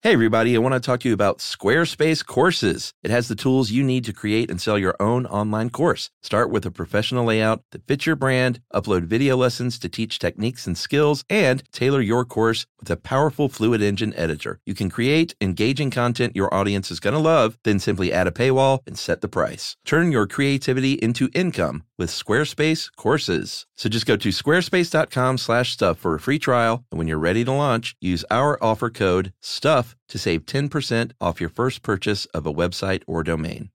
Hey, 0.00 0.12
everybody, 0.12 0.54
I 0.54 0.60
want 0.60 0.74
to 0.74 0.80
talk 0.80 1.00
to 1.00 1.08
you 1.08 1.12
about 1.12 1.38
Squarespace 1.38 2.24
Courses. 2.24 2.94
It 3.02 3.10
has 3.10 3.26
the 3.26 3.34
tools 3.34 3.72
you 3.72 3.82
need 3.82 4.04
to 4.04 4.12
create 4.12 4.48
and 4.48 4.60
sell 4.60 4.78
your 4.78 4.94
own 5.00 5.26
online 5.26 5.70
course. 5.70 6.08
Start 6.22 6.50
with 6.50 6.64
a 6.64 6.70
professional 6.70 7.24
layout 7.24 7.64
that 7.72 7.84
fits 7.84 8.06
your 8.06 8.14
brand, 8.14 8.60
upload 8.72 9.06
video 9.06 9.36
lessons 9.36 9.76
to 9.80 9.88
teach 9.88 10.20
techniques 10.20 10.68
and 10.68 10.78
skills, 10.78 11.24
and 11.28 11.64
tailor 11.72 12.00
your 12.00 12.24
course 12.24 12.64
with 12.78 12.88
a 12.90 12.96
powerful 12.96 13.48
Fluid 13.48 13.82
Engine 13.82 14.14
editor. 14.14 14.60
You 14.64 14.74
can 14.76 14.88
create 14.88 15.34
engaging 15.40 15.90
content 15.90 16.36
your 16.36 16.54
audience 16.54 16.92
is 16.92 17.00
going 17.00 17.14
to 17.14 17.18
love, 17.18 17.58
then 17.64 17.80
simply 17.80 18.12
add 18.12 18.28
a 18.28 18.30
paywall 18.30 18.78
and 18.86 18.96
set 18.96 19.20
the 19.20 19.26
price. 19.26 19.76
Turn 19.84 20.12
your 20.12 20.28
creativity 20.28 20.92
into 20.92 21.28
income 21.34 21.82
with 21.98 22.10
Squarespace 22.10 22.88
Courses. 22.94 23.66
So 23.78 23.88
just 23.88 24.06
go 24.06 24.16
to 24.16 24.30
squarespace.com 24.30 25.38
slash 25.38 25.72
stuff 25.72 26.00
for 26.00 26.16
a 26.16 26.18
free 26.18 26.40
trial. 26.40 26.84
And 26.90 26.98
when 26.98 27.06
you're 27.06 27.16
ready 27.16 27.44
to 27.44 27.52
launch, 27.52 27.94
use 28.00 28.24
our 28.28 28.60
offer 28.60 28.90
code 28.90 29.32
STUFF 29.40 29.94
to 30.08 30.18
save 30.18 30.46
10% 30.46 31.12
off 31.20 31.40
your 31.40 31.48
first 31.48 31.82
purchase 31.82 32.24
of 32.34 32.44
a 32.44 32.52
website 32.52 33.04
or 33.06 33.22
domain. 33.22 33.70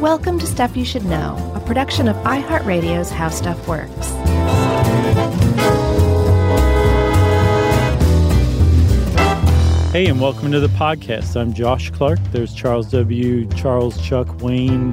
Welcome 0.00 0.40
to 0.40 0.48
Stuff 0.48 0.76
You 0.76 0.84
Should 0.84 1.04
Know, 1.04 1.52
a 1.54 1.60
production 1.60 2.08
of 2.08 2.16
iHeartRadio's 2.24 3.08
How 3.08 3.28
Stuff 3.28 3.68
Works. 3.68 4.08
Hey, 9.92 10.06
and 10.06 10.20
welcome 10.20 10.50
to 10.50 10.58
the 10.58 10.70
podcast. 10.76 11.40
I'm 11.40 11.54
Josh 11.54 11.90
Clark. 11.90 12.18
There's 12.32 12.52
Charles 12.52 12.90
W., 12.90 13.46
Charles 13.50 14.04
Chuck, 14.04 14.42
Wayne, 14.42 14.92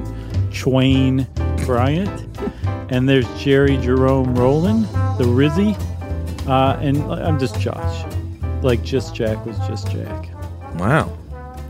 Chwain 0.52 1.26
Bryant. 1.66 2.28
And 2.90 3.08
there's 3.08 3.26
Jerry 3.40 3.76
Jerome 3.78 4.34
Rowland, 4.34 4.84
the 5.18 5.24
Rizzy. 5.24 5.76
Uh, 6.46 6.76
and 6.80 7.02
I'm 7.12 7.38
just 7.38 7.58
Josh. 7.60 8.04
Like, 8.62 8.82
just 8.82 9.14
Jack 9.14 9.44
was 9.46 9.56
just 9.60 9.90
Jack. 9.90 10.28
Wow. 10.78 11.16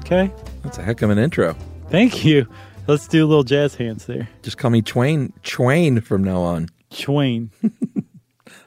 Okay. 0.00 0.32
That's 0.62 0.78
a 0.78 0.82
heck 0.82 1.02
of 1.02 1.10
an 1.10 1.18
intro. 1.18 1.54
Thank 1.90 2.24
you. 2.24 2.46
Let's 2.86 3.06
do 3.06 3.24
a 3.24 3.28
little 3.28 3.44
jazz 3.44 3.74
hands 3.74 4.06
there. 4.06 4.28
Just 4.42 4.58
call 4.58 4.70
me 4.70 4.82
Twain, 4.82 5.32
Twain 5.42 6.00
from 6.00 6.24
now 6.24 6.40
on. 6.40 6.68
Twain. 6.90 7.50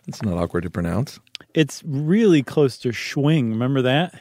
It's 0.07 0.21
not 0.21 0.37
awkward 0.37 0.63
to 0.63 0.69
pronounce. 0.69 1.19
It's 1.53 1.81
really 1.85 2.43
close 2.43 2.77
to 2.79 2.89
Schwing. 2.89 3.49
Remember 3.49 3.81
that? 3.83 4.19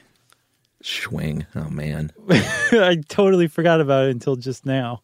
Schwing. 0.83 1.47
Oh, 1.55 1.69
man. 1.71 2.13
I 2.29 3.03
totally 3.09 3.49
forgot 3.49 3.81
about 3.81 4.07
it 4.07 4.11
until 4.11 4.37
just 4.37 4.65
now. 4.65 5.03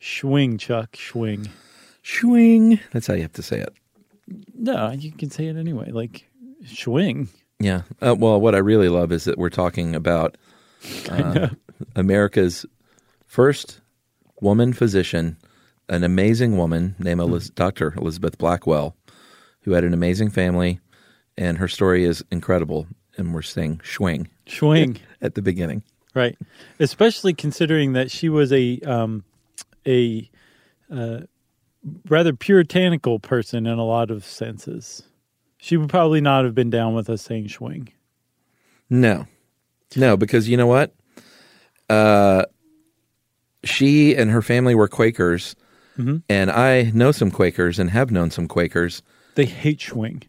Schwing, 0.00 0.58
Chuck. 0.58 0.92
Schwing. 0.92 1.48
Schwing. 2.08 2.80
That's 2.92 3.06
how 3.06 3.14
you 3.14 3.22
have 3.22 3.32
to 3.34 3.42
say 3.42 3.60
it. 3.60 3.74
No, 4.54 4.90
you 4.92 5.12
can 5.12 5.30
say 5.30 5.46
it 5.46 5.56
anyway. 5.56 5.90
Like, 5.90 6.26
Schwing. 6.64 7.28
Yeah. 7.60 7.82
Uh, 8.00 8.14
well, 8.18 8.40
what 8.40 8.54
I 8.54 8.58
really 8.58 8.88
love 8.88 9.12
is 9.12 9.24
that 9.24 9.36
we're 9.36 9.50
talking 9.50 9.94
about 9.94 10.36
uh, 11.10 11.48
America's 11.94 12.64
first 13.26 13.80
woman 14.40 14.72
physician, 14.72 15.36
an 15.88 16.02
amazing 16.02 16.56
woman 16.56 16.94
named 16.98 17.20
Eliz- 17.20 17.50
Dr. 17.50 17.94
Elizabeth 17.96 18.38
Blackwell, 18.38 18.96
who 19.62 19.72
had 19.72 19.84
an 19.84 19.92
amazing 19.92 20.30
family, 20.30 20.80
and 21.36 21.58
her 21.58 21.68
story 21.68 22.04
is 22.04 22.24
incredible. 22.30 22.86
And 23.16 23.34
we're 23.34 23.42
saying 23.42 23.80
schwing 23.84 24.28
Schwing. 24.46 24.98
at 25.20 25.34
the 25.34 25.42
beginning. 25.42 25.82
Right. 26.14 26.38
Especially 26.78 27.34
considering 27.34 27.92
that 27.94 28.10
she 28.10 28.28
was 28.28 28.52
a 28.52 28.78
um, 28.80 29.24
a 29.86 30.30
uh, 30.90 31.20
rather 32.08 32.32
puritanical 32.32 33.18
person 33.18 33.66
in 33.66 33.78
a 33.78 33.84
lot 33.84 34.10
of 34.10 34.24
senses. 34.24 35.02
She 35.58 35.76
would 35.76 35.88
probably 35.88 36.20
not 36.20 36.44
have 36.44 36.54
been 36.54 36.70
down 36.70 36.94
with 36.94 37.10
us 37.10 37.22
saying 37.22 37.48
swing. 37.48 37.92
No, 38.90 39.26
no, 39.96 40.16
because 40.16 40.48
you 40.48 40.56
know 40.56 40.66
what? 40.66 40.94
Uh, 41.90 42.44
she 43.64 44.14
and 44.14 44.30
her 44.30 44.42
family 44.42 44.74
were 44.74 44.88
Quakers, 44.88 45.56
and 46.28 46.50
I 46.50 46.90
know 46.94 47.10
some 47.10 47.30
Quakers 47.30 47.78
and 47.78 47.90
have 47.90 48.10
known 48.10 48.30
some 48.30 48.46
Quakers. 48.46 49.02
They 49.34 49.46
hate 49.46 49.80
swing. 49.80 50.22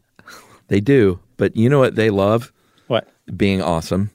They 0.68 0.80
do, 0.80 1.20
but 1.38 1.56
you 1.56 1.70
know 1.70 1.80
what 1.80 1.96
they 1.96 2.10
love? 2.10 2.52
What? 2.88 3.08
Being 3.36 3.62
awesome. 3.62 4.12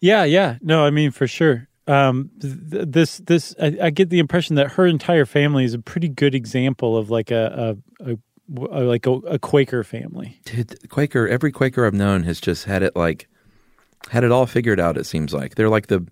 Yeah, 0.00 0.24
yeah. 0.24 0.56
No, 0.62 0.84
I 0.84 0.90
mean 0.90 1.10
for 1.10 1.26
sure. 1.26 1.68
Um, 1.86 2.30
th- 2.40 2.54
this 2.88 3.18
this 3.18 3.54
I, 3.60 3.76
I 3.82 3.90
get 3.90 4.10
the 4.10 4.18
impression 4.18 4.56
that 4.56 4.72
her 4.72 4.86
entire 4.86 5.24
family 5.24 5.64
is 5.64 5.74
a 5.74 5.78
pretty 5.78 6.08
good 6.08 6.34
example 6.34 6.96
of 6.96 7.10
like 7.10 7.30
a 7.30 7.76
a, 8.00 8.12
a, 8.12 8.18
a 8.70 8.80
like 8.82 9.06
a, 9.06 9.12
a 9.12 9.38
Quaker 9.38 9.84
family. 9.84 10.40
Dude, 10.44 10.88
Quaker, 10.90 11.28
every 11.28 11.52
Quaker 11.52 11.86
I've 11.86 11.94
known 11.94 12.24
has 12.24 12.40
just 12.40 12.64
had 12.64 12.82
it 12.82 12.96
like 12.96 13.28
had 14.10 14.24
it 14.24 14.32
all 14.32 14.46
figured 14.46 14.80
out. 14.80 14.96
It 14.96 15.06
seems 15.06 15.32
like 15.32 15.54
they're 15.54 15.68
like 15.68 15.86
the 15.86 16.06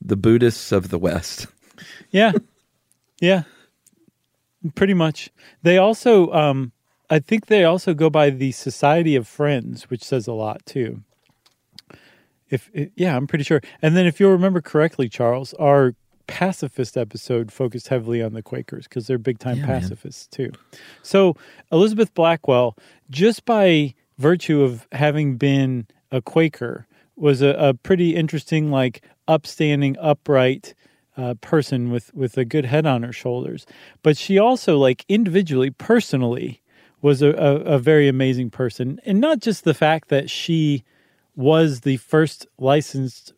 the 0.00 0.16
Buddhists 0.16 0.72
of 0.72 0.88
the 0.90 0.98
West. 0.98 1.46
Yeah. 2.12 2.30
yeah. 3.20 3.42
Pretty 4.76 4.94
much. 4.94 5.30
They 5.62 5.76
also 5.76 6.32
um 6.32 6.70
I 7.10 7.18
think 7.18 7.46
they 7.46 7.64
also 7.64 7.94
go 7.94 8.08
by 8.08 8.30
the 8.30 8.52
Society 8.52 9.16
of 9.16 9.26
Friends, 9.26 9.90
which 9.90 10.04
says 10.04 10.28
a 10.28 10.32
lot 10.32 10.64
too. 10.64 11.02
If 12.50 12.70
it, 12.74 12.92
yeah, 12.96 13.16
I'm 13.16 13.26
pretty 13.26 13.44
sure. 13.44 13.60
And 13.82 13.96
then 13.96 14.06
if 14.06 14.20
you'll 14.20 14.32
remember 14.32 14.60
correctly, 14.60 15.08
Charles, 15.08 15.54
our 15.54 15.94
pacifist 16.26 16.96
episode 16.96 17.52
focused 17.52 17.88
heavily 17.88 18.22
on 18.22 18.32
the 18.32 18.42
Quakers 18.42 18.86
because 18.88 19.06
they're 19.06 19.18
big 19.18 19.38
time 19.38 19.58
Yeah, 19.58 19.66
man. 19.66 19.80
pacifists 19.80 20.26
too. 20.26 20.52
So, 21.02 21.36
Elizabeth 21.70 22.14
Blackwell, 22.14 22.76
just 23.10 23.44
by 23.44 23.94
virtue 24.18 24.62
of 24.62 24.86
having 24.92 25.36
been 25.36 25.86
a 26.10 26.22
Quaker, 26.22 26.86
was 27.16 27.42
a, 27.42 27.48
a 27.50 27.74
pretty 27.74 28.14
interesting, 28.16 28.70
like 28.70 29.02
upstanding, 29.28 29.96
upright 30.00 30.74
uh, 31.16 31.34
person 31.40 31.90
with 31.90 32.12
with 32.14 32.36
a 32.36 32.44
good 32.44 32.64
head 32.64 32.86
on 32.86 33.02
her 33.02 33.12
shoulders. 33.12 33.66
But 34.02 34.16
she 34.16 34.38
also, 34.38 34.76
like 34.78 35.04
individually, 35.08 35.70
personally, 35.70 36.60
was 37.02 37.22
a, 37.22 37.30
a, 37.30 37.54
a 37.74 37.78
very 37.78 38.08
amazing 38.08 38.50
person, 38.50 39.00
and 39.04 39.20
not 39.20 39.38
just 39.40 39.64
the 39.64 39.74
fact 39.74 40.08
that 40.08 40.28
she 40.30 40.84
was 41.36 41.80
the 41.80 41.96
first 41.98 42.46
licensed 42.58 43.32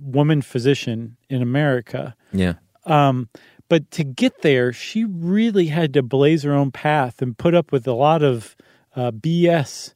woman 0.00 0.42
physician 0.42 1.16
in 1.28 1.42
America, 1.42 2.14
Yeah. 2.32 2.54
um, 2.84 3.28
but 3.68 3.90
to 3.92 4.04
get 4.04 4.42
there, 4.42 4.72
she 4.72 5.04
really 5.04 5.66
had 5.66 5.92
to 5.94 6.02
blaze 6.02 6.42
her 6.44 6.52
own 6.52 6.70
path 6.70 7.20
and 7.22 7.36
put 7.36 7.54
up 7.54 7.72
with 7.72 7.86
a 7.86 7.92
lot 7.92 8.22
of 8.22 8.56
uh, 8.94 9.10
BS, 9.10 9.92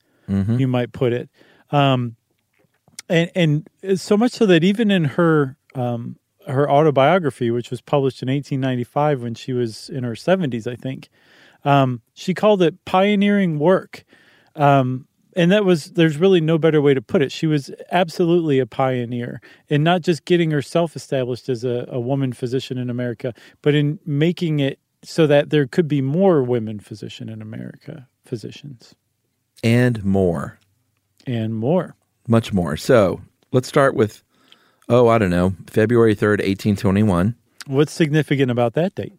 you 0.58 0.68
might 0.68 0.92
put 0.92 1.12
it. 1.12 1.28
Um, 1.70 2.16
and 3.08 3.30
and 3.34 4.00
so 4.00 4.16
much 4.16 4.32
so 4.32 4.46
that 4.46 4.62
even 4.62 4.90
in 4.90 5.04
her 5.04 5.56
um, 5.74 6.16
her 6.46 6.70
autobiography, 6.70 7.50
which 7.50 7.70
was 7.70 7.80
published 7.80 8.22
in 8.22 8.28
1895 8.28 9.22
when 9.22 9.34
she 9.34 9.52
was 9.52 9.88
in 9.88 10.04
her 10.04 10.12
70s, 10.14 10.66
I 10.70 10.76
think, 10.76 11.08
um, 11.64 12.02
she 12.14 12.34
called 12.34 12.62
it 12.62 12.84
pioneering 12.84 13.58
work. 13.58 14.04
Um, 14.56 15.06
and 15.36 15.50
that 15.52 15.64
was 15.64 15.92
there's 15.92 16.16
really 16.16 16.40
no 16.40 16.58
better 16.58 16.80
way 16.80 16.94
to 16.94 17.02
put 17.02 17.22
it. 17.22 17.30
She 17.32 17.46
was 17.46 17.70
absolutely 17.90 18.58
a 18.58 18.66
pioneer 18.66 19.40
in 19.68 19.82
not 19.82 20.02
just 20.02 20.24
getting 20.24 20.50
herself 20.50 20.96
established 20.96 21.48
as 21.48 21.64
a, 21.64 21.86
a 21.88 22.00
woman 22.00 22.32
physician 22.32 22.78
in 22.78 22.90
America, 22.90 23.32
but 23.62 23.74
in 23.74 23.98
making 24.06 24.60
it 24.60 24.78
so 25.02 25.26
that 25.26 25.50
there 25.50 25.66
could 25.66 25.88
be 25.88 26.02
more 26.02 26.42
women 26.42 26.78
physician 26.80 27.28
in 27.28 27.40
America, 27.40 28.06
physicians, 28.24 28.94
And 29.62 30.04
more. 30.04 30.58
and 31.26 31.54
more. 31.54 31.96
Much 32.28 32.52
more. 32.52 32.76
So 32.76 33.20
let's 33.52 33.66
start 33.68 33.94
with, 33.94 34.22
oh, 34.88 35.08
I 35.08 35.18
don't 35.18 35.30
know, 35.30 35.54
February 35.68 36.14
3rd, 36.14 36.40
1821. 36.44 37.34
What's 37.66 37.92
significant 37.92 38.50
about 38.50 38.74
that 38.74 38.94
date? 38.94 39.14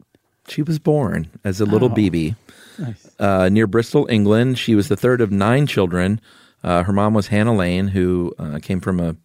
She 0.52 0.62
was 0.62 0.80
born 0.80 1.28
as 1.46 1.62
a 1.62 1.66
little 1.66 1.90
Oh. 1.92 1.96
BB 1.96 2.36
Nice. 2.78 3.10
uh, 3.20 3.48
near 3.50 3.68
Bristol, 3.68 4.06
England. 4.10 4.58
She 4.60 4.76
was 4.76 4.88
the 4.90 4.98
third 4.98 5.22
of 5.22 5.32
nine 5.32 5.66
children. 5.66 6.20
Uh, 6.64 6.84
her 6.84 6.92
mom 6.94 7.14
was 7.14 7.28
Hannah 7.28 7.56
Lane, 7.56 7.88
who 7.88 8.34
uh, 8.38 8.60
came 8.62 8.82
from 8.82 9.00
a, 9.00 9.16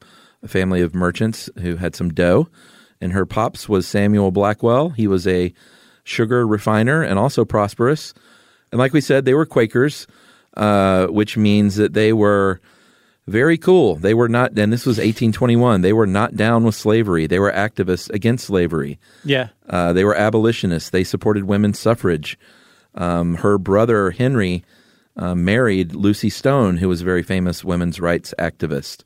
a 0.43 0.49
family 0.49 0.81
of 0.82 0.94
merchants 0.94 1.50
who 1.61 1.76
had 1.76 1.96
some 1.96 2.11
dough. 2.14 2.49
And 3.00 3.12
her 3.12 3.26
pops 3.26 3.69
was 3.69 3.87
Samuel 3.87 4.31
Blackwell. 4.31 4.90
He 4.90 5.06
was 5.06 5.26
a 5.26 5.52
sugar 6.05 6.46
refiner 6.46 7.02
and 7.02 7.19
also 7.19 7.44
prosperous. 7.44 8.14
And 8.70 8.79
like 8.79 8.93
we 8.93 9.00
said, 9.00 9.25
they 9.25 9.34
were 9.34 9.46
Quakers, 9.46 10.06
uh, 10.56 11.06
which 11.08 11.37
means 11.37 11.76
that 11.76 11.93
they 11.93 12.12
were 12.12 12.61
very 13.26 13.58
cool. 13.58 13.96
They 13.96 14.14
were 14.14 14.28
not, 14.28 14.56
and 14.58 14.73
this 14.73 14.87
was 14.87 14.99
1821, 14.99 15.81
they 15.81 15.93
were 15.93 16.06
not 16.06 16.37
down 16.37 16.64
with 16.64 16.75
slavery. 16.75 17.26
They 17.26 17.38
were 17.38 17.52
activists 17.52 18.08
against 18.11 18.46
slavery. 18.46 18.99
Yeah. 19.25 19.49
Uh, 19.69 19.93
they 19.93 20.05
were 20.05 20.14
abolitionists. 20.14 20.90
They 20.90 21.05
supported 21.05 21.44
women's 21.44 21.78
suffrage. 21.78 22.38
Um, 22.94 23.37
her 23.37 23.58
brother 23.58 24.11
Henry 24.12 24.64
uh, 25.17 25.34
married 25.34 25.94
Lucy 25.94 26.31
Stone, 26.31 26.76
who 26.76 26.88
was 26.88 27.00
a 27.00 27.05
very 27.05 27.23
famous 27.23 27.64
women's 27.64 28.00
rights 28.00 28.34
activist. 28.38 29.02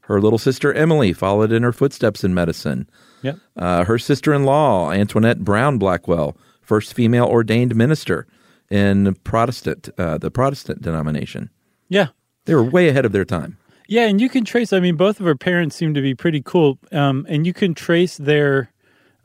Her 0.00 0.20
little 0.20 0.38
sister 0.38 0.72
Emily 0.72 1.12
followed 1.12 1.50
in 1.52 1.62
her 1.62 1.72
footsteps 1.72 2.24
in 2.24 2.34
medicine. 2.34 2.88
Yep. 3.22 3.38
Uh, 3.56 3.84
her 3.84 3.98
sister 3.98 4.32
in 4.32 4.44
law, 4.44 4.92
Antoinette 4.92 5.44
Brown 5.44 5.78
Blackwell, 5.78 6.36
first 6.60 6.94
female 6.94 7.26
ordained 7.26 7.74
minister 7.74 8.26
in 8.70 9.14
Protestant, 9.24 9.88
uh, 9.98 10.18
the 10.18 10.30
Protestant 10.30 10.82
denomination. 10.82 11.50
Yeah. 11.88 12.08
They 12.46 12.54
were 12.54 12.64
way 12.64 12.88
ahead 12.88 13.04
of 13.04 13.12
their 13.12 13.24
time. 13.24 13.58
Yeah, 13.88 14.06
and 14.06 14.20
you 14.20 14.28
can 14.28 14.44
trace. 14.44 14.72
I 14.72 14.80
mean, 14.80 14.96
both 14.96 15.20
of 15.20 15.26
her 15.26 15.36
parents 15.36 15.76
seem 15.76 15.94
to 15.94 16.00
be 16.00 16.14
pretty 16.14 16.42
cool, 16.42 16.78
um, 16.90 17.24
and 17.28 17.46
you 17.46 17.52
can 17.52 17.74
trace 17.74 18.16
their 18.16 18.70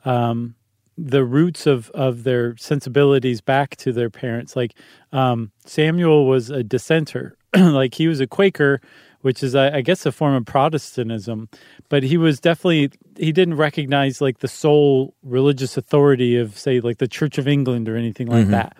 um, 0.04 0.54
the 0.96 1.24
roots 1.24 1.66
of 1.66 1.90
of 1.90 2.22
their 2.22 2.56
sensibilities 2.56 3.40
back 3.40 3.76
to 3.76 3.92
their 3.92 4.10
parents. 4.10 4.54
Like 4.54 4.74
um, 5.12 5.50
Samuel 5.64 6.26
was 6.26 6.50
a 6.50 6.62
dissenter, 6.62 7.36
like 7.56 7.94
he 7.94 8.06
was 8.06 8.20
a 8.20 8.26
Quaker, 8.26 8.80
which 9.22 9.42
is, 9.42 9.54
I, 9.54 9.78
I 9.78 9.80
guess, 9.80 10.06
a 10.06 10.12
form 10.12 10.34
of 10.34 10.44
Protestantism. 10.44 11.48
But 11.88 12.02
he 12.02 12.16
was 12.16 12.38
definitely 12.38 12.90
he 13.16 13.32
didn't 13.32 13.56
recognize 13.56 14.20
like 14.20 14.38
the 14.38 14.48
sole 14.48 15.14
religious 15.22 15.76
authority 15.76 16.36
of, 16.36 16.58
say, 16.58 16.80
like 16.80 16.98
the 16.98 17.08
Church 17.08 17.38
of 17.38 17.48
England 17.48 17.88
or 17.88 17.96
anything 17.96 18.28
like 18.28 18.48
that. 18.48 18.76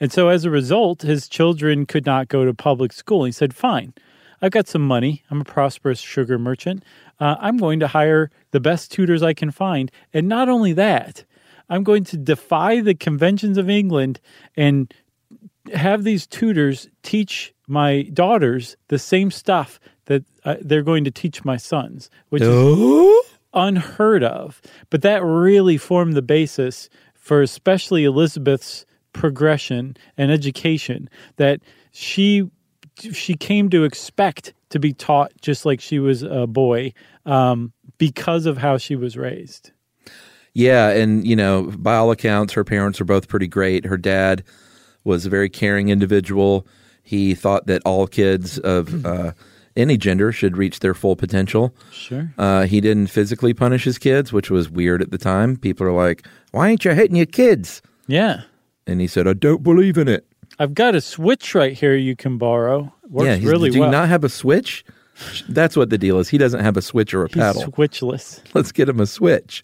And 0.00 0.12
so, 0.12 0.28
as 0.28 0.44
a 0.44 0.50
result, 0.50 1.02
his 1.02 1.28
children 1.28 1.86
could 1.86 2.06
not 2.06 2.28
go 2.28 2.44
to 2.44 2.54
public 2.54 2.92
school. 2.92 3.24
He 3.24 3.32
said, 3.32 3.54
"Fine." 3.54 3.94
I've 4.40 4.52
got 4.52 4.68
some 4.68 4.86
money. 4.86 5.24
I'm 5.30 5.40
a 5.40 5.44
prosperous 5.44 5.98
sugar 6.00 6.38
merchant. 6.38 6.84
Uh, 7.18 7.36
I'm 7.40 7.56
going 7.56 7.80
to 7.80 7.88
hire 7.88 8.30
the 8.52 8.60
best 8.60 8.92
tutors 8.92 9.22
I 9.22 9.34
can 9.34 9.50
find. 9.50 9.90
And 10.12 10.28
not 10.28 10.48
only 10.48 10.72
that, 10.74 11.24
I'm 11.68 11.82
going 11.82 12.04
to 12.04 12.16
defy 12.16 12.80
the 12.80 12.94
conventions 12.94 13.58
of 13.58 13.68
England 13.68 14.20
and 14.56 14.92
have 15.74 16.04
these 16.04 16.26
tutors 16.26 16.88
teach 17.02 17.52
my 17.66 18.02
daughters 18.14 18.76
the 18.88 18.98
same 18.98 19.30
stuff 19.30 19.78
that 20.06 20.24
uh, 20.44 20.56
they're 20.60 20.82
going 20.82 21.04
to 21.04 21.10
teach 21.10 21.44
my 21.44 21.56
sons, 21.56 22.08
which 22.30 22.42
is 22.42 23.26
unheard 23.52 24.22
of. 24.22 24.62
But 24.88 25.02
that 25.02 25.22
really 25.22 25.76
formed 25.76 26.14
the 26.14 26.22
basis 26.22 26.88
for 27.14 27.42
especially 27.42 28.04
Elizabeth's 28.04 28.86
progression 29.12 29.96
and 30.16 30.30
education 30.30 31.08
that 31.36 31.60
she 31.92 32.50
she 33.12 33.34
came 33.34 33.68
to 33.70 33.84
expect 33.84 34.54
to 34.70 34.78
be 34.78 34.92
taught 34.92 35.32
just 35.40 35.64
like 35.64 35.80
she 35.80 35.98
was 35.98 36.22
a 36.22 36.46
boy 36.46 36.92
um, 37.26 37.72
because 37.96 38.46
of 38.46 38.58
how 38.58 38.76
she 38.76 38.96
was 38.96 39.16
raised. 39.16 39.70
Yeah, 40.54 40.90
and 40.90 41.26
you 41.26 41.36
know, 41.36 41.72
by 41.78 41.94
all 41.94 42.10
accounts, 42.10 42.52
her 42.54 42.64
parents 42.64 42.98
were 42.98 43.06
both 43.06 43.28
pretty 43.28 43.46
great. 43.46 43.84
Her 43.86 43.96
dad 43.96 44.42
was 45.04 45.24
a 45.24 45.30
very 45.30 45.48
caring 45.48 45.88
individual. 45.88 46.66
He 47.02 47.34
thought 47.34 47.66
that 47.66 47.80
all 47.84 48.06
kids 48.06 48.58
of 48.58 49.06
uh, 49.06 49.32
any 49.76 49.96
gender 49.96 50.32
should 50.32 50.56
reach 50.56 50.80
their 50.80 50.94
full 50.94 51.16
potential. 51.16 51.74
Sure. 51.92 52.32
Uh, 52.36 52.64
he 52.64 52.80
didn't 52.80 53.06
physically 53.06 53.54
punish 53.54 53.84
his 53.84 53.98
kids, 53.98 54.32
which 54.32 54.50
was 54.50 54.68
weird 54.68 55.00
at 55.00 55.10
the 55.10 55.18
time. 55.18 55.56
People 55.56 55.86
are 55.86 55.92
like, 55.92 56.26
"Why 56.50 56.68
ain't 56.68 56.84
you 56.84 56.90
hitting 56.90 57.16
your 57.16 57.26
kids?" 57.26 57.80
Yeah. 58.06 58.42
And 58.88 59.00
he 59.00 59.06
said, 59.06 59.28
"I 59.28 59.34
don't 59.34 59.62
believe 59.62 59.96
in 59.98 60.08
it." 60.08 60.26
I've 60.58 60.74
got 60.74 60.96
a 60.96 61.00
switch 61.00 61.54
right 61.54 61.72
here 61.74 61.94
you 61.94 62.16
can 62.16 62.38
borrow. 62.38 62.92
Works 63.08 63.26
yeah, 63.26 63.36
he's- 63.36 63.48
really 63.48 63.70
do 63.70 63.78
well. 63.80 63.88
you 63.88 63.92
not 63.92 64.08
have 64.08 64.24
a 64.24 64.28
switch? 64.28 64.84
That's 65.48 65.76
what 65.76 65.90
the 65.90 65.98
deal 65.98 66.18
is. 66.18 66.28
He 66.28 66.38
doesn't 66.38 66.60
have 66.60 66.76
a 66.76 66.82
switch 66.82 67.12
or 67.14 67.24
a 67.24 67.28
He's 67.28 67.36
paddle. 67.36 67.62
switchless. 67.64 68.40
let's 68.54 68.72
get 68.72 68.88
him 68.88 68.98
a 69.00 69.06
switch. 69.06 69.62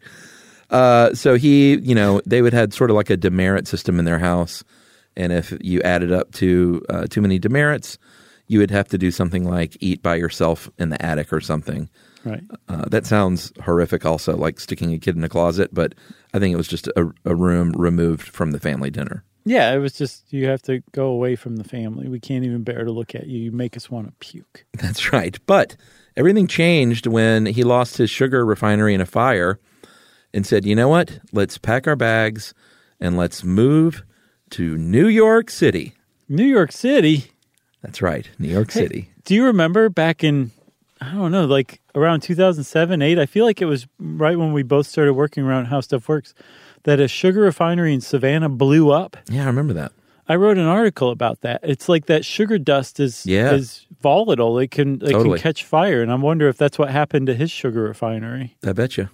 Uh, 0.70 1.14
so 1.14 1.34
he, 1.36 1.76
you 1.76 1.94
know, 1.94 2.20
they 2.26 2.42
would 2.42 2.52
had 2.52 2.72
sort 2.74 2.90
of 2.90 2.96
like 2.96 3.10
a 3.10 3.16
demerit 3.16 3.66
system 3.68 3.98
in 3.98 4.04
their 4.04 4.18
house, 4.18 4.64
and 5.16 5.32
if 5.32 5.52
you 5.60 5.80
added 5.82 6.10
up 6.12 6.32
to 6.32 6.82
uh, 6.88 7.06
too 7.08 7.20
many 7.22 7.38
demerits, 7.38 7.98
you 8.48 8.58
would 8.58 8.70
have 8.70 8.88
to 8.88 8.98
do 8.98 9.10
something 9.10 9.44
like 9.44 9.76
eat 9.80 10.02
by 10.02 10.16
yourself 10.16 10.68
in 10.78 10.88
the 10.90 11.04
attic 11.04 11.32
or 11.32 11.40
something. 11.40 11.88
Right. 12.24 12.42
Uh, 12.68 12.84
that 12.88 13.06
sounds 13.06 13.52
horrific, 13.62 14.06
also 14.06 14.36
like 14.36 14.58
sticking 14.58 14.92
a 14.92 14.98
kid 14.98 15.16
in 15.16 15.24
a 15.24 15.28
closet, 15.28 15.74
but 15.74 15.94
I 16.32 16.38
think 16.38 16.52
it 16.52 16.56
was 16.56 16.68
just 16.68 16.88
a, 16.88 17.12
a 17.24 17.34
room 17.34 17.72
removed 17.72 18.28
from 18.28 18.52
the 18.52 18.60
family 18.60 18.90
dinner. 18.90 19.24
Yeah, 19.44 19.72
it 19.74 19.78
was 19.78 19.92
just 19.92 20.32
you 20.32 20.46
have 20.46 20.62
to 20.62 20.82
go 20.92 21.06
away 21.08 21.36
from 21.36 21.56
the 21.56 21.64
family. 21.64 22.08
We 22.08 22.20
can't 22.20 22.44
even 22.44 22.62
bear 22.62 22.84
to 22.84 22.90
look 22.90 23.14
at 23.14 23.26
you. 23.26 23.38
You 23.38 23.52
make 23.52 23.76
us 23.76 23.90
want 23.90 24.06
to 24.06 24.12
puke. 24.14 24.64
That's 24.74 25.12
right. 25.12 25.38
But 25.46 25.76
everything 26.16 26.46
changed 26.46 27.06
when 27.06 27.44
he 27.46 27.62
lost 27.62 27.98
his 27.98 28.10
sugar 28.10 28.44
refinery 28.44 28.94
in 28.94 29.02
a 29.02 29.06
fire 29.06 29.58
and 30.32 30.46
said, 30.46 30.64
you 30.64 30.74
know 30.74 30.88
what? 30.88 31.20
Let's 31.32 31.58
pack 31.58 31.86
our 31.86 31.96
bags 31.96 32.54
and 33.00 33.18
let's 33.18 33.44
move 33.44 34.02
to 34.50 34.78
New 34.78 35.08
York 35.08 35.50
City. 35.50 35.94
New 36.26 36.46
York 36.46 36.72
City. 36.72 37.30
That's 37.82 38.00
right, 38.00 38.26
New 38.38 38.48
York 38.48 38.70
City. 38.70 39.10
Do 39.26 39.34
you 39.34 39.44
remember 39.44 39.90
back 39.90 40.24
in 40.24 40.52
I 41.02 41.12
don't 41.12 41.32
know, 41.32 41.44
like 41.44 41.80
around 41.94 42.20
2007, 42.20 43.00
8, 43.02 43.18
I 43.18 43.26
feel 43.26 43.44
like 43.44 43.60
it 43.62 43.66
was 43.66 43.86
right 43.98 44.38
when 44.38 44.52
we 44.52 44.62
both 44.62 44.86
started 44.86 45.14
working 45.14 45.44
around 45.44 45.66
How 45.66 45.80
Stuff 45.80 46.08
Works 46.08 46.34
that 46.84 47.00
a 47.00 47.08
sugar 47.08 47.40
refinery 47.42 47.94
in 47.94 48.00
Savannah 48.00 48.48
blew 48.48 48.90
up. 48.90 49.16
Yeah, 49.30 49.44
I 49.44 49.46
remember 49.46 49.72
that. 49.74 49.92
I 50.28 50.36
wrote 50.36 50.56
an 50.58 50.64
article 50.66 51.10
about 51.10 51.42
that. 51.42 51.60
It's 51.62 51.88
like 51.88 52.06
that 52.06 52.24
sugar 52.24 52.58
dust 52.58 52.98
is 52.98 53.26
Yeah. 53.26 53.52
is 53.52 53.86
volatile. 54.00 54.58
It 54.58 54.70
can 54.70 54.94
it 55.02 55.10
Totally. 55.10 55.38
can 55.38 55.42
catch 55.42 55.64
fire, 55.64 56.00
and 56.02 56.10
I 56.10 56.14
wonder 56.14 56.48
if 56.48 56.56
that's 56.56 56.78
what 56.78 56.88
happened 56.90 57.26
to 57.26 57.34
his 57.34 57.50
sugar 57.50 57.82
refinery. 57.82 58.56
I 58.64 58.72
bet 58.72 58.96
you. 58.96 59.08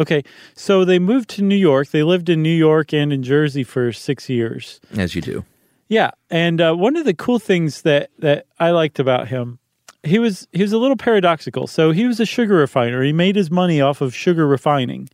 Okay, 0.00 0.22
so 0.54 0.84
they 0.84 0.98
moved 0.98 1.28
to 1.30 1.42
New 1.42 1.56
York. 1.56 1.88
They 1.90 2.02
lived 2.02 2.28
in 2.28 2.42
New 2.42 2.54
York 2.56 2.92
and 2.94 3.12
in 3.12 3.22
Jersey 3.22 3.62
for 3.64 3.92
six 3.92 4.28
years. 4.28 4.80
As 4.96 5.14
you 5.14 5.20
do. 5.20 5.44
Yeah, 5.88 6.12
and 6.30 6.60
uh, 6.60 6.74
one 6.74 6.96
of 6.96 7.04
the 7.04 7.12
cool 7.14 7.38
things 7.40 7.82
that 7.82 8.10
that 8.20 8.46
I 8.58 8.70
liked 8.70 8.98
about 9.00 9.28
him, 9.28 9.58
he 10.04 10.18
was 10.18 10.48
he 10.52 10.62
was 10.62 10.72
a 10.72 10.78
little 10.78 10.96
paradoxical. 10.96 11.66
So 11.66 11.92
he 11.92 12.06
was 12.06 12.20
a 12.20 12.26
sugar 12.26 12.56
refiner. 12.56 13.02
He 13.02 13.12
made 13.12 13.36
his 13.36 13.50
money 13.50 13.80
off 13.80 14.00
of 14.00 14.14
sugar 14.14 14.46
refining, 14.46 15.08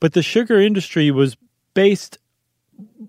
but 0.00 0.12
the 0.12 0.22
sugar 0.22 0.60
industry 0.60 1.10
was 1.10 1.36
based 1.74 2.18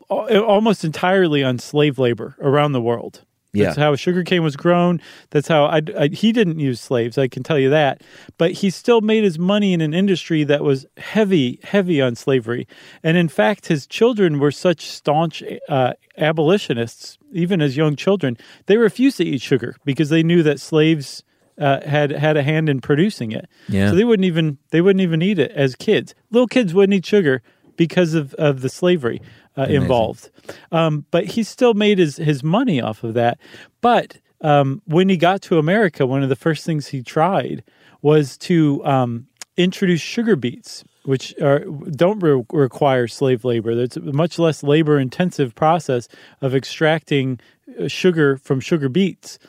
almost 0.10 0.84
entirely 0.84 1.44
on 1.44 1.60
slave 1.60 2.00
labor 2.00 2.36
around 2.40 2.72
the 2.72 2.82
world. 2.82 3.24
That's 3.54 3.78
Yeah. 3.78 3.84
how 3.84 3.96
sugarcane 3.96 4.44
was 4.44 4.56
grown. 4.56 5.02
That's 5.32 5.48
how 5.48 5.66
I, 5.66 5.82
I- 5.98 6.08
he 6.10 6.32
didn't 6.32 6.60
use 6.60 6.80
slaves. 6.80 7.18
I 7.18 7.28
can 7.28 7.42
tell 7.44 7.58
you 7.58 7.70
that. 7.72 8.02
But 8.38 8.52
he 8.52 8.70
still 8.70 9.02
made 9.02 9.24
his 9.24 9.40
money 9.40 9.74
in 9.74 9.82
an 9.82 9.94
industry 9.94 10.44
that 10.44 10.64
was 10.64 10.86
heavy, 10.98 11.60
heavy 11.64 12.00
on 12.02 12.16
slavery. 12.16 12.68
And 13.04 13.18
in 13.18 13.28
fact, 13.28 13.66
his 13.68 13.88
children 13.88 14.38
were 14.40 14.52
such 14.52 14.86
staunch 14.88 15.42
uh, 15.68 15.94
abolitionists, 16.18 17.18
even 17.32 17.62
as 17.62 17.76
young 17.76 17.96
children. 17.96 18.38
They 18.68 18.78
refused 18.78 19.18
to 19.18 19.26
eat 19.26 19.42
sugar 19.42 19.76
because 19.86 20.10
they 20.10 20.24
knew 20.24 20.44
that 20.44 20.60
slaves 20.60 21.24
uh, 21.58 21.82
had 21.86 22.12
had 22.12 22.38
a 22.38 22.44
hand 22.44 22.70
in 22.70 22.80
producing 22.80 23.32
it. 23.34 23.46
Yeah. 23.68 23.90
So 23.90 23.96
they 23.96 24.06
wouldn't 24.06 24.26
even 24.26 24.58
they 24.72 24.80
wouldn't 24.80 25.02
even 25.02 25.22
eat 25.22 25.40
it 25.40 25.52
as 25.52 25.76
kids. 25.76 26.16
Little 26.32 26.48
kids 26.48 26.74
wouldn't 26.74 26.94
eat 26.96 27.06
sugar 27.06 27.42
because 27.76 28.14
of, 28.14 28.34
of 28.36 28.62
the 28.62 28.70
slavery 28.70 29.22
uh, 29.60 29.66
involved. 29.66 30.30
Um, 30.72 31.06
but 31.12 31.26
he 31.26 31.44
still 31.44 31.74
made 31.74 32.00
his, 32.00 32.18
his 32.18 32.44
money 32.44 32.82
off 32.82 33.04
of 33.04 33.14
that. 33.16 33.40
But 33.82 34.18
um, 34.42 34.82
when 34.86 35.10
he 35.10 35.18
got 35.18 35.42
to 35.44 35.58
America, 35.58 36.06
one 36.06 36.24
of 36.24 36.30
the 36.30 36.36
first 36.36 36.66
things 36.66 36.88
he 36.88 37.04
tried 37.04 37.64
was 38.02 38.38
to 38.38 38.84
um, 38.86 39.28
introduce 39.58 40.00
sugar 40.00 40.38
beets, 40.38 40.86
which 41.04 41.38
are, 41.42 41.60
don't 41.92 42.20
re- 42.20 42.46
require 42.54 43.08
slave 43.08 43.44
labor. 43.44 43.72
It's 43.72 43.98
a 43.98 44.02
much 44.02 44.40
less 44.40 44.64
labor 44.64 44.98
intensive 44.98 45.56
process 45.56 46.08
of 46.42 46.56
extracting 46.56 47.40
uh, 47.78 47.90
sugar 47.90 48.38
from 48.38 48.62
sugar 48.62 48.88
beets. 48.88 49.40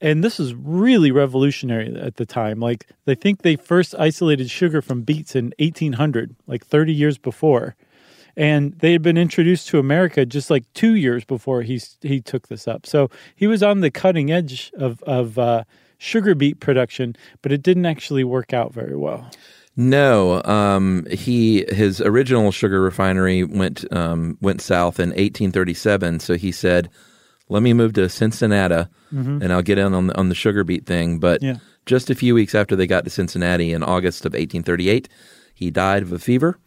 And 0.00 0.24
this 0.24 0.38
was 0.38 0.54
really 0.54 1.10
revolutionary 1.10 1.94
at 1.94 2.16
the 2.16 2.24
time. 2.24 2.58
Like, 2.60 2.86
they 3.04 3.14
think 3.14 3.42
they 3.42 3.56
first 3.56 3.94
isolated 3.98 4.48
sugar 4.48 4.80
from 4.80 5.02
beets 5.02 5.36
in 5.36 5.52
1800, 5.58 6.34
like 6.46 6.64
30 6.64 6.94
years 6.94 7.18
before 7.18 7.76
and 8.38 8.72
they 8.78 8.92
had 8.92 9.02
been 9.02 9.18
introduced 9.18 9.68
to 9.68 9.78
America 9.78 10.24
just 10.24 10.48
like 10.48 10.64
two 10.72 10.94
years 10.94 11.24
before 11.24 11.62
he 11.62 11.80
he 12.00 12.20
took 12.22 12.48
this 12.48 12.66
up. 12.68 12.86
So 12.86 13.10
he 13.34 13.46
was 13.46 13.62
on 13.62 13.80
the 13.80 13.90
cutting 13.90 14.30
edge 14.30 14.70
of 14.78 15.02
of 15.02 15.38
uh, 15.38 15.64
sugar 15.98 16.34
beet 16.34 16.60
production, 16.60 17.16
but 17.42 17.52
it 17.52 17.62
didn't 17.62 17.84
actually 17.84 18.24
work 18.24 18.52
out 18.54 18.72
very 18.72 18.96
well. 18.96 19.28
No, 19.76 20.42
um, 20.44 21.06
he 21.10 21.64
his 21.68 22.00
original 22.00 22.50
sugar 22.50 22.80
refinery 22.80 23.44
went 23.44 23.84
um, 23.92 24.38
went 24.40 24.60
south 24.60 24.98
in 24.98 25.10
1837. 25.10 26.20
So 26.20 26.34
he 26.34 26.50
said, 26.52 26.88
"Let 27.48 27.62
me 27.62 27.72
move 27.72 27.92
to 27.94 28.08
Cincinnati, 28.08 28.86
and 29.10 29.52
I'll 29.52 29.62
get 29.62 29.78
in 29.78 29.94
on 29.94 30.08
the, 30.08 30.16
on 30.18 30.28
the 30.30 30.34
sugar 30.34 30.64
beet 30.64 30.86
thing." 30.86 31.18
But 31.20 31.42
Yeah. 31.42 31.56
just 31.86 32.10
a 32.10 32.14
few 32.14 32.34
weeks 32.34 32.54
after 32.54 32.74
they 32.76 32.86
got 32.86 33.04
to 33.04 33.10
Cincinnati 33.10 33.72
in 33.72 33.82
August 33.84 34.26
of 34.26 34.32
1838, 34.32 35.08
he 35.54 35.70
died 35.70 36.02
of 36.02 36.12
a 36.12 36.18
fever, 36.18 36.58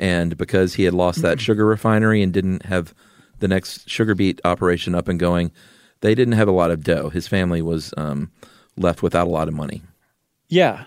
and 0.00 0.36
because 0.36 0.74
he 0.74 0.82
had 0.84 0.94
lost 0.94 1.22
that 1.22 1.40
sugar 1.40 1.64
refinery 1.64 2.22
and 2.22 2.32
didn't 2.32 2.64
have 2.66 2.92
the 3.38 3.46
next 3.46 3.88
sugar 3.88 4.14
beet 4.16 4.40
operation 4.44 4.94
up 4.94 5.06
and 5.06 5.20
going, 5.20 5.52
they 6.00 6.14
didn't 6.16 6.32
have 6.34 6.48
a 6.48 6.52
lot 6.52 6.70
of 6.72 6.82
dough. 6.82 7.10
His 7.10 7.28
family 7.28 7.62
was 7.62 7.94
um, 7.96 8.30
left 8.76 9.02
without 9.02 9.26
a 9.26 9.30
lot 9.30 9.46
of 9.46 9.54
money. 9.54 9.82
Yeah, 10.48 10.84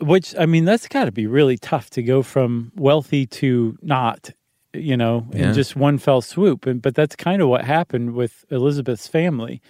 which 0.00 0.34
I 0.38 0.46
mean 0.46 0.64
that's 0.64 0.88
got 0.88 1.04
to 1.04 1.12
be 1.12 1.26
really 1.26 1.58
tough 1.58 1.90
to 1.90 2.02
go 2.02 2.22
from 2.22 2.72
wealthy 2.76 3.26
to 3.26 3.76
not 3.82 4.30
you 4.74 4.96
know, 4.96 5.26
Yeah. 5.32 5.48
in 5.48 5.54
just 5.54 5.76
one 5.76 5.98
fell 5.98 6.22
swoop. 6.22 6.64
And 6.64 6.80
but 6.80 6.94
that's 6.94 7.14
kind 7.14 7.42
of 7.42 7.48
what 7.48 7.62
happened 7.64 8.14
with 8.14 8.44
Elizabeth's 8.50 9.06
family. 9.06 9.60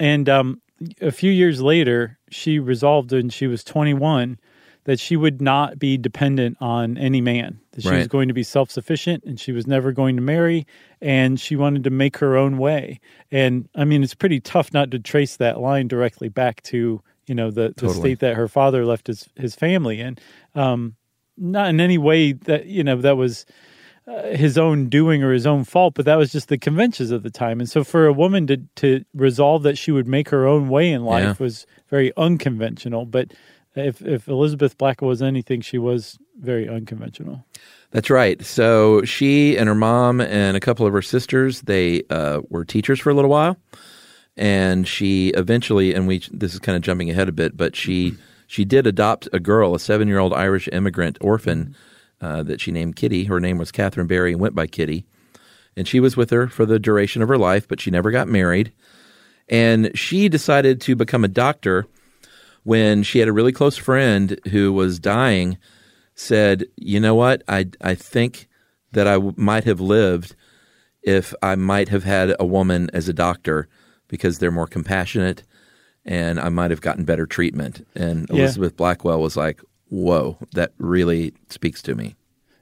And 0.00 0.28
um, 0.28 0.60
a 1.00 1.12
few 1.12 1.30
years 1.30 1.60
later, 1.62 2.18
she 2.30 2.58
resolved 2.58 3.12
and 3.12 3.32
she 3.32 3.46
was 3.46 3.62
21 3.62 4.38
that 4.84 5.00
she 5.00 5.16
would 5.16 5.40
not 5.40 5.78
be 5.78 5.96
dependent 5.96 6.56
on 6.60 6.96
any 6.98 7.20
man. 7.20 7.58
That 7.72 7.82
she 7.82 7.88
was 7.98 8.08
going 8.08 8.28
to 8.28 8.34
be 8.34 8.42
self 8.42 8.70
sufficient 8.70 9.24
and 9.24 9.40
she 9.40 9.50
was 9.52 9.66
never 9.66 9.92
going 9.92 10.16
to 10.16 10.22
marry 10.22 10.66
and 11.00 11.40
she 11.40 11.56
wanted 11.56 11.84
to 11.84 11.90
make 11.90 12.18
her 12.18 12.36
own 12.36 12.58
way. 12.58 13.00
And 13.30 13.68
I 13.74 13.84
mean, 13.84 14.02
it's 14.02 14.14
pretty 14.14 14.40
tough 14.40 14.72
not 14.72 14.90
to 14.92 14.98
trace 14.98 15.36
that 15.36 15.60
line 15.60 15.88
directly 15.88 16.28
back 16.28 16.62
to, 16.64 17.02
you 17.26 17.34
know, 17.34 17.50
the, 17.50 17.68
the 17.68 17.86
Totally. 17.86 17.94
state 18.00 18.18
that 18.20 18.34
her 18.36 18.48
father 18.48 18.84
left 18.84 19.06
his, 19.06 19.28
his 19.36 19.54
family 19.54 20.00
in. 20.00 20.18
Um, 20.54 20.96
not 21.36 21.68
in 21.70 21.80
any 21.80 21.98
way 21.98 22.32
that, 22.32 22.66
you 22.66 22.84
know, 22.84 22.96
that 23.00 23.16
was 23.16 23.44
uh, 24.06 24.22
his 24.36 24.56
own 24.58 24.88
doing 24.88 25.22
or 25.24 25.32
his 25.32 25.46
own 25.46 25.64
fault, 25.64 25.94
but 25.94 26.04
that 26.04 26.16
was 26.16 26.30
just 26.30 26.48
the 26.48 26.58
conventions 26.58 27.10
of 27.10 27.22
the 27.22 27.30
time. 27.30 27.58
And 27.58 27.68
so 27.68 27.82
for 27.82 28.06
a 28.06 28.12
woman 28.12 28.46
to, 28.48 28.58
to 28.76 29.04
resolve 29.14 29.62
that 29.64 29.78
she 29.78 29.90
would 29.90 30.06
make 30.06 30.28
her 30.28 30.46
own 30.46 30.68
way 30.68 30.92
in 30.92 31.04
life 31.04 31.22
Yeah. 31.40 31.44
was 31.44 31.66
very 31.88 32.12
unconventional. 32.16 33.06
But 33.06 33.32
if, 33.74 34.02
if 34.02 34.28
Elizabeth 34.28 34.78
Blackwell 34.78 35.08
was 35.08 35.22
anything, 35.22 35.60
she 35.60 35.78
was 35.78 36.18
very 36.38 36.68
unconventional. 36.68 37.44
That's 37.90 38.10
right. 38.10 38.44
So 38.44 39.04
she 39.04 39.56
and 39.56 39.68
her 39.68 39.74
mom 39.74 40.20
and 40.20 40.56
a 40.56 40.60
couple 40.60 40.86
of 40.86 40.92
her 40.92 41.02
sisters, 41.02 41.62
they 41.62 42.02
uh, 42.10 42.40
were 42.48 42.64
teachers 42.64 43.00
for 43.00 43.10
a 43.10 43.14
little 43.14 43.30
while, 43.30 43.56
and 44.36 44.86
she 44.86 45.28
eventually, 45.28 45.94
and 45.94 46.08
we 46.08 46.22
this 46.32 46.54
is 46.54 46.60
kind 46.60 46.76
of 46.76 46.82
jumping 46.82 47.10
ahead 47.10 47.28
a 47.28 47.32
bit, 47.32 47.56
but 47.56 47.76
she 47.76 48.14
she 48.46 48.64
did 48.64 48.86
adopt 48.86 49.28
a 49.32 49.40
girl, 49.40 49.74
a 49.74 49.78
seven 49.78 50.08
year 50.08 50.18
old 50.18 50.32
Irish 50.32 50.68
immigrant 50.72 51.18
orphan 51.20 51.76
uh, 52.20 52.42
that 52.42 52.60
she 52.60 52.72
named 52.72 52.96
Kitty. 52.96 53.24
Her 53.24 53.38
name 53.38 53.58
was 53.58 53.70
Catherine 53.70 54.08
Barry 54.08 54.32
and 54.32 54.40
went 54.40 54.56
by 54.56 54.66
Kitty, 54.66 55.04
and 55.76 55.86
she 55.86 56.00
was 56.00 56.16
with 56.16 56.30
her 56.30 56.48
for 56.48 56.66
the 56.66 56.80
duration 56.80 57.22
of 57.22 57.28
her 57.28 57.38
life, 57.38 57.68
but 57.68 57.80
she 57.80 57.90
never 57.90 58.10
got 58.10 58.28
married. 58.28 58.72
And 59.48 59.96
she 59.96 60.28
decided 60.28 60.80
to 60.82 60.96
become 60.96 61.22
a 61.22 61.28
doctor 61.28 61.86
when 62.64 63.02
she 63.02 63.20
had 63.20 63.28
a 63.28 63.32
really 63.32 63.52
close 63.52 63.76
friend 63.76 64.38
who 64.50 64.72
was 64.72 64.98
dying 64.98 65.56
said, 66.14 66.64
"You 66.76 67.00
know 67.00 67.14
what? 67.14 67.42
I 67.48 67.66
I 67.80 67.94
think 67.94 68.48
that 68.92 69.06
I 69.06 69.14
w- 69.14 69.34
might 69.36 69.64
have 69.64 69.80
lived 69.80 70.34
if 71.02 71.34
I 71.42 71.54
might 71.54 71.88
have 71.90 72.04
had 72.04 72.34
a 72.40 72.46
woman 72.46 72.90
as 72.92 73.08
a 73.08 73.12
doctor 73.12 73.68
because 74.08 74.38
they're 74.38 74.50
more 74.50 74.66
compassionate 74.66 75.42
and 76.04 76.38
I 76.38 76.48
might 76.48 76.70
have 76.70 76.80
gotten 76.80 77.04
better 77.04 77.26
treatment." 77.26 77.86
And 77.94 78.26
Yeah. 78.30 78.40
Elizabeth 78.42 78.76
Blackwell 78.76 79.20
was 79.20 79.36
like, 79.36 79.60
"Whoa, 79.88 80.38
that 80.54 80.72
really 80.78 81.32
speaks 81.50 81.82
to 81.82 81.94
me." 81.94 82.16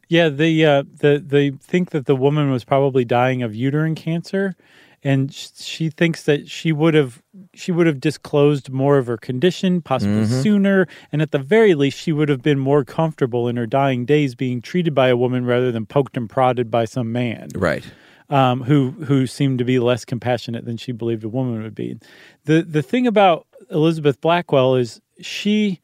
Yeah, 0.08 0.28
they 0.28 0.62
uh, 0.64 0.82
the 1.00 1.22
they 1.24 1.50
think 1.50 1.90
that 1.90 2.06
the 2.06 2.16
woman 2.16 2.50
was 2.50 2.64
probably 2.64 3.04
dying 3.04 3.42
of 3.42 3.54
uterine 3.54 3.94
cancer, 3.94 4.54
and 5.02 5.32
she 5.32 5.88
thinks 5.88 6.24
that 6.24 6.48
she 6.48 6.72
would 6.72 6.94
have 6.94 7.21
she 7.54 7.70
would 7.72 7.86
have 7.86 8.00
disclosed 8.00 8.70
more 8.70 8.96
of 8.98 9.06
her 9.06 9.16
condition 9.18 9.82
possibly 9.82 10.24
sooner, 10.26 10.86
and 11.12 11.20
at 11.20 11.30
the 11.32 11.38
very 11.38 11.74
least, 11.74 11.98
she 11.98 12.12
would 12.12 12.28
have 12.28 12.42
been 12.42 12.58
more 12.58 12.84
comfortable 12.84 13.46
in 13.48 13.56
her 13.56 13.66
dying 13.66 14.04
days 14.06 14.34
being 14.34 14.62
treated 14.62 14.94
by 14.94 15.08
a 15.08 15.16
woman 15.16 15.44
rather 15.44 15.70
than 15.70 15.84
poked 15.86 16.16
and 16.16 16.30
prodded 16.30 16.70
by 16.70 16.84
some 16.86 17.12
man 17.12 17.48
Right. 17.54 17.84
um, 18.30 18.62
who 18.62 18.90
who 19.04 19.26
seemed 19.26 19.58
to 19.58 19.64
be 19.64 19.78
less 19.78 20.04
compassionate 20.04 20.64
than 20.64 20.76
she 20.78 20.92
believed 20.92 21.24
a 21.24 21.28
woman 21.28 21.62
would 21.62 21.74
be. 21.74 21.98
the 22.44 22.62
The 22.62 22.82
thing 22.82 23.06
about 23.06 23.46
Elizabeth 23.70 24.20
Blackwell 24.20 24.74
is 24.74 25.00
she, 25.20 25.80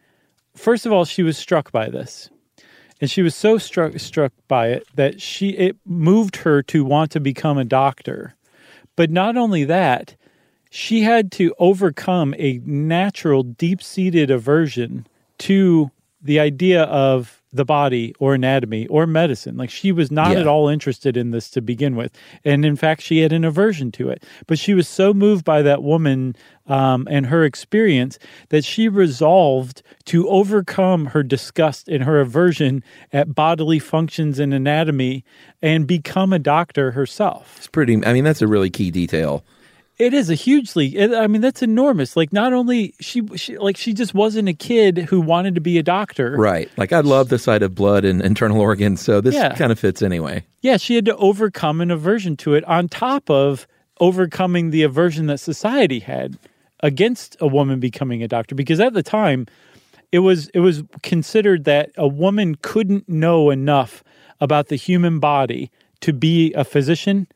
first 0.55 0.87
of 0.87 0.93
all, 0.93 1.05
she 1.05 1.23
was 1.23 1.37
struck 1.37 1.71
by 1.71 1.89
this, 1.91 2.31
and 3.01 3.11
she 3.11 3.23
was 3.23 3.35
so 3.35 3.59
struck 3.59 3.99
struck 3.99 4.33
by 4.49 4.69
it 4.69 4.87
that 4.95 5.21
she 5.21 5.51
it 5.51 5.77
moved 5.85 6.37
her 6.37 6.63
to 6.63 6.85
want 6.85 7.11
to 7.13 7.21
become 7.21 7.59
a 7.59 7.65
doctor. 7.65 8.35
But 8.97 9.11
not 9.11 9.37
only 9.37 9.63
that, 9.65 10.17
she 10.71 11.03
had 11.03 11.31
to 11.33 11.55
overcome 11.59 12.35
a 12.39 12.61
natural, 12.65 13.43
deep 13.43 13.83
seated 13.83 14.31
aversion 14.31 15.07
to 15.39 15.91
the 16.23 16.41
idea 16.41 16.83
of 16.85 17.37
the 17.51 17.65
body 17.65 18.15
or 18.19 18.35
anatomy 18.35 18.87
or 18.89 19.07
medicine. 19.07 19.57
Like 19.57 19.71
she 19.71 19.91
was 19.93 20.11
not 20.11 20.33
Yeah. 20.33 20.41
at 20.41 20.47
all 20.47 20.69
interested 20.69 21.17
in 21.17 21.31
this 21.31 21.49
to 21.51 21.63
begin 21.63 21.97
with. 21.97 22.13
And 22.45 22.63
in 22.65 22.77
fact, 22.77 23.01
she 23.01 23.21
had 23.21 23.33
an 23.33 23.43
aversion 23.45 23.91
to 23.93 24.11
it. 24.11 24.23
But 24.47 24.59
she 24.59 24.75
was 24.75 24.87
so 24.87 25.15
moved 25.15 25.45
by 25.47 25.63
that 25.63 25.83
woman 25.83 26.37
um, 26.67 27.09
and 27.11 27.27
her 27.27 27.45
experience 27.45 28.19
that 28.51 28.65
she 28.65 28.87
resolved 28.89 29.81
to 30.07 30.29
overcome 30.29 31.07
her 31.07 31.23
disgust 31.23 31.89
and 31.89 32.05
her 32.05 32.21
aversion 32.21 32.83
at 33.13 33.35
bodily 33.35 33.79
functions 33.79 34.39
and 34.39 34.53
anatomy 34.53 35.25
and 35.63 35.87
become 35.87 36.35
a 36.35 36.39
doctor 36.39 36.91
herself. 36.91 37.55
It's 37.57 37.67
pretty 37.69 38.05
I 38.05 38.13
mean 38.13 38.25
that's 38.25 38.43
a 38.43 38.47
really 38.49 38.69
key 38.71 38.91
detail. 38.91 39.43
It 39.99 40.14
is 40.14 40.31
a 40.31 40.35
hugely. 40.35 40.97
It, 40.97 41.12
I 41.12 41.26
mean, 41.26 41.40
that's 41.40 41.61
enormous. 41.62 42.17
Like, 42.17 42.33
not 42.33 42.52
only 42.52 42.95
she, 43.00 43.26
she, 43.37 43.59
like 43.59 43.76
she 43.76 43.93
just 43.93 44.14
wasn't 44.14 44.49
a 44.49 44.52
kid 44.55 44.99
who 44.99 45.21
wanted 45.21 45.57
to 45.57 45.61
be 45.61 45.76
a 45.78 45.83
doctor. 45.83 46.37
Right. 46.37 46.71
Like 46.76 46.93
I 46.93 47.00
love 47.00 47.31
the 47.31 47.38
sight 47.38 47.62
of 47.64 47.75
blood 47.75 48.05
and 48.05 48.23
internal 48.23 48.61
organs, 48.69 49.00
so 49.00 49.21
this 49.21 49.35
Yeah. 49.35 49.55
kind 49.57 49.73
of 49.73 49.78
fits 49.78 50.00
anyway. 50.00 50.45
Yeah, 50.61 50.76
she 50.76 50.95
had 50.95 51.05
to 51.07 51.17
overcome 51.17 51.81
an 51.81 51.90
aversion 51.90 52.37
to 52.38 52.55
it 52.55 52.62
on 52.64 52.88
top 52.88 53.28
of 53.28 53.67
overcoming 54.00 54.71
the 54.71 54.85
aversion 54.85 55.26
that 55.26 55.38
society 55.38 55.99
had 55.99 56.38
against 56.81 57.37
a 57.40 57.49
woman 57.49 57.81
becoming 57.81 58.23
a 58.23 58.28
doctor. 58.28 58.55
Because 58.55 58.78
at 58.78 58.93
the 58.95 59.02
time, 59.02 59.47
it 60.12 60.21
was 60.21 60.49
it 60.55 60.61
was 60.61 60.85
considered 61.02 61.64
that 61.64 61.90
a 61.97 62.07
woman 62.07 62.55
couldn't 62.62 63.09
know 63.09 63.50
enough 63.50 64.05
about 64.40 64.69
the 64.69 64.76
human 64.76 65.19
body 65.19 65.71
to 66.00 66.12
be 66.12 66.52
a 66.55 66.62
physician 66.64 67.26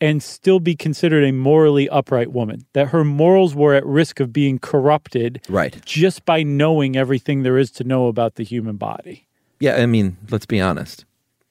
and 0.00 0.22
still 0.22 0.60
be 0.60 0.74
considered 0.74 1.24
a 1.24 1.32
morally 1.32 1.88
upright 1.88 2.32
woman. 2.32 2.64
That 2.72 2.88
her 2.88 3.04
morals 3.04 3.54
were 3.54 3.74
at 3.74 3.86
risk 3.86 4.20
of 4.20 4.32
being 4.32 4.58
corrupted 4.58 5.40
Right. 5.48 5.80
just 5.84 6.24
by 6.24 6.42
knowing 6.42 6.96
everything 6.96 7.42
there 7.42 7.56
is 7.58 7.70
to 7.72 7.84
know 7.84 8.08
about 8.08 8.34
the 8.34 8.42
human 8.44 8.76
body. 8.76 9.26
Yeah, 9.60 9.76
I 9.76 9.86
mean, 9.86 10.16
let's 10.30 10.46
be 10.46 10.60
honest. 10.60 11.04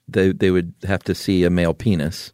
They 0.08 0.34
they 0.34 0.52
would 0.52 0.74
have 0.84 1.04
to 1.04 1.16
see 1.16 1.44
a 1.46 1.50
male 1.50 1.74
penis 1.74 2.34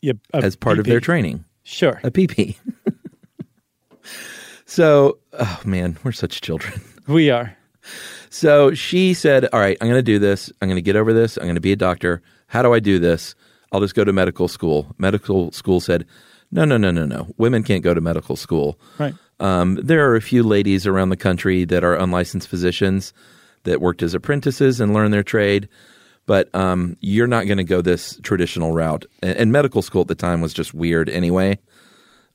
Yeah, 0.00 0.14
as 0.34 0.56
part 0.56 0.78
of 0.78 0.84
their 0.84 1.00
training. 1.00 1.44
Sure. 1.62 2.00
A 2.02 2.10
PP. 2.10 2.56
so, 4.66 5.18
oh 5.32 5.60
man, 5.64 5.98
we're 6.02 6.12
such 6.12 6.40
children. 6.40 6.80
We 7.06 7.30
are. 7.30 7.56
So 8.30 8.74
she 8.74 9.12
said, 9.14 9.48
All 9.52 9.60
right, 9.60 9.76
I'm 9.80 9.88
going 9.88 9.98
to 9.98 10.02
do 10.02 10.18
this. 10.18 10.52
I'm 10.60 10.68
going 10.68 10.76
to 10.76 10.82
get 10.82 10.96
over 10.96 11.12
this. 11.12 11.36
I'm 11.36 11.44
going 11.44 11.56
to 11.56 11.60
be 11.60 11.72
a 11.72 11.76
doctor. 11.76 12.22
How 12.46 12.62
do 12.62 12.72
I 12.72 12.80
do 12.80 12.98
this? 12.98 13.34
I'll 13.72 13.80
just 13.80 13.94
go 13.94 14.04
to 14.04 14.12
medical 14.12 14.48
school. 14.48 14.94
Medical 14.98 15.50
school 15.52 15.80
said, 15.80 16.06
No, 16.50 16.64
no, 16.64 16.76
no, 16.76 16.90
no, 16.90 17.06
no. 17.06 17.28
Women 17.38 17.62
can't 17.62 17.82
go 17.82 17.94
to 17.94 18.00
medical 18.00 18.36
school. 18.36 18.78
Right. 18.98 19.14
Um, 19.40 19.78
there 19.82 20.08
are 20.08 20.14
a 20.14 20.20
few 20.20 20.42
ladies 20.42 20.86
around 20.86 21.08
the 21.08 21.16
country 21.16 21.64
that 21.64 21.82
are 21.82 21.96
unlicensed 21.96 22.48
physicians 22.48 23.12
that 23.64 23.80
worked 23.80 24.02
as 24.02 24.14
apprentices 24.14 24.80
and 24.80 24.94
learned 24.94 25.12
their 25.12 25.22
trade. 25.22 25.68
But 26.26 26.54
um, 26.54 26.96
you're 27.00 27.26
not 27.26 27.46
going 27.46 27.58
to 27.58 27.64
go 27.64 27.80
this 27.80 28.20
traditional 28.22 28.72
route. 28.72 29.06
And, 29.22 29.36
and 29.36 29.52
medical 29.52 29.82
school 29.82 30.02
at 30.02 30.08
the 30.08 30.14
time 30.14 30.40
was 30.40 30.54
just 30.54 30.72
weird 30.72 31.08
anyway, 31.08 31.58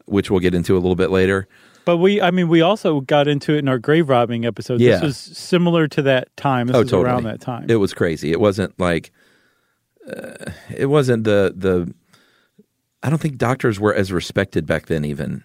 which 0.05 0.29
we'll 0.29 0.41
get 0.41 0.53
into 0.53 0.73
a 0.73 0.79
little 0.79 0.95
bit 0.95 1.11
later. 1.11 1.47
But 1.85 1.97
we, 1.97 2.21
I 2.21 2.31
mean, 2.31 2.49
we 2.49 2.59
also 2.59 2.99
got 2.99 3.29
into 3.29 3.53
it 3.53 3.59
in 3.59 3.69
our 3.69 3.79
grave 3.79 4.09
robbing 4.09 4.45
episode. 4.45 4.81
Yeah. 4.81 4.95
This 4.95 5.01
was 5.03 5.17
similar 5.17 5.87
to 5.87 6.01
that 6.01 6.35
time. 6.35 6.67
This 6.67 6.75
oh, 6.75 6.79
was 6.79 6.89
totally. 6.89 7.09
around 7.09 7.23
that 7.23 7.39
time. 7.39 7.69
It 7.69 7.77
was 7.77 7.93
crazy. 7.93 8.31
It 8.33 8.41
wasn't 8.41 8.77
like 8.77 9.13
uh, 10.07 10.51
it 10.75 10.87
wasn't 10.87 11.23
the 11.23 11.53
the. 11.55 11.93
I 13.03 13.09
don't 13.09 13.19
think 13.19 13.37
doctors 13.37 13.79
were 13.79 13.93
as 13.93 14.11
respected 14.11 14.65
back 14.65 14.87
then. 14.87 15.05
Even 15.05 15.43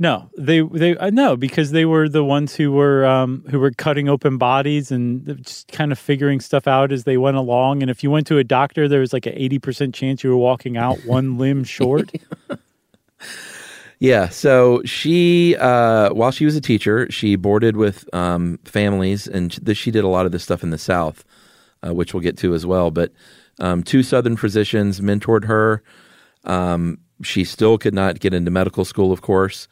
no, 0.00 0.30
they, 0.38 0.60
they, 0.60 0.96
uh, 0.96 1.10
no, 1.10 1.36
because 1.36 1.72
they 1.72 1.84
were 1.84 2.08
the 2.08 2.22
ones 2.22 2.54
who 2.54 2.70
were, 2.70 3.04
um, 3.04 3.44
who 3.50 3.58
were 3.58 3.72
cutting 3.72 4.08
open 4.08 4.38
bodies 4.38 4.92
and 4.92 5.44
just 5.44 5.66
kind 5.72 5.90
of 5.90 5.98
figuring 5.98 6.38
stuff 6.38 6.68
out 6.68 6.92
as 6.92 7.02
they 7.02 7.16
went 7.16 7.36
along. 7.36 7.82
And 7.82 7.90
if 7.90 8.04
you 8.04 8.10
went 8.10 8.28
to 8.28 8.38
a 8.38 8.44
doctor, 8.44 8.86
there 8.86 9.00
was 9.00 9.12
like 9.12 9.26
an 9.26 9.32
eighty 9.34 9.58
percent 9.58 9.96
chance 9.96 10.22
you 10.22 10.30
were 10.30 10.36
walking 10.36 10.76
out 10.76 10.98
one 11.04 11.36
limb 11.36 11.64
short. 11.64 12.12
yeah. 13.98 14.28
So 14.28 14.82
she, 14.84 15.56
uh, 15.56 16.10
while 16.10 16.30
she 16.30 16.44
was 16.44 16.54
a 16.54 16.60
teacher, 16.60 17.10
she 17.10 17.34
boarded 17.34 17.76
with 17.76 18.08
um, 18.14 18.60
families, 18.64 19.26
and 19.26 19.50
th- 19.66 19.76
she 19.76 19.90
did 19.90 20.04
a 20.04 20.08
lot 20.08 20.26
of 20.26 20.32
this 20.32 20.44
stuff 20.44 20.62
in 20.62 20.70
the 20.70 20.78
South, 20.78 21.24
uh, 21.84 21.92
which 21.92 22.14
we'll 22.14 22.22
get 22.22 22.38
to 22.38 22.54
as 22.54 22.64
well. 22.64 22.92
But 22.92 23.10
um, 23.58 23.82
two 23.82 24.02
Southern 24.02 24.36
physicians 24.36 25.00
mentored 25.00 25.44
her. 25.44 25.82
Um, 26.44 26.98
she 27.22 27.44
still 27.44 27.78
could 27.78 27.94
not 27.94 28.20
get 28.20 28.32
into 28.32 28.50
medical 28.50 28.84
school, 28.84 29.12
of 29.12 29.22
course. 29.22 29.68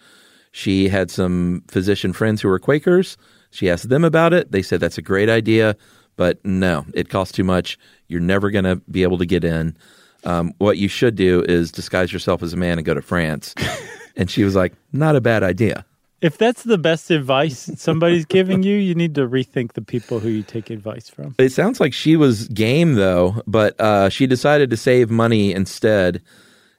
She 0.52 0.88
had 0.88 1.11
some 1.11 1.62
physician 1.69 2.12
friends 2.12 2.40
who 2.40 2.49
were 2.49 2.59
Quakers. 2.59 3.16
She 3.50 3.71
asked 3.71 3.88
them 3.88 4.05
about 4.05 4.33
it. 4.33 4.52
They 4.52 4.62
said 4.62 4.81
that's 4.81 4.99
a 4.99 5.02
great 5.02 5.28
idea, 5.28 5.76
but 6.16 6.45
no, 6.45 6.85
it 6.95 7.09
costs 7.09 7.33
too 7.33 7.45
much. 7.45 7.78
You're 8.09 8.21
never 8.21 8.50
going 8.50 8.64
to 8.64 8.76
be 8.90 9.02
able 9.02 9.19
to 9.19 9.26
get 9.26 9.45
in. 9.45 9.76
Um, 10.25 10.52
what 10.59 10.78
you 10.78 10.88
should 10.88 11.14
do 11.14 11.45
is 11.49 11.71
disguise 11.71 12.12
yourself 12.12 12.43
as 12.43 12.52
a 12.52 12.57
man 12.57 12.78
and 12.78 12.85
go 12.85 12.95
to 12.95 13.02
France. 13.02 13.55
and 14.16 14.31
she 14.31 14.45
was 14.45 14.57
like, 14.57 14.75
not 14.93 15.14
a 15.14 15.21
bad 15.21 15.43
idea. 15.43 15.85
If 16.20 16.38
that's 16.38 16.62
the 16.62 16.78
best 16.78 17.11
advice 17.11 17.70
somebody's 17.76 18.25
giving 18.25 18.62
you, 18.62 18.76
you 18.76 18.94
need 18.94 19.14
to 19.16 19.28
rethink 19.28 19.75
the 19.75 19.82
people 19.82 20.18
who 20.18 20.28
you 20.28 20.42
take 20.42 20.70
advice 20.70 21.08
from. 21.08 21.35
It 21.38 21.52
sounds 21.52 21.80
like 21.80 21.92
she 21.92 22.16
was 22.16 22.49
game 22.49 22.94
though, 22.94 23.42
but 23.46 23.78
uh, 23.80 24.08
she 24.08 24.26
decided 24.26 24.70
to 24.70 24.76
save 24.76 25.11
money 25.11 25.52
instead 25.52 26.23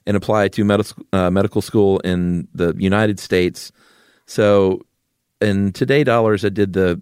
and 0.06 0.18
apply 0.18 0.48
to 0.48 0.64
medical 0.64 1.04
uh, 1.14 1.30
medical 1.30 1.62
school 1.62 2.00
in 2.00 2.48
the 2.54 2.74
United 2.78 3.20
States. 3.20 3.72
So, 4.26 4.82
in 5.40 5.72
today 5.74 6.04
dollars, 6.04 6.44
I 6.44 6.50
did 6.50 6.74
the 6.74 7.02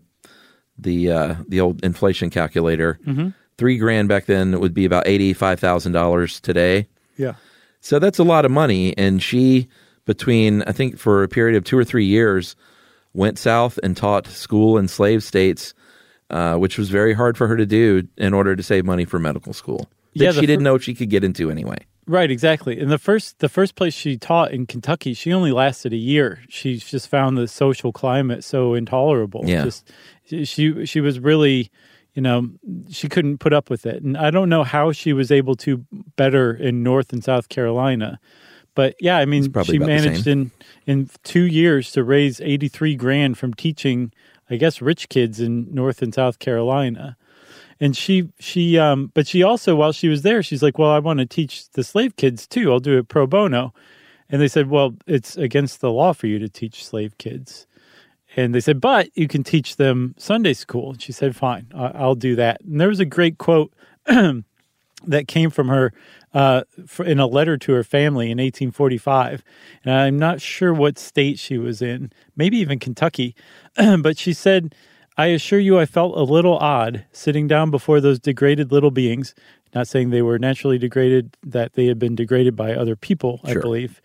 the 0.78 1.12
uh, 1.12 1.36
the 1.48 1.62
old 1.62 1.84
inflation 1.84 2.30
calculator. 2.30 3.00
Mm-hmm. 3.06 3.30
Three 3.58 3.78
grand 3.78 4.10
back 4.10 4.26
then 4.26 4.60
would 4.60 4.74
be 4.74 4.84
about 4.84 5.08
eighty 5.08 5.32
five 5.34 5.60
thousand 5.60 5.94
dollars 5.94 6.42
today. 6.42 6.88
Yeah. 7.16 7.36
So 7.80 8.00
that's 8.00 8.20
a 8.20 8.24
lot 8.24 8.46
of 8.46 8.52
money, 8.52 8.98
and 8.98 9.22
she 9.22 9.70
between 10.06 10.64
I 10.64 10.72
think 10.72 10.98
for 10.98 11.24
a 11.24 11.28
period 11.28 11.58
of 11.58 11.64
two 11.64 11.78
or 11.78 11.84
three 11.84 12.06
years 12.06 12.56
went 13.14 13.38
south 13.38 13.80
and 13.84 13.96
taught 13.96 14.28
school 14.28 14.78
in 14.78 14.88
slave 14.88 15.24
states, 15.24 15.74
uh, 16.30 16.56
which 16.56 16.78
was 16.78 16.90
very 16.90 17.14
hard 17.14 17.38
for 17.38 17.48
her 17.48 17.58
to 17.58 17.66
do 17.66 18.08
in 18.18 18.34
order 18.34 18.56
to 18.56 18.64
save 18.64 18.86
money 18.86 19.06
for 19.06 19.20
medical 19.20 19.54
school 19.54 19.90
that 20.16 20.24
Yeah, 20.24 20.32
she 20.32 20.42
didn't 20.42 20.60
fir- 20.60 20.64
know 20.64 20.78
she 20.78 20.94
could 20.94 21.10
get 21.10 21.24
into 21.24 21.50
anyway. 21.52 21.78
Right, 22.08 22.30
exactly. 22.30 22.80
And 22.80 22.92
the 22.92 23.00
first 23.00 23.40
the 23.40 23.50
first 23.50 23.76
place 23.76 23.94
she 23.94 24.18
taught 24.18 24.52
in 24.52 24.68
Kentucky, 24.68 25.14
she 25.14 25.34
only 25.34 25.52
lasted 25.52 25.92
a 25.92 25.98
year. 25.98 26.40
She 26.50 26.78
just 26.78 27.08
found 27.08 27.38
the 27.38 27.48
social 27.48 27.92
climate 27.92 28.44
so 28.44 28.76
intolerable. 28.76 29.42
Yeah. 29.44 29.64
Just 29.64 29.92
she 30.24 30.86
she 30.86 31.02
was 31.02 31.20
really, 31.20 31.72
you 32.14 32.22
know, 32.22 32.50
she 32.92 33.10
couldn't 33.10 33.40
put 33.40 33.54
up 33.54 33.72
with 33.72 33.88
it. 33.88 34.04
And 34.04 34.16
I 34.18 34.30
don't 34.30 34.50
know 34.50 34.64
how 34.64 34.92
she 34.92 35.14
was 35.14 35.32
able 35.32 35.56
to 35.56 35.84
better 36.16 36.54
in 36.54 36.84
North 36.84 37.12
and 37.12 37.24
South 37.24 37.50
Carolina. 37.50 38.20
But 38.76 38.96
yeah, 39.00 39.18
I 39.18 39.26
mean, 39.26 39.52
she 39.64 39.80
managed 39.80 40.28
in 40.28 40.52
in 40.86 41.10
2 41.24 41.42
years 41.42 41.92
to 41.94 42.04
raise 42.04 42.40
83 42.42 42.96
grand 42.96 43.38
from 43.38 43.54
teaching 43.54 44.12
I 44.50 44.58
guess 44.58 44.82
rich 44.82 45.10
kids 45.10 45.40
in 45.40 45.74
North 45.74 46.02
and 46.02 46.14
South 46.14 46.40
Carolina. 46.40 47.18
And 47.80 47.96
she 47.98 48.30
she 48.40 48.78
um 48.78 49.12
but 49.14 49.28
she 49.28 49.44
also 49.44 49.76
while 49.76 49.92
she 49.92 50.08
was 50.08 50.22
there 50.22 50.42
she's 50.42 50.64
like 50.64 50.78
well 50.78 50.92
i 50.92 51.00
want 51.00 51.20
to 51.20 51.26
teach 51.26 51.70
the 51.72 51.84
slave 51.84 52.16
kids 52.16 52.48
too. 52.48 52.72
I'll 52.72 52.80
do 52.80 52.98
it 52.98 53.08
pro 53.08 53.28
bono. 53.28 53.74
And 54.30 54.42
they 54.42 54.48
said 54.48 54.70
well 54.70 54.96
it's 55.08 55.36
against 55.36 55.82
the 55.82 55.92
law 55.92 56.14
for 56.14 56.28
you 56.28 56.40
to 56.40 56.48
teach 56.48 56.86
slave 56.86 57.18
kids. 57.18 57.68
And 58.38 58.54
they 58.56 58.62
said 58.62 58.80
but 58.80 59.10
you 59.16 59.28
can 59.28 59.44
teach 59.44 59.76
them 59.76 60.16
sunday 60.18 60.54
school. 60.54 60.92
And 60.92 61.02
she 61.02 61.12
said 61.12 61.36
fine 61.36 61.68
i'll 61.76 62.16
do 62.16 62.36
that. 62.36 62.62
And 62.62 62.80
there 62.80 62.90
was 62.90 63.02
a 63.02 63.06
great 63.06 63.38
quote 63.40 63.74
that 64.06 65.28
came 65.28 65.50
from 65.50 65.68
her 65.68 65.92
uh, 66.36 66.66
f- 66.84 67.00
in 67.00 67.18
a 67.18 67.26
letter 67.26 67.58
to 67.58 67.72
her 67.72 67.84
family 67.84 68.26
in 68.26 68.38
1845. 68.38 69.42
And 69.86 69.96
I'm 69.96 70.20
not 70.20 70.42
sure 70.42 70.74
what 70.74 71.00
state 71.00 71.40
she 71.40 71.58
was 71.58 71.82
in, 71.82 72.12
maybe 72.36 72.58
even 72.58 72.78
Kentucky. 72.78 73.36
but 73.76 74.20
she 74.20 74.34
said, 74.34 74.76
I 75.18 75.28
assure 75.28 75.60
you, 75.60 75.80
I 75.80 75.86
felt 75.86 76.18
a 76.18 76.24
little 76.24 76.58
odd 76.58 77.06
sitting 77.14 77.48
down 77.48 77.72
before 77.72 78.02
those 78.02 78.20
degraded 78.20 78.72
little 78.72 78.92
beings. 78.92 79.34
Not 79.74 79.88
saying 79.88 80.10
they 80.10 80.22
were 80.22 80.38
naturally 80.38 80.78
degraded, 80.78 81.38
that 81.42 81.74
they 81.74 81.86
had 81.88 81.98
been 81.98 82.16
degraded 82.16 82.56
by 82.56 82.74
other 82.76 82.98
people, 82.98 83.40
I 83.44 83.54
believe. 83.54 84.02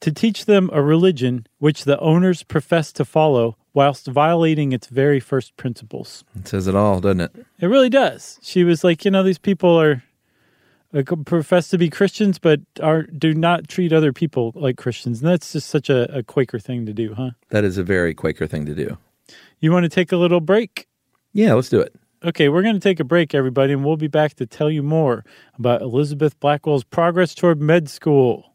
To 0.00 0.12
teach 0.12 0.44
them 0.44 0.70
a 0.72 0.80
religion 0.80 1.46
which 1.58 1.84
the 1.84 1.98
owners 1.98 2.44
profess 2.44 2.92
to 2.92 3.04
follow 3.04 3.56
whilst 3.74 4.06
violating 4.06 4.72
its 4.72 4.86
very 4.86 5.20
first 5.20 5.56
principles. 5.56 6.24
It 6.36 6.48
says 6.48 6.66
it 6.68 6.74
all, 6.76 7.00
doesn't 7.00 7.20
it? 7.20 7.46
It 7.60 7.66
really 7.66 7.90
does. 7.90 8.38
She 8.42 8.64
was 8.64 8.82
like, 8.82 9.04
you 9.04 9.10
know, 9.10 9.22
these 9.22 9.38
people 9.38 9.80
are 9.80 10.02
uh, 10.94 11.02
profess 11.24 11.68
to 11.68 11.78
be 11.78 11.90
Christians, 11.90 12.38
but 12.38 12.60
are 12.82 13.02
do 13.02 13.34
not 13.34 13.68
treat 13.68 13.92
other 13.92 14.12
people 14.12 14.52
like 14.54 14.76
Christians, 14.76 15.20
and 15.20 15.30
that's 15.30 15.52
just 15.52 15.68
such 15.68 15.90
a, 15.90 16.18
a 16.18 16.22
Quaker 16.22 16.58
thing 16.58 16.86
to 16.86 16.92
do, 16.92 17.14
huh? 17.14 17.30
That 17.50 17.64
is 17.64 17.78
a 17.78 17.82
very 17.82 18.14
Quaker 18.14 18.46
thing 18.46 18.66
to 18.66 18.74
do. 18.74 18.96
You 19.60 19.72
want 19.72 19.84
to 19.84 19.88
take 19.88 20.12
a 20.12 20.16
little 20.16 20.40
break? 20.40 20.86
Yeah, 21.32 21.54
let's 21.54 21.68
do 21.68 21.80
it. 21.80 21.94
Okay, 22.24 22.48
we're 22.48 22.62
going 22.62 22.74
to 22.74 22.80
take 22.80 22.98
a 22.98 23.04
break, 23.04 23.34
everybody, 23.34 23.72
and 23.72 23.84
we'll 23.84 23.96
be 23.96 24.08
back 24.08 24.34
to 24.34 24.46
tell 24.46 24.70
you 24.70 24.82
more 24.82 25.24
about 25.58 25.82
Elizabeth 25.82 26.38
Blackwell's 26.40 26.84
progress 26.84 27.34
toward 27.34 27.60
med 27.60 27.88
school. 27.88 28.54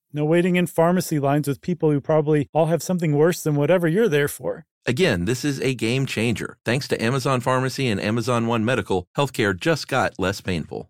No 0.13 0.25
waiting 0.25 0.57
in 0.57 0.67
pharmacy 0.67 1.19
lines 1.19 1.47
with 1.47 1.61
people 1.61 1.91
who 1.91 2.01
probably 2.01 2.49
all 2.53 2.65
have 2.65 2.83
something 2.83 3.15
worse 3.15 3.43
than 3.43 3.55
whatever 3.55 3.87
you're 3.87 4.09
there 4.09 4.27
for. 4.27 4.65
Again, 4.85 5.25
this 5.25 5.45
is 5.45 5.61
a 5.61 5.73
game 5.73 6.05
changer. 6.05 6.57
Thanks 6.65 6.87
to 6.89 7.01
Amazon 7.01 7.39
Pharmacy 7.39 7.87
and 7.87 8.01
Amazon 8.01 8.47
One 8.47 8.65
Medical, 8.65 9.05
healthcare 9.15 9.57
just 9.57 9.87
got 9.87 10.19
less 10.19 10.41
painful. 10.41 10.89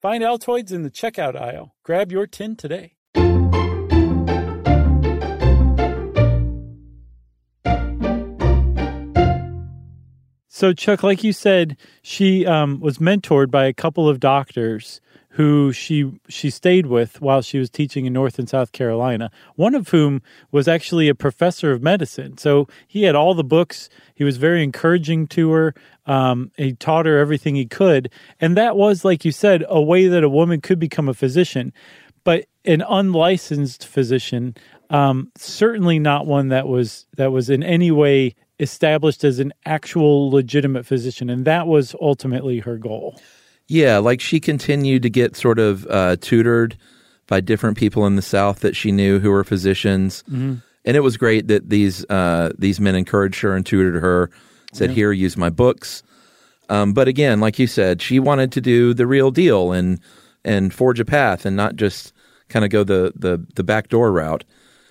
Find 0.00 0.22
Altoids 0.22 0.70
in 0.70 0.84
the 0.84 0.92
checkout 0.92 1.34
aisle. 1.34 1.74
Grab 1.82 2.12
your 2.12 2.28
tin 2.28 2.54
today. 2.54 2.92
So, 10.46 10.72
Chuck, 10.72 11.02
like 11.02 11.24
you 11.24 11.32
said, 11.32 11.76
she 12.02 12.46
um, 12.46 12.78
was 12.78 12.98
mentored 12.98 13.50
by 13.50 13.66
a 13.66 13.72
couple 13.72 14.08
of 14.08 14.20
doctors 14.20 15.00
who 15.38 15.72
she 15.72 16.10
she 16.28 16.50
stayed 16.50 16.86
with 16.86 17.20
while 17.20 17.40
she 17.40 17.60
was 17.60 17.70
teaching 17.70 18.06
in 18.06 18.12
North 18.12 18.40
and 18.40 18.48
South 18.48 18.72
Carolina. 18.72 19.30
One 19.54 19.76
of 19.76 19.90
whom 19.90 20.20
was 20.50 20.66
actually 20.66 21.08
a 21.08 21.14
professor 21.14 21.70
of 21.70 21.80
medicine. 21.80 22.38
So 22.38 22.66
he 22.88 23.04
had 23.04 23.14
all 23.14 23.34
the 23.34 23.44
books. 23.44 23.88
He 24.16 24.24
was 24.24 24.36
very 24.36 24.64
encouraging 24.64 25.28
to 25.28 25.52
her. 25.52 25.74
Um, 26.06 26.50
he 26.56 26.72
taught 26.72 27.06
her 27.06 27.18
everything 27.18 27.54
he 27.54 27.66
could, 27.66 28.10
and 28.40 28.56
that 28.56 28.74
was, 28.76 29.04
like 29.04 29.24
you 29.24 29.30
said, 29.30 29.64
a 29.68 29.80
way 29.80 30.08
that 30.08 30.24
a 30.24 30.28
woman 30.28 30.60
could 30.60 30.80
become 30.80 31.08
a 31.08 31.14
physician. 31.14 31.72
But 32.24 32.46
an 32.64 32.82
unlicensed 32.82 33.86
physician, 33.86 34.56
um, 34.90 35.30
certainly 35.36 36.00
not 36.00 36.26
one 36.26 36.48
that 36.48 36.66
was 36.66 37.06
that 37.16 37.30
was 37.30 37.48
in 37.48 37.62
any 37.62 37.92
way 37.92 38.34
established 38.58 39.22
as 39.22 39.38
an 39.38 39.52
actual 39.64 40.32
legitimate 40.32 40.84
physician, 40.84 41.30
and 41.30 41.44
that 41.44 41.68
was 41.68 41.94
ultimately 42.00 42.58
her 42.58 42.76
goal. 42.76 43.20
Yeah, 43.68 43.98
like 43.98 44.20
she 44.20 44.40
continued 44.40 45.02
to 45.02 45.10
get 45.10 45.36
sort 45.36 45.58
of 45.58 45.86
uh, 45.86 46.16
tutored 46.20 46.76
by 47.26 47.40
different 47.40 47.76
people 47.76 48.06
in 48.06 48.16
the 48.16 48.22
South 48.22 48.60
that 48.60 48.74
she 48.74 48.90
knew 48.90 49.18
who 49.18 49.30
were 49.30 49.44
physicians, 49.44 50.24
and 50.84 50.96
it 50.96 51.00
was 51.00 51.16
great 51.18 51.48
that 51.48 51.68
these 51.68 52.04
uh, 52.08 52.50
these 52.58 52.80
men 52.80 52.94
encouraged 52.96 53.40
her 53.42 53.54
and 53.54 53.66
tutored 53.66 54.00
her. 54.02 54.30
Said, 54.72 54.90
"Here, 54.94 55.12
use 55.12 55.36
my 55.36 55.50
books." 55.50 56.02
Um, 56.70 56.92
but 56.92 57.08
again, 57.08 57.40
like 57.40 57.58
you 57.58 57.66
said, 57.66 58.02
she 58.02 58.18
wanted 58.18 58.52
to 58.52 58.60
do 58.60 58.94
the 58.94 59.06
real 59.06 59.30
deal 59.30 59.72
and 59.72 60.00
and 60.44 60.72
forge 60.72 61.00
a 61.00 61.04
path, 61.04 61.44
and 61.46 61.56
not 61.56 61.76
just 61.76 62.12
kind 62.48 62.64
of 62.64 62.70
go 62.70 62.84
the 62.84 63.12
the 63.14 63.44
the 63.54 63.64
back 63.64 63.88
door 63.88 64.10
route. 64.12 64.44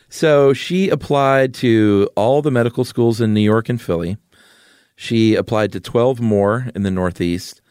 So 0.09 0.53
she 0.53 0.89
applied 0.89 1.53
to 1.55 2.09
all 2.15 2.41
the 2.41 2.51
medical 2.51 2.85
schools 2.85 3.19
in 3.21 3.33
New 3.33 3.41
York 3.41 3.69
and 3.69 3.81
Philly. 3.81 4.17
She 4.95 5.35
applied 5.35 5.71
to 5.73 5.79
twelve 5.79 6.19
more 6.19 6.67
in 6.75 6.83
the 6.83 6.91
Northeast. 6.91 7.61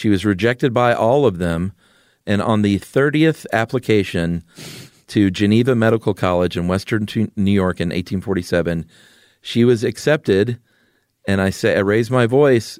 She 0.00 0.08
was 0.08 0.24
rejected 0.24 0.72
by 0.72 0.94
all 0.94 1.26
of 1.26 1.36
them 1.36 1.74
And 2.26 2.40
on 2.40 2.62
the 2.62 2.78
30th 2.78 3.44
application 3.52 4.42
to 5.08 5.30
Geneva 5.30 5.74
Medical 5.74 6.14
College 6.14 6.56
in 6.56 6.68
Western 6.68 7.06
New 7.36 7.50
York 7.50 7.80
in 7.80 7.88
1847, 7.88 8.86
she 9.42 9.62
was 9.62 9.84
accepted. 9.84 10.58
And 11.28 11.42
I 11.42 11.50
say 11.50 11.76
I 11.76 11.80
raised 11.80 12.10
my 12.10 12.24
voice 12.24 12.78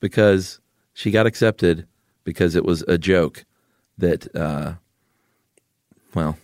because 0.00 0.60
she 0.92 1.10
got 1.10 1.24
accepted 1.24 1.86
because 2.22 2.54
it 2.54 2.66
was 2.66 2.82
a 2.82 2.98
joke 2.98 3.46
that, 3.96 4.28
uh, 4.36 4.74
well, 6.14 6.36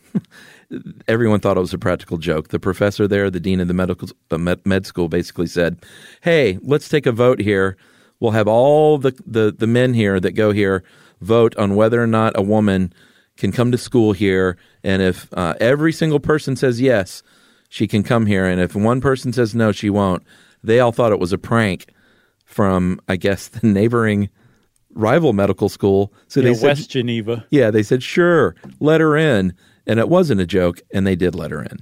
everyone 1.06 1.40
thought 1.40 1.58
it 1.58 1.60
was 1.60 1.74
a 1.74 1.78
practical 1.78 2.16
joke. 2.16 2.48
The 2.48 2.58
professor 2.58 3.06
there, 3.06 3.30
the 3.30 3.40
dean 3.40 3.60
of 3.60 3.68
the 3.68 3.74
medical 3.74 4.08
uh, 4.30 4.38
med, 4.38 4.64
med 4.64 4.86
school, 4.86 5.08
basically 5.08 5.48
said, 5.48 5.84
"Hey, 6.22 6.58
let's 6.62 6.88
take 6.88 7.04
a 7.04 7.12
vote 7.12 7.40
here. 7.40 7.76
We'll 8.24 8.32
have 8.32 8.48
all 8.48 8.96
the, 8.96 9.12
the 9.26 9.52
the 9.52 9.66
men 9.66 9.92
here 9.92 10.18
that 10.18 10.32
go 10.32 10.50
here 10.50 10.82
vote 11.20 11.54
on 11.58 11.76
whether 11.76 12.02
or 12.02 12.06
not 12.06 12.32
a 12.34 12.40
woman 12.40 12.90
can 13.36 13.52
come 13.52 13.70
to 13.70 13.76
school 13.76 14.14
here, 14.14 14.56
and 14.82 15.02
if 15.02 15.28
uh, 15.34 15.52
every 15.60 15.92
single 15.92 16.20
person 16.20 16.56
says 16.56 16.80
yes, 16.80 17.22
she 17.68 17.86
can 17.86 18.02
come 18.02 18.24
here, 18.24 18.46
and 18.46 18.62
if 18.62 18.74
one 18.74 19.02
person 19.02 19.30
says 19.34 19.54
no, 19.54 19.72
she 19.72 19.90
won't." 19.90 20.22
They 20.62 20.80
all 20.80 20.90
thought 20.90 21.12
it 21.12 21.20
was 21.20 21.34
a 21.34 21.36
prank 21.38 21.92
from, 22.46 22.98
I 23.08 23.16
guess, 23.16 23.48
the 23.60 23.66
neighboring 23.66 24.30
rival 24.94 25.34
medical 25.34 25.68
school. 25.68 26.10
So 26.28 26.40
Yeah, 26.40 26.48
they 26.48 26.54
said, 26.54 26.66
West 26.66 26.90
Geneva. 26.90 27.44
yeah, 27.50 27.70
they 27.70 27.82
said, 27.82 28.02
sure, 28.02 28.54
let 28.80 29.02
her 29.02 29.18
in. 29.18 29.52
And 29.86 30.00
it 30.00 30.08
wasn't 30.08 30.40
a 30.40 30.46
joke, 30.46 30.80
and 30.94 31.06
they 31.06 31.14
did 31.14 31.34
let 31.34 31.50
her 31.50 31.62
in. 31.62 31.80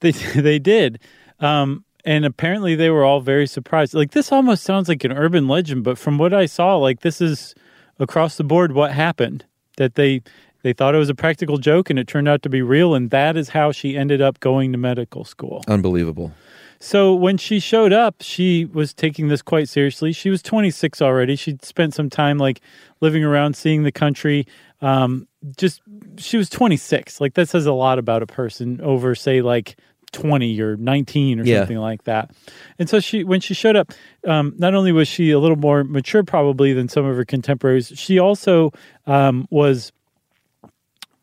They 0.00 0.10
they 0.36 0.58
did, 0.58 1.00
um, 1.40 1.86
and 2.04 2.24
apparently 2.24 2.74
they 2.74 2.90
were 2.90 3.04
all 3.04 3.20
very 3.20 3.46
surprised. 3.46 3.94
Like 3.94 4.12
this 4.12 4.30
almost 4.30 4.62
sounds 4.62 4.88
like 4.88 5.04
an 5.04 5.12
urban 5.12 5.48
legend, 5.48 5.84
but 5.84 5.98
from 5.98 6.18
what 6.18 6.34
I 6.34 6.46
saw, 6.46 6.76
like 6.76 7.00
this 7.00 7.20
is 7.20 7.54
across 7.98 8.36
the 8.36 8.44
board 8.44 8.72
what 8.72 8.92
happened. 8.92 9.44
That 9.76 9.96
they 9.96 10.22
they 10.62 10.72
thought 10.72 10.94
it 10.94 10.98
was 10.98 11.10
a 11.10 11.14
practical 11.14 11.58
joke, 11.58 11.90
and 11.90 11.98
it 11.98 12.06
turned 12.06 12.28
out 12.28 12.42
to 12.42 12.48
be 12.48 12.62
real, 12.62 12.94
and 12.94 13.10
that 13.10 13.36
is 13.36 13.50
how 13.50 13.72
she 13.72 13.96
ended 13.96 14.22
up 14.22 14.40
going 14.40 14.72
to 14.72 14.78
medical 14.78 15.24
school. 15.24 15.64
Unbelievable. 15.68 16.32
So 16.80 17.14
when 17.14 17.38
she 17.38 17.60
showed 17.60 17.92
up, 17.92 18.16
she 18.20 18.66
was 18.66 18.92
taking 18.92 19.28
this 19.28 19.42
quite 19.42 19.68
seriously. 19.68 20.12
She 20.12 20.28
was 20.28 20.42
26 20.42 21.00
already. 21.00 21.34
She'd 21.36 21.64
spent 21.64 21.94
some 21.94 22.10
time 22.10 22.38
like 22.38 22.60
living 23.00 23.24
around, 23.24 23.56
seeing 23.56 23.84
the 23.84 23.92
country. 23.92 24.46
Um, 24.80 25.26
just 25.56 25.80
she 26.16 26.36
was 26.36 26.50
26. 26.50 27.20
Like 27.20 27.34
that 27.34 27.48
says 27.48 27.66
a 27.66 27.72
lot 27.72 27.98
about 27.98 28.22
a 28.22 28.26
person 28.26 28.80
over, 28.80 29.14
say, 29.14 29.40
like 29.40 29.76
20 30.14 30.58
or 30.60 30.76
19 30.76 31.40
or 31.40 31.44
Yeah. 31.44 31.60
something 31.60 31.76
like 31.78 32.04
that. 32.04 32.30
And 32.78 32.88
so 32.88 33.00
she, 33.00 33.24
when 33.24 33.40
she 33.40 33.52
showed 33.52 33.76
up, 33.76 33.92
um, 34.26 34.54
not 34.56 34.74
only 34.74 34.92
was 34.92 35.08
she 35.08 35.30
a 35.30 35.38
little 35.38 35.56
more 35.58 35.84
mature 35.84 36.22
probably 36.22 36.72
than 36.72 36.88
some 36.88 37.04
of 37.04 37.14
her 37.16 37.24
contemporaries, 37.24 37.92
she 37.94 38.18
also 38.18 38.72
um, 39.06 39.46
was 39.50 39.92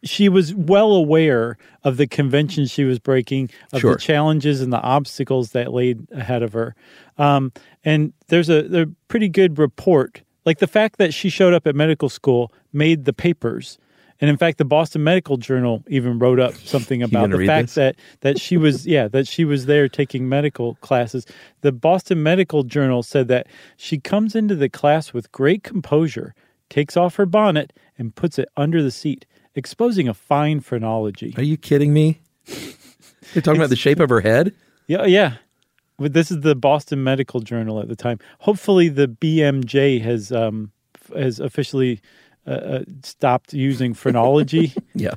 she 0.04 0.30
was 0.30 0.54
well 0.56 0.94
aware 0.94 1.58
of 1.84 1.98
the 1.98 2.08
conventions 2.08 2.72
she 2.72 2.84
was 2.84 2.98
breaking, 2.98 3.52
of 3.72 3.82
Sure. 3.82 3.94
the 3.94 4.00
challenges 4.00 4.60
and 4.60 4.74
the 4.74 4.82
obstacles 4.82 5.52
that 5.52 5.72
laid 5.72 6.08
ahead 6.12 6.42
of 6.42 6.54
her. 6.54 6.74
Um, 7.20 7.52
and 7.86 8.12
there's 8.28 8.50
a, 8.50 8.64
there's 8.64 8.88
a 8.88 8.92
pretty 9.10 9.30
good 9.30 9.60
report. 9.60 10.24
Like 10.44 10.58
the 10.58 10.66
fact 10.66 10.98
that 10.98 11.14
she 11.14 11.30
showed 11.30 11.54
up 11.54 11.68
at 11.68 11.76
medical 11.76 12.10
school 12.10 12.52
made 12.74 13.06
the 13.06 13.14
papers. 13.14 13.78
And 14.22 14.30
in 14.30 14.38
fact, 14.38 14.60
the 14.60 14.66
Boston 14.66 15.04
Medical 15.04 15.38
Journal 15.38 15.84
even 15.88 16.20
wrote 16.20 16.40
up 16.40 16.54
something 16.54 17.02
about 17.02 17.32
the 17.32 17.46
fact 17.46 17.70
this? 17.70 17.76
that 17.76 17.96
that 18.22 18.40
she 18.40 18.56
was 18.56 18.86
yeah 18.96 19.08
that 19.08 19.28
she 19.28 19.44
was 19.44 19.66
there 19.66 19.90
taking 19.90 20.30
medical 20.30 20.76
classes. 20.76 21.26
The 21.62 21.72
Boston 21.72 22.22
Medical 22.22 22.64
Journal 22.64 23.02
said 23.02 23.28
that 23.30 23.48
she 23.78 23.98
comes 23.98 24.36
into 24.36 24.56
the 24.56 24.70
class 24.70 25.12
with 25.12 25.32
great 25.32 25.64
composure, 25.64 26.36
takes 26.70 26.96
off 26.96 27.16
her 27.16 27.26
bonnet 27.26 27.74
and 27.98 28.16
puts 28.16 28.38
it 28.38 28.48
under 28.56 28.84
the 28.84 28.92
seat, 28.92 29.26
exposing 29.56 30.08
a 30.08 30.14
fine 30.14 30.60
phrenology. 30.60 31.34
Are 31.36 31.44
you 31.44 31.58
kidding 31.58 31.92
me? 31.92 32.22
You're 33.34 33.42
talking 33.42 33.60
about 33.60 33.70
the 33.70 33.76
shape 33.76 34.00
of 34.00 34.10
her 34.10 34.22
head? 34.22 34.54
Yeah, 34.88 35.06
yeah. 35.06 35.36
But 35.98 36.14
this 36.14 36.32
is 36.32 36.42
the 36.42 36.56
Boston 36.56 37.04
Medical 37.04 37.40
Journal 37.40 37.80
at 37.80 37.88
the 37.88 37.96
time. 37.96 38.20
Hopefully, 38.40 38.90
the 38.90 39.08
BMJ 39.08 40.02
has 40.02 40.32
um, 40.32 40.72
f- 40.96 41.16
has 41.16 41.40
officially 41.40 42.02
uh, 42.48 42.50
uh, 42.52 42.84
stopped 43.04 43.54
using 43.54 43.94
phrenology 43.94 44.74
Yeah. 44.96 45.14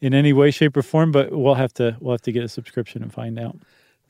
in 0.00 0.14
any 0.14 0.32
way, 0.32 0.50
shape, 0.50 0.76
or 0.76 0.82
form. 0.82 1.12
But 1.12 1.32
we'll 1.32 1.54
have 1.54 1.72
to 1.74 1.96
we'll 2.00 2.14
have 2.14 2.22
to 2.22 2.32
get 2.32 2.44
a 2.44 2.48
subscription 2.48 3.02
and 3.02 3.12
find 3.12 3.38
out. 3.38 3.56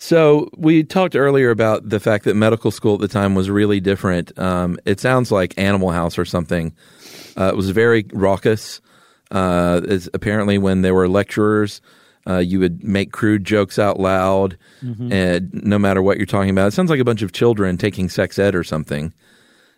So 0.02 0.48
we 0.56 0.82
talked 0.82 1.14
earlier 1.14 1.50
about 1.50 1.86
the 1.88 2.00
fact 2.00 2.24
that 2.24 2.34
medical 2.34 2.70
school 2.70 2.94
at 2.94 3.00
the 3.00 3.08
time 3.08 3.34
was 3.34 3.50
really 3.50 3.80
different. 3.80 4.36
Um, 4.38 4.78
it 4.86 4.98
sounds 4.98 5.30
like 5.30 5.52
Animal 5.58 5.90
House 5.90 6.16
or 6.18 6.24
something. 6.24 6.72
Uh, 7.36 7.48
it 7.52 7.56
was 7.56 7.68
very 7.70 8.06
raucous. 8.12 8.80
Uh, 9.30 9.82
it's 9.84 10.08
apparently, 10.14 10.56
when 10.56 10.80
there 10.82 10.94
were 10.94 11.06
lecturers, 11.06 11.82
uh, 12.26 12.38
you 12.38 12.58
would 12.60 12.82
make 12.82 13.12
crude 13.12 13.44
jokes 13.44 13.78
out 13.78 14.00
loud, 14.00 14.56
and 14.82 15.50
no 15.52 15.78
matter 15.78 16.00
what 16.02 16.16
you're 16.16 16.26
talking 16.26 16.50
about, 16.50 16.68
it 16.68 16.70
sounds 16.72 16.90
like 16.90 16.98
a 17.00 17.04
bunch 17.04 17.22
of 17.22 17.32
children 17.32 17.76
taking 17.76 18.08
sex 18.08 18.38
ed 18.38 18.54
or 18.54 18.64
something. 18.64 19.12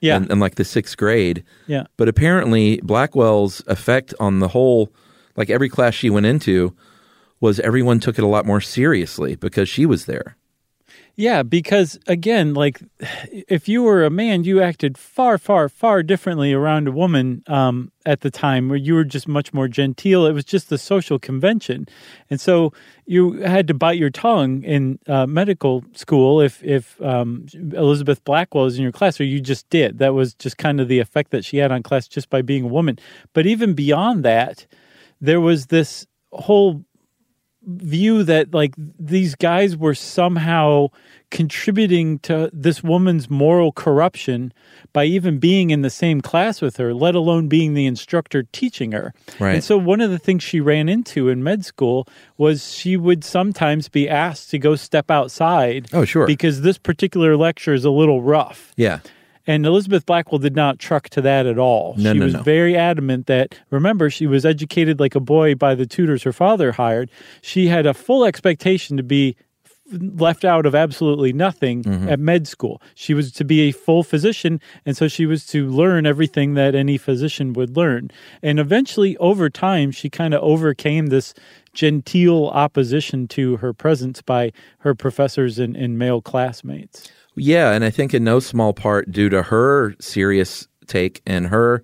Yeah, 0.03 0.17
in, 0.19 0.31
in 0.31 0.41
like 0.41 0.57
the 0.57 0.65
sixth 0.65 0.97
grade. 0.97 1.45
yeah. 1.67 1.85
But 1.97 2.09
apparently, 2.09 2.81
Blackwell's 2.83 3.63
effect 3.67 4.13
on 4.21 4.41
the 4.41 4.49
whole, 4.49 4.93
like 5.37 5.49
every 5.49 5.69
class 5.69 5.95
she 5.95 6.11
went 6.11 6.27
into, 6.27 6.77
was 7.41 7.59
everyone 7.61 8.01
took 8.01 8.19
it 8.19 8.25
a 8.25 8.29
lot 8.29 8.45
more 8.45 8.61
seriously 8.61 9.37
because 9.37 9.69
she 9.69 9.87
was 9.87 10.07
there. 10.07 10.37
Yeah, 11.15 11.43
because 11.43 11.99
again, 12.07 12.55
like 12.55 12.81
if 13.49 13.69
you 13.69 13.83
were 13.83 14.03
a 14.05 14.11
man, 14.11 14.45
you 14.45 14.63
acted 14.63 14.97
far, 14.97 15.37
far, 15.37 15.69
far 15.69 16.03
differently 16.03 16.55
around 16.55 16.89
a 16.89 16.91
woman 16.93 17.43
um, 17.49 17.93
at 18.07 18.23
the 18.23 18.31
time, 18.31 18.71
where 18.71 18.79
you 18.79 18.95
were 18.95 19.05
just 19.05 19.29
much 19.29 19.53
more 19.53 19.69
genteel. 19.69 20.25
It 20.27 20.33
was 20.33 20.47
just 20.47 20.71
the 20.71 20.79
social 20.79 21.19
convention, 21.19 21.87
and 22.31 22.41
so 22.41 22.73
you 23.05 23.43
had 23.43 23.69
to 23.69 23.75
bite 23.75 23.99
your 23.99 24.09
tongue 24.09 24.63
in 24.63 24.99
uh, 25.07 25.27
medical 25.27 25.85
school 25.93 26.41
if 26.41 26.65
if 26.65 27.01
um, 27.03 27.47
Elizabeth 27.53 28.25
Blackwell 28.25 28.65
was 28.65 28.79
in 28.79 28.83
your 28.83 28.93
class, 28.93 29.21
or 29.21 29.25
you 29.25 29.39
just 29.41 29.69
did. 29.69 29.99
That 29.99 30.15
was 30.15 30.33
just 30.33 30.57
kind 30.57 30.81
of 30.81 30.89
the 30.89 30.99
effect 30.99 31.31
that 31.33 31.45
she 31.45 31.59
had 31.59 31.71
on 31.71 31.83
class 31.83 32.09
just 32.09 32.31
by 32.31 32.41
being 32.41 32.65
a 32.65 32.69
woman. 32.69 32.99
But 33.35 33.47
even 33.47 33.75
beyond 33.75 34.25
that, 34.25 34.67
there 35.21 35.43
was 35.43 35.67
this 35.67 36.07
whole 36.33 36.85
view 37.67 38.25
that 38.25 38.53
like 38.53 38.75
these 38.99 39.35
guys 39.35 39.77
were 39.77 39.95
somehow 39.95 40.89
contributing 41.31 42.19
to 42.19 42.51
this 42.53 42.83
woman's 42.83 43.31
moral 43.31 43.73
corruption 43.73 44.53
by 44.93 45.05
even 45.05 45.39
being 45.39 45.71
in 45.71 45.81
the 45.81 45.91
same 45.91 46.21
class 46.21 46.61
with 46.61 46.77
her, 46.77 46.93
let 46.93 47.15
alone 47.15 47.49
being 47.49 47.73
the 47.75 47.87
instructor 47.87 48.43
teaching 48.53 48.93
her. 48.93 49.15
Right. 49.41 49.55
And 49.55 49.65
so 49.65 49.79
one 49.79 50.01
of 50.01 50.11
the 50.11 50.19
things 50.19 50.43
she 50.43 50.61
ran 50.61 50.89
into 50.89 51.29
in 51.29 51.43
med 51.43 51.65
school 51.65 52.07
was 52.37 52.75
she 52.75 52.97
would 52.97 53.25
sometimes 53.25 53.89
be 53.89 54.09
asked 54.09 54.51
to 54.51 54.59
go 54.59 54.77
step 54.77 55.11
outside. 55.11 55.89
Oh, 55.93 56.05
sure. 56.05 56.27
Because 56.27 56.61
this 56.61 56.79
particular 56.79 57.37
lecture 57.37 57.73
is 57.73 57.85
a 57.85 57.91
little 57.91 58.23
rough. 58.23 58.73
Yeah. 58.77 59.01
And 59.47 59.67
Elizabeth 59.67 60.07
Blackwell 60.07 60.39
did 60.39 60.55
not 60.55 60.79
truck 60.79 61.09
to 61.11 61.21
that 61.23 61.47
at 61.47 61.59
all. 61.59 61.95
No, 61.97 62.13
she 62.13 62.19
no, 62.19 62.25
was 62.27 62.35
no. 62.35 62.43
very 62.43 62.77
adamant 62.77 63.27
that, 63.27 63.59
remember, 63.71 64.09
she 64.11 64.27
was 64.27 64.47
educated 64.47 65.01
like 65.01 65.15
a 65.15 65.21
boy 65.21 65.55
by 65.55 65.75
the 65.75 65.87
tutors 65.87 66.23
her 66.23 66.33
father 66.33 66.73
hired. 66.73 67.11
She 67.41 67.67
had 67.67 67.87
a 67.87 67.95
full 67.95 68.25
expectation 68.25 68.97
to 68.97 69.03
be 69.03 69.37
left 69.91 70.45
out 70.45 70.65
of 70.65 70.75
absolutely 70.75 71.33
nothing 71.33 71.83
Mm-hmm. 71.83 72.09
at 72.09 72.21
med 72.21 72.47
school. 72.47 72.81
She 72.95 73.13
was 73.13 73.33
to 73.33 73.45
be 73.45 73.63
a 73.63 73.73
full 73.73 74.03
physician, 74.05 74.61
and 74.87 74.97
so 74.97 75.09
she 75.09 75.27
was 75.27 75.45
to 75.47 75.69
learn 75.69 76.07
everything 76.07 76.55
that 76.55 76.75
any 76.75 76.97
physician 76.97 77.53
would 77.55 77.77
learn. 77.77 78.11
And 78.43 78.59
eventually, 78.61 79.17
over 79.19 79.51
time, 79.51 79.91
she 79.91 80.09
kind 80.09 80.33
of 80.33 80.43
overcame 80.43 81.09
this 81.09 81.35
genteel 81.75 82.47
opposition 82.55 83.27
to 83.29 83.57
her 83.57 83.73
presence 83.73 84.23
by 84.23 84.53
her 84.79 84.95
professors 84.95 85.59
and, 85.59 85.77
and 85.77 85.99
male 85.99 86.23
classmates. 86.23 87.11
Yeah. 87.35 87.73
And 87.73 87.85
I 87.85 87.91
think 87.91 88.15
in 88.15 88.25
no 88.25 88.41
small 88.41 88.73
part 88.73 89.11
due 89.11 89.29
to 89.29 89.43
her 89.43 89.95
serious 90.01 90.69
take 90.87 91.23
and 91.27 91.49
her 91.49 91.83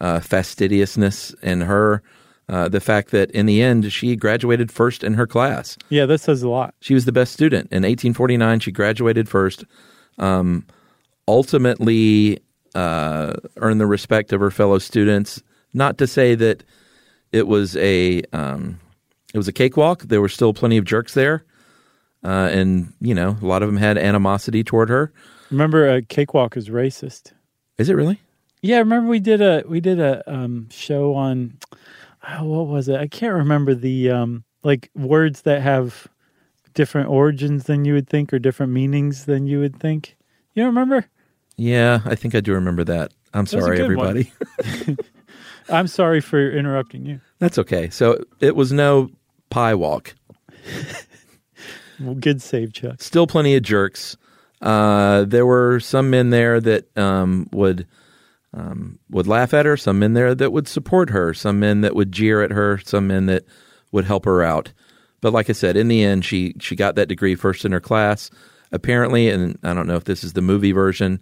uh, 0.00 0.20
fastidiousness 0.20 1.34
and 1.42 1.62
her. 1.62 2.02
Uh, 2.48 2.68
the 2.68 2.80
fact 2.80 3.12
that 3.12 3.30
in 3.30 3.46
the 3.46 3.62
end 3.62 3.92
she 3.92 4.16
graduated 4.16 4.72
first 4.72 5.04
in 5.04 5.14
her 5.14 5.26
class. 5.26 5.78
Yeah, 5.88 6.04
that 6.06 6.20
says 6.20 6.42
a 6.42 6.48
lot. 6.48 6.74
She 6.80 6.94
was 6.94 7.04
the 7.04 7.12
best 7.12 7.32
student. 7.32 7.70
In 7.70 7.84
1849, 7.84 8.58
she 8.58 8.72
graduated 8.72 9.28
first. 9.28 9.64
Um, 10.18 10.66
ultimately, 11.28 12.40
uh, 12.74 13.34
earned 13.58 13.80
the 13.80 13.86
respect 13.86 14.32
of 14.32 14.40
her 14.40 14.50
fellow 14.50 14.78
students. 14.78 15.42
Not 15.72 15.98
to 15.98 16.06
say 16.06 16.34
that 16.34 16.64
it 17.32 17.46
was 17.46 17.76
a 17.76 18.22
um, 18.32 18.80
it 19.32 19.38
was 19.38 19.48
a 19.48 19.52
cakewalk. 19.52 20.02
There 20.02 20.20
were 20.20 20.28
still 20.28 20.52
plenty 20.52 20.76
of 20.76 20.84
jerks 20.84 21.14
there, 21.14 21.44
uh, 22.24 22.48
and 22.52 22.92
you 23.00 23.14
know 23.14 23.36
a 23.40 23.46
lot 23.46 23.62
of 23.62 23.68
them 23.68 23.76
had 23.76 23.98
animosity 23.98 24.64
toward 24.64 24.88
her. 24.88 25.12
Remember, 25.50 25.88
a 25.88 26.02
cakewalk 26.02 26.56
is 26.56 26.68
racist. 26.68 27.32
Is 27.78 27.88
it 27.88 27.94
really? 27.94 28.20
Yeah, 28.62 28.78
remember 28.78 29.08
we 29.08 29.20
did 29.20 29.40
a 29.40 29.64
we 29.66 29.80
did 29.80 30.00
a 30.00 30.22
um, 30.30 30.68
show 30.70 31.14
on 31.14 31.58
oh, 32.28 32.44
what 32.44 32.66
was 32.66 32.88
it? 32.88 32.96
I 32.96 33.06
can't 33.06 33.34
remember 33.34 33.74
the 33.74 34.10
um, 34.10 34.44
like 34.62 34.90
words 34.94 35.42
that 35.42 35.62
have 35.62 36.06
different 36.74 37.08
origins 37.08 37.64
than 37.64 37.84
you 37.84 37.94
would 37.94 38.08
think 38.08 38.32
or 38.32 38.38
different 38.38 38.72
meanings 38.72 39.24
than 39.24 39.46
you 39.46 39.60
would 39.60 39.78
think. 39.78 40.16
You 40.54 40.62
don't 40.62 40.74
remember? 40.74 41.06
Yeah, 41.56 42.00
I 42.04 42.14
think 42.14 42.34
I 42.34 42.40
do 42.40 42.52
remember 42.52 42.84
that. 42.84 43.12
I'm 43.34 43.44
a 43.44 43.46
sorry, 43.46 43.80
everybody. 43.80 44.32
I'm 45.68 45.86
sorry 45.86 46.20
for 46.20 46.50
interrupting 46.50 47.06
you. 47.06 47.20
That's 47.38 47.58
okay. 47.58 47.90
So 47.90 48.24
it 48.40 48.56
was 48.56 48.72
no 48.72 49.10
pie 49.50 49.74
walk. 49.74 50.14
Well, 52.00 52.14
good 52.14 52.40
save, 52.40 52.72
Chuck. 52.72 53.02
Still 53.02 53.26
plenty 53.26 53.54
of 53.56 53.62
jerks. 53.62 54.16
Uh, 54.60 55.24
there 55.24 55.46
were 55.46 55.80
some 55.80 56.10
men 56.10 56.30
there 56.30 56.60
that 56.60 56.96
um, 56.96 57.48
would 57.52 57.86
um, 58.52 58.98
would 59.10 59.26
laugh 59.26 59.54
at 59.54 59.66
her. 59.66 59.76
Some 59.76 59.98
men 59.98 60.14
there 60.14 60.34
that 60.34 60.52
would 60.52 60.68
support 60.68 61.10
her. 61.10 61.32
Some 61.34 61.60
men 61.60 61.82
that 61.82 61.94
would 61.94 62.12
jeer 62.12 62.42
at 62.42 62.50
her. 62.50 62.78
Some 62.78 63.06
men 63.06 63.26
that 63.26 63.44
would 63.92 64.04
help 64.04 64.24
her 64.24 64.42
out. 64.42 64.72
But 65.20 65.32
like 65.32 65.50
I 65.50 65.52
said, 65.52 65.76
in 65.76 65.88
the 65.88 66.02
end, 66.02 66.24
she 66.24 66.54
she 66.60 66.74
got 66.76 66.94
that 66.94 67.08
degree 67.08 67.34
first 67.34 67.64
in 67.64 67.72
her 67.72 67.80
class. 67.80 68.30
Apparently, 68.72 69.28
and 69.28 69.58
I 69.62 69.74
don't 69.74 69.86
know 69.86 69.96
if 69.96 70.04
this 70.04 70.22
is 70.24 70.32
the 70.34 70.42
movie 70.42 70.72
version, 70.72 71.20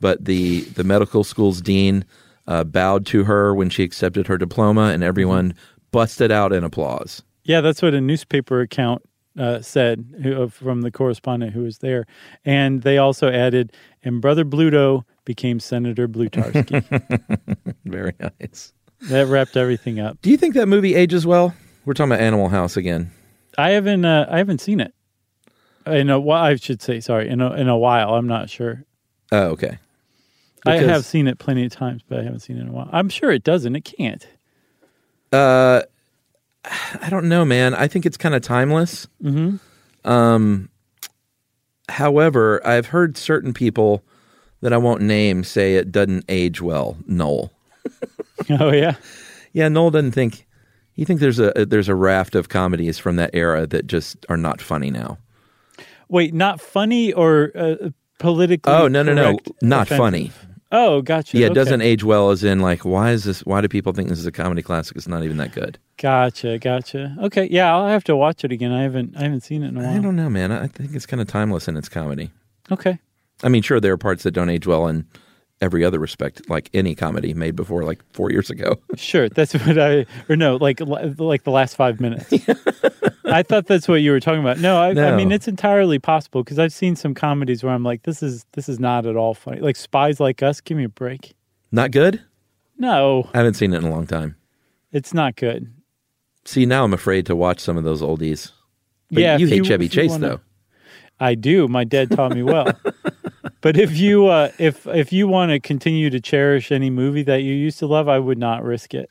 but 0.00 0.24
the 0.24 0.60
the 0.60 0.84
medical 0.84 1.24
school's 1.24 1.60
dean 1.60 2.04
uh, 2.46 2.64
bowed 2.64 3.06
to 3.06 3.24
her 3.24 3.54
when 3.54 3.70
she 3.70 3.82
accepted 3.82 4.26
her 4.26 4.38
diploma, 4.38 4.90
and 4.92 5.02
everyone 5.02 5.54
busted 5.90 6.30
out 6.30 6.52
in 6.52 6.64
applause. 6.64 7.22
Yeah, 7.44 7.60
that's 7.60 7.82
what 7.82 7.94
a 7.94 8.00
newspaper 8.00 8.60
account 8.60 9.02
uh, 9.38 9.60
said 9.60 10.04
who, 10.22 10.42
uh, 10.42 10.48
from 10.48 10.82
the 10.82 10.90
correspondent 10.90 11.52
who 11.52 11.62
was 11.62 11.78
there. 11.78 12.06
And 12.44 12.82
they 12.82 12.98
also 12.98 13.30
added, 13.30 13.72
and 14.02 14.20
Brother 14.20 14.44
Bluto 14.44 15.04
became 15.24 15.60
Senator 15.60 16.08
Blutarski. 16.08 16.84
Very 17.84 18.14
nice. 18.18 18.72
that 19.02 19.26
wrapped 19.26 19.56
everything 19.56 20.00
up. 20.00 20.20
Do 20.22 20.30
you 20.30 20.36
think 20.36 20.54
that 20.54 20.66
movie 20.66 20.94
ages 20.94 21.26
well? 21.26 21.54
We're 21.84 21.94
talking 21.94 22.12
about 22.12 22.22
Animal 22.22 22.48
House 22.48 22.76
again. 22.76 23.10
I 23.58 23.70
haven't 23.70 24.04
uh, 24.04 24.26
I 24.30 24.38
haven't 24.38 24.60
seen 24.60 24.80
it. 24.80 24.92
In 25.86 26.10
a 26.10 26.18
while, 26.18 26.42
I 26.42 26.56
should 26.56 26.82
say, 26.82 26.98
sorry, 26.98 27.28
in 27.28 27.40
a, 27.40 27.52
in 27.54 27.68
a 27.68 27.78
while. 27.78 28.14
I'm 28.14 28.26
not 28.26 28.50
sure. 28.50 28.84
Oh, 29.30 29.50
okay. 29.50 29.78
I 30.66 30.78
have 30.78 31.04
seen 31.04 31.28
it 31.28 31.38
plenty 31.38 31.64
of 31.64 31.72
times, 31.72 32.02
but 32.08 32.18
I 32.18 32.22
haven't 32.24 32.40
seen 32.40 32.58
it 32.58 32.62
in 32.62 32.68
a 32.68 32.72
while. 32.72 32.88
I'm 32.92 33.08
sure 33.08 33.30
it 33.30 33.44
doesn't. 33.44 33.76
It 33.76 33.84
can't. 33.84 34.26
Uh, 35.32 35.82
I 37.00 37.08
don't 37.10 37.28
know, 37.28 37.44
man. 37.44 37.74
I 37.74 37.88
think 37.88 38.06
it's 38.06 38.16
kind 38.16 38.34
of 38.34 38.42
timeless. 38.42 39.06
Mm-hmm. 39.22 39.56
Um, 40.10 40.68
however, 41.88 42.60
I've 42.66 42.86
heard 42.86 43.16
certain 43.16 43.52
people 43.52 44.02
that 44.60 44.72
I 44.72 44.76
won't 44.76 45.02
name 45.02 45.44
say 45.44 45.76
it 45.76 45.92
doesn't 45.92 46.24
age 46.28 46.60
well. 46.60 46.96
Noel, 47.06 47.52
Oh 48.50 48.72
yeah. 48.72 48.94
yeah, 49.52 49.68
Noel 49.68 49.90
doesn't 49.90 50.12
think. 50.12 50.46
You 50.94 51.04
think 51.04 51.20
there's 51.20 51.38
a 51.38 51.52
there's 51.68 51.88
a 51.88 51.94
raft 51.94 52.34
of 52.34 52.48
comedies 52.48 52.98
from 52.98 53.16
that 53.16 53.30
era 53.34 53.66
that 53.66 53.86
just 53.86 54.24
are 54.28 54.36
not 54.36 54.60
funny 54.60 54.90
now. 54.90 55.18
Wait, 56.08 56.32
not 56.32 56.60
funny 56.60 57.12
or 57.12 57.52
uh, 57.54 57.90
politically? 58.18 58.72
Oh 58.72 58.88
no 58.88 59.02
no 59.02 59.12
no, 59.12 59.38
not 59.60 59.82
offensive? 59.82 59.98
funny. 59.98 60.32
Oh, 60.72 61.00
gotcha. 61.00 61.38
Yeah, 61.38 61.46
it 61.46 61.50
Okay. 61.50 61.54
doesn't 61.54 61.80
age 61.80 62.02
well. 62.02 62.30
As 62.30 62.42
in, 62.42 62.58
like, 62.60 62.84
why 62.84 63.12
is 63.12 63.24
this? 63.24 63.40
Why 63.46 63.60
do 63.60 63.68
people 63.68 63.92
think 63.92 64.08
this 64.08 64.18
is 64.18 64.26
a 64.26 64.32
comedy 64.32 64.62
classic? 64.62 64.96
It's 64.96 65.06
not 65.06 65.22
even 65.22 65.36
that 65.36 65.52
good. 65.52 65.78
Gotcha, 65.96 66.58
gotcha. 66.58 67.16
Okay, 67.22 67.46
yeah, 67.50 67.72
I'll 67.74 67.86
have 67.88 68.02
to 68.04 68.16
watch 68.16 68.44
it 68.44 68.50
again. 68.52 68.72
I 68.72 68.82
haven't, 68.82 69.16
I 69.16 69.22
haven't 69.22 69.42
seen 69.42 69.62
it 69.62 69.68
in 69.68 69.76
a 69.76 69.80
while. 69.80 69.96
I 69.96 69.98
don't 70.00 70.16
know, 70.16 70.28
man. 70.28 70.50
I 70.50 70.66
think 70.66 70.94
it's 70.94 71.06
kind 71.06 71.20
of 71.20 71.28
timeless 71.28 71.68
in 71.68 71.76
its 71.76 71.88
comedy. 71.88 72.30
Okay, 72.70 72.98
I 73.44 73.48
mean, 73.48 73.62
sure, 73.62 73.78
there 73.80 73.92
are 73.92 73.96
parts 73.96 74.24
that 74.24 74.32
don't 74.32 74.50
age 74.50 74.66
well 74.66 74.88
in 74.88 75.06
every 75.60 75.84
other 75.84 75.98
respect, 75.98 76.48
like 76.50 76.68
any 76.74 76.94
comedy 76.94 77.32
made 77.34 77.56
before 77.56 77.82
like 77.84 78.02
four 78.12 78.30
years 78.30 78.50
ago. 78.50 78.76
sure. 78.96 79.28
That's 79.28 79.54
what 79.54 79.78
I, 79.78 80.06
or 80.28 80.36
no, 80.36 80.56
like, 80.56 80.80
like 80.80 81.44
the 81.44 81.50
last 81.50 81.76
five 81.76 82.00
minutes. 82.00 82.32
I 83.24 83.42
thought 83.42 83.66
that's 83.66 83.88
what 83.88 83.96
you 83.96 84.10
were 84.12 84.20
talking 84.20 84.40
about. 84.40 84.58
No, 84.58 84.78
I, 84.80 84.90
I 84.90 85.16
mean 85.16 85.32
it's 85.32 85.48
entirely 85.48 85.98
possible 85.98 86.42
because 86.44 86.58
I've 86.58 86.72
seen 86.72 86.94
some 86.94 87.14
comedies 87.14 87.64
where 87.64 87.72
I'm 87.72 87.82
like, 87.82 88.02
this 88.02 88.22
is, 88.22 88.44
this 88.52 88.68
is 88.68 88.78
not 88.78 89.06
at 89.06 89.16
all 89.16 89.34
funny. 89.34 89.60
Like 89.60 89.76
Spies 89.76 90.20
Like 90.20 90.42
Us. 90.42 90.60
Give 90.60 90.76
me 90.76 90.84
a 90.84 90.88
break. 90.88 91.34
not 91.72 91.90
good? 91.90 92.22
No, 92.78 93.28
I 93.32 93.38
haven't 93.38 93.54
seen 93.54 93.72
it 93.72 93.78
in 93.78 93.84
a 93.84 93.90
long 93.90 94.06
time. 94.06 94.36
it's 94.92 95.14
not 95.14 95.36
good. 95.36 95.72
See, 96.44 96.66
now 96.66 96.84
I'm 96.84 96.92
afraid 96.92 97.24
to 97.26 97.34
watch 97.34 97.58
some 97.60 97.76
of 97.78 97.84
those 97.84 98.02
oldies. 98.02 98.52
But 99.10 99.22
yeah, 99.22 99.36
you 99.38 99.46
hate 99.46 99.64
Chevy 99.64 99.88
Chase, 99.88 100.10
wanna- 100.10 100.28
though. 100.28 100.40
I 101.18 101.34
do. 101.34 101.66
My 101.66 101.84
dad 101.84 102.10
taught 102.10 102.32
me 102.32 102.42
well. 102.42 102.70
but 103.60 103.76
if 103.76 103.96
you 103.96 104.26
uh, 104.26 104.50
if 104.58 104.86
if 104.86 105.12
you 105.12 105.28
want 105.28 105.50
to 105.50 105.60
continue 105.60 106.10
to 106.10 106.20
cherish 106.20 106.70
any 106.70 106.90
movie 106.90 107.22
that 107.22 107.42
you 107.42 107.54
used 107.54 107.78
to 107.80 107.86
love, 107.86 108.08
I 108.08 108.18
would 108.18 108.38
not 108.38 108.62
risk 108.62 108.94
it. 108.94 109.10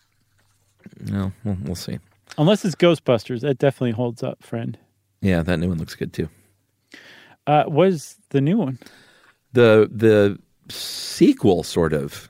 No, 0.99 1.31
well, 1.43 1.57
we'll 1.63 1.75
see. 1.75 1.99
Unless 2.37 2.65
it's 2.65 2.75
Ghostbusters, 2.75 3.41
that 3.41 3.57
definitely 3.57 3.91
holds 3.91 4.21
up, 4.21 4.43
friend. 4.43 4.77
Yeah, 5.21 5.41
that 5.41 5.57
new 5.57 5.69
one 5.69 5.77
looks 5.77 5.95
good 5.95 6.13
too. 6.13 6.29
Uh, 7.47 7.63
what 7.65 7.87
is 7.87 8.17
the 8.29 8.41
new 8.41 8.57
one? 8.57 8.79
The 9.53 9.89
the 9.91 10.39
sequel, 10.69 11.63
sort 11.63 11.93
of. 11.93 12.29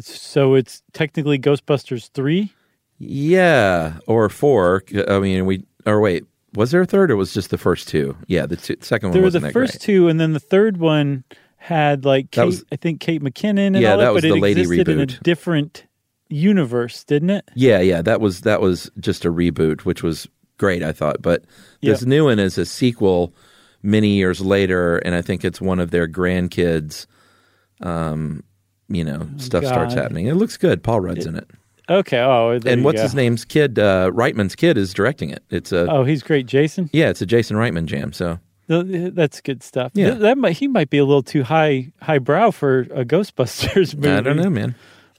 So 0.00 0.54
it's 0.54 0.82
technically 0.92 1.38
Ghostbusters 1.38 2.10
three. 2.10 2.52
Yeah, 2.98 3.98
or 4.06 4.28
four. 4.28 4.82
I 5.08 5.18
mean, 5.18 5.46
we 5.46 5.64
or 5.84 6.00
wait, 6.00 6.24
was 6.56 6.70
there 6.72 6.80
a 6.80 6.86
third, 6.86 7.10
or 7.10 7.16
was 7.16 7.32
just 7.32 7.50
the 7.50 7.58
first 7.58 7.86
two? 7.88 8.16
Yeah, 8.26 8.46
the 8.46 8.56
two, 8.56 8.76
second 8.80 9.10
one 9.10 9.14
There 9.14 9.22
were 9.22 9.30
the 9.30 9.50
first 9.52 9.74
great. 9.74 9.80
two, 9.82 10.08
and 10.08 10.18
then 10.18 10.32
the 10.32 10.40
third 10.40 10.78
one 10.78 11.22
had 11.58 12.04
like 12.04 12.30
Kate, 12.32 12.44
was- 12.46 12.64
I 12.72 12.76
think 12.76 13.00
Kate 13.00 13.22
McKinnon. 13.22 13.58
And 13.74 13.76
Yeah, 13.80 13.92
all 13.92 13.98
that 13.98 14.04
that, 14.06 14.12
was 14.14 14.22
but 14.22 14.28
the 14.30 14.36
it 14.36 14.40
lady 14.40 14.60
existed 14.62 14.88
in 14.88 15.00
a 15.00 15.06
different 15.06 15.84
universe, 16.28 17.04
didn't 17.04 17.30
it? 17.30 17.48
Yeah, 17.54 17.80
yeah, 17.80 18.02
that 18.02 18.20
was 18.20 18.40
that 18.42 18.60
was 18.60 18.90
just 18.98 19.24
a 19.24 19.30
reboot, 19.32 19.82
which 19.82 20.02
was 20.02 20.26
great, 20.58 20.82
I 20.82 20.92
thought. 20.92 21.22
But 21.22 21.44
this 21.82 22.02
Yeah. 22.02 22.08
new 22.08 22.24
one 22.24 22.38
is 22.38 22.58
a 22.58 22.64
sequel 22.66 23.34
many 23.82 24.08
years 24.16 24.40
later, 24.40 24.96
and 24.98 25.14
I 25.14 25.22
think 25.22 25.44
it's 25.44 25.60
one 25.60 25.78
of 25.78 25.90
their 25.90 26.08
grandkids. 26.08 27.06
Um, 27.80 28.42
you 28.88 29.04
know, 29.04 29.28
stuff 29.36 29.64
starts 29.64 29.94
happening. 29.94 30.26
It 30.26 30.34
looks 30.34 30.56
good. 30.56 30.82
Paul 30.82 31.00
Rudd's 31.00 31.26
in 31.26 31.34
it, 31.36 31.48
Okay. 31.88 32.18
Oh, 32.20 32.58
there 32.58 32.72
and 32.72 32.84
what's 32.84 32.96
go. 32.96 33.02
his 33.02 33.14
name's 33.14 33.44
kid? 33.44 33.78
Uh, 33.78 34.10
Reitman's 34.12 34.54
kid 34.56 34.76
is 34.76 34.92
directing 34.92 35.30
it. 35.30 35.42
It's 35.50 35.72
a 35.72 35.86
Oh, 35.90 36.04
he's 36.04 36.22
great, 36.22 36.46
Jason. 36.46 36.90
yeah, 36.92 37.08
it's 37.10 37.20
a 37.22 37.26
Jason 37.26 37.56
Reitman 37.56 37.86
jam. 37.86 38.12
So 38.12 38.38
That's 38.68 39.40
good 39.40 39.62
stuff. 39.62 39.92
Yeah. 39.94 40.08
Th- 40.10 40.18
that 40.20 40.38
might 40.38 40.56
he 40.56 40.66
might 40.68 40.90
be 40.90 40.98
a 40.98 41.04
little 41.04 41.22
too 41.22 41.44
high 41.44 41.92
highbrow 42.02 42.50
for 42.50 42.80
a 42.90 43.04
Ghostbusters 43.04 43.94
movie. 43.94 44.10
I 44.16 44.20
don't 44.20 44.36
know, 44.36 44.50
man. 44.50 44.74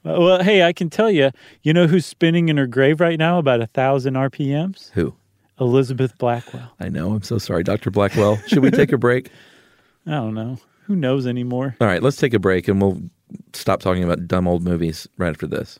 Uh, 0.06 0.20
Well, 0.20 0.44
hey, 0.44 0.64
I 0.64 0.74
can 0.74 0.90
tell 0.90 1.10
you. 1.10 1.32
You 1.64 1.74
know 1.74 1.88
who's 1.88 2.06
spinning 2.06 2.50
in 2.50 2.58
her 2.58 2.68
grave 2.68 3.00
right 3.00 3.18
now, 3.18 3.40
about 3.40 3.62
a 3.62 3.68
thousand 3.68 4.16
RPMs? 4.16 4.92
Who? 4.92 5.14
Elizabeth 5.60 6.18
Blackwell. 6.18 6.72
I 6.80 6.90
know. 6.90 7.14
I'm 7.14 7.24
so 7.24 7.38
sorry, 7.40 7.64
Doctor 7.64 7.90
Blackwell. 7.90 8.38
Should 8.48 8.60
we 8.60 8.70
take 8.72 8.92
a 8.92 8.98
break? 8.98 9.30
I 10.06 10.12
don't 10.12 10.36
know. 10.36 10.60
Who 10.86 10.96
knows 10.96 11.26
anymore? 11.26 11.76
All 11.82 11.88
right, 11.88 12.04
let's 12.04 12.18
take 12.18 12.34
a 12.34 12.40
break, 12.40 12.68
and 12.68 12.80
we'll 12.82 13.02
stop 13.54 13.80
talking 13.82 14.04
about 14.04 14.28
dumb 14.28 14.48
old 14.48 14.64
movies 14.64 15.08
right 15.18 15.30
after 15.30 15.48
this. 15.48 15.80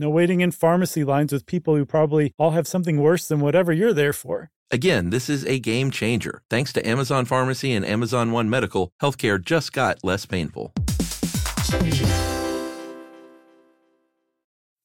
No 0.00 0.08
waiting 0.08 0.40
in 0.40 0.50
pharmacy 0.50 1.04
lines 1.04 1.30
with 1.30 1.44
people 1.44 1.76
who 1.76 1.84
probably 1.84 2.32
all 2.38 2.52
have 2.52 2.66
something 2.66 3.02
worse 3.02 3.28
than 3.28 3.38
whatever 3.40 3.70
you're 3.70 3.92
there 3.92 4.14
for. 4.14 4.50
Again, 4.70 5.10
this 5.10 5.28
is 5.28 5.44
a 5.44 5.58
game 5.58 5.90
changer. 5.90 6.40
Thanks 6.48 6.72
to 6.72 6.88
Amazon 6.88 7.26
Pharmacy 7.26 7.74
and 7.74 7.84
Amazon 7.84 8.32
One 8.32 8.48
Medical, 8.48 8.92
healthcare 9.02 9.38
just 9.44 9.74
got 9.74 10.02
less 10.02 10.24
painful. 10.24 10.72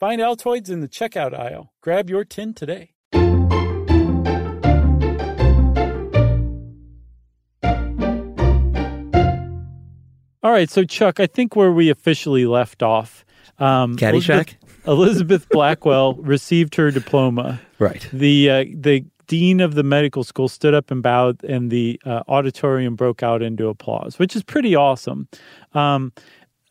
Find 0.00 0.22
Altoids 0.22 0.70
in 0.70 0.80
the 0.80 0.88
checkout 0.88 1.38
aisle. 1.38 1.74
Grab 1.82 2.08
your 2.08 2.24
tin 2.24 2.54
today. 2.54 2.94
All 10.42 10.50
right, 10.50 10.70
so 10.70 10.84
Chuck, 10.84 11.20
I 11.20 11.26
think 11.26 11.54
where 11.54 11.70
we 11.70 11.90
officially 11.90 12.46
left 12.46 12.82
off, 12.82 13.26
um, 13.58 13.94
Caddyshack? 13.98 14.54
Elizabeth, 14.54 14.56
Elizabeth 14.86 15.48
Blackwell 15.50 16.14
received 16.14 16.76
her 16.76 16.90
diploma. 16.90 17.60
Right. 17.78 18.08
The 18.10 18.48
uh, 18.48 18.64
the 18.74 19.04
dean 19.26 19.60
of 19.60 19.74
the 19.74 19.82
medical 19.82 20.24
school 20.24 20.48
stood 20.48 20.72
up 20.72 20.90
and 20.90 21.02
bowed, 21.02 21.44
and 21.44 21.70
the 21.70 22.00
uh, 22.06 22.22
auditorium 22.26 22.96
broke 22.96 23.22
out 23.22 23.42
into 23.42 23.68
applause, 23.68 24.18
which 24.18 24.34
is 24.34 24.42
pretty 24.42 24.74
awesome. 24.74 25.28
Um, 25.74 26.14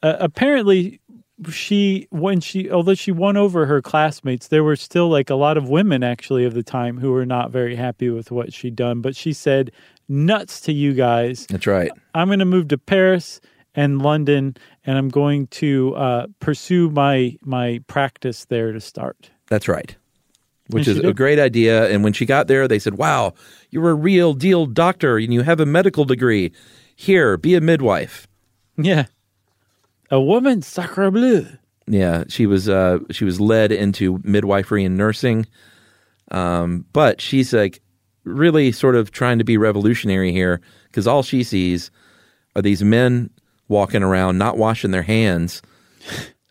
uh, 0.02 0.15
apparently, 0.20 1.00
she 1.49 2.08
when 2.10 2.39
she 2.41 2.69
although 2.69 2.95
she 2.95 3.12
won 3.12 3.38
over 3.38 3.65
her 3.65 3.82
classmates, 3.82 4.47
there 4.47 4.63
were 4.63 4.75
still 4.75 5.10
like 5.10 5.30
a 5.30 5.36
lot 5.36 5.58
of 5.58 5.69
women 5.69 6.04
actually 6.04 6.45
of 6.45 6.54
the 6.54 6.63
time 6.63 6.97
who 6.97 7.12
were 7.12 7.25
not 7.25 7.52
very 7.52 7.75
happy 7.75 8.10
with 8.10 8.32
what 8.32 8.54
she'd 8.54 8.75
done. 8.75 9.02
But 9.02 9.15
she 9.15 9.34
said, 9.34 9.71
"Nuts 10.08 10.62
to 10.62 10.73
you 10.73 10.93
guys! 10.93 11.45
That's 11.47 11.67
right. 11.67 11.91
I'm 12.13 12.28
going 12.28 12.39
to 12.39 12.45
move 12.45 12.67
to 12.69 12.78
Paris." 12.78 13.39
and 13.75 14.02
London, 14.02 14.58
and 14.84 14.97
I'm 14.97 15.10
going 15.10 15.45
to 15.47 15.95
uh, 15.95 16.28
pursue 16.39 16.89
my 16.89 17.38
my 17.41 17.82
practice 17.88 18.45
there 18.45 18.71
to 18.71 18.82
start. 18.82 19.30
That's 19.47 19.67
right. 19.67 19.95
Which 20.69 20.88
is 20.88 20.97
she 20.97 21.04
a 21.04 21.13
great 21.13 21.39
idea. 21.39 21.89
And 21.89 22.04
when 22.04 22.13
she 22.13 22.25
got 22.25 22.47
there, 22.47 22.67
they 22.67 22.78
said, 22.78 22.95
Wow, 22.97 23.34
you're 23.71 23.89
a 23.89 23.95
real 23.95 24.34
deal 24.34 24.67
doctor 24.67 25.17
and 25.17 25.34
you 25.34 25.41
have 25.41 25.60
a 25.60 25.65
medical 25.65 26.06
degree. 26.06 26.52
Here, 26.95 27.38
be 27.38 27.56
a 27.56 27.62
midwife. 27.62 28.28
Yeah, 28.78 29.06
a 30.12 30.19
woman, 30.19 30.62
sacre 30.62 31.12
bleu. 31.12 31.48
Yeah, 31.88 32.26
she 32.28 32.45
was 32.45 32.69
uh, 32.69 33.00
she 33.12 33.26
was 33.26 33.39
led 33.39 33.72
into 33.72 34.19
midwifery 34.24 34.86
and 34.86 34.95
nursing, 34.95 35.48
um, 36.32 36.86
but 36.93 37.19
she's 37.19 37.52
like 37.52 37.82
really 38.24 38.72
sort 38.72 38.95
of 38.95 39.12
trying 39.12 39.39
to 39.39 39.43
be 39.43 39.58
revolutionary 39.58 40.32
here 40.32 40.62
because 40.86 41.08
all 41.08 41.24
she 41.24 41.43
sees 41.43 41.89
are 42.56 42.62
these 42.62 42.84
men 42.84 43.30
walking 43.67 44.04
around 44.04 44.38
not 44.38 44.58
washing 44.58 44.91
their 44.91 45.04
hands 45.04 45.62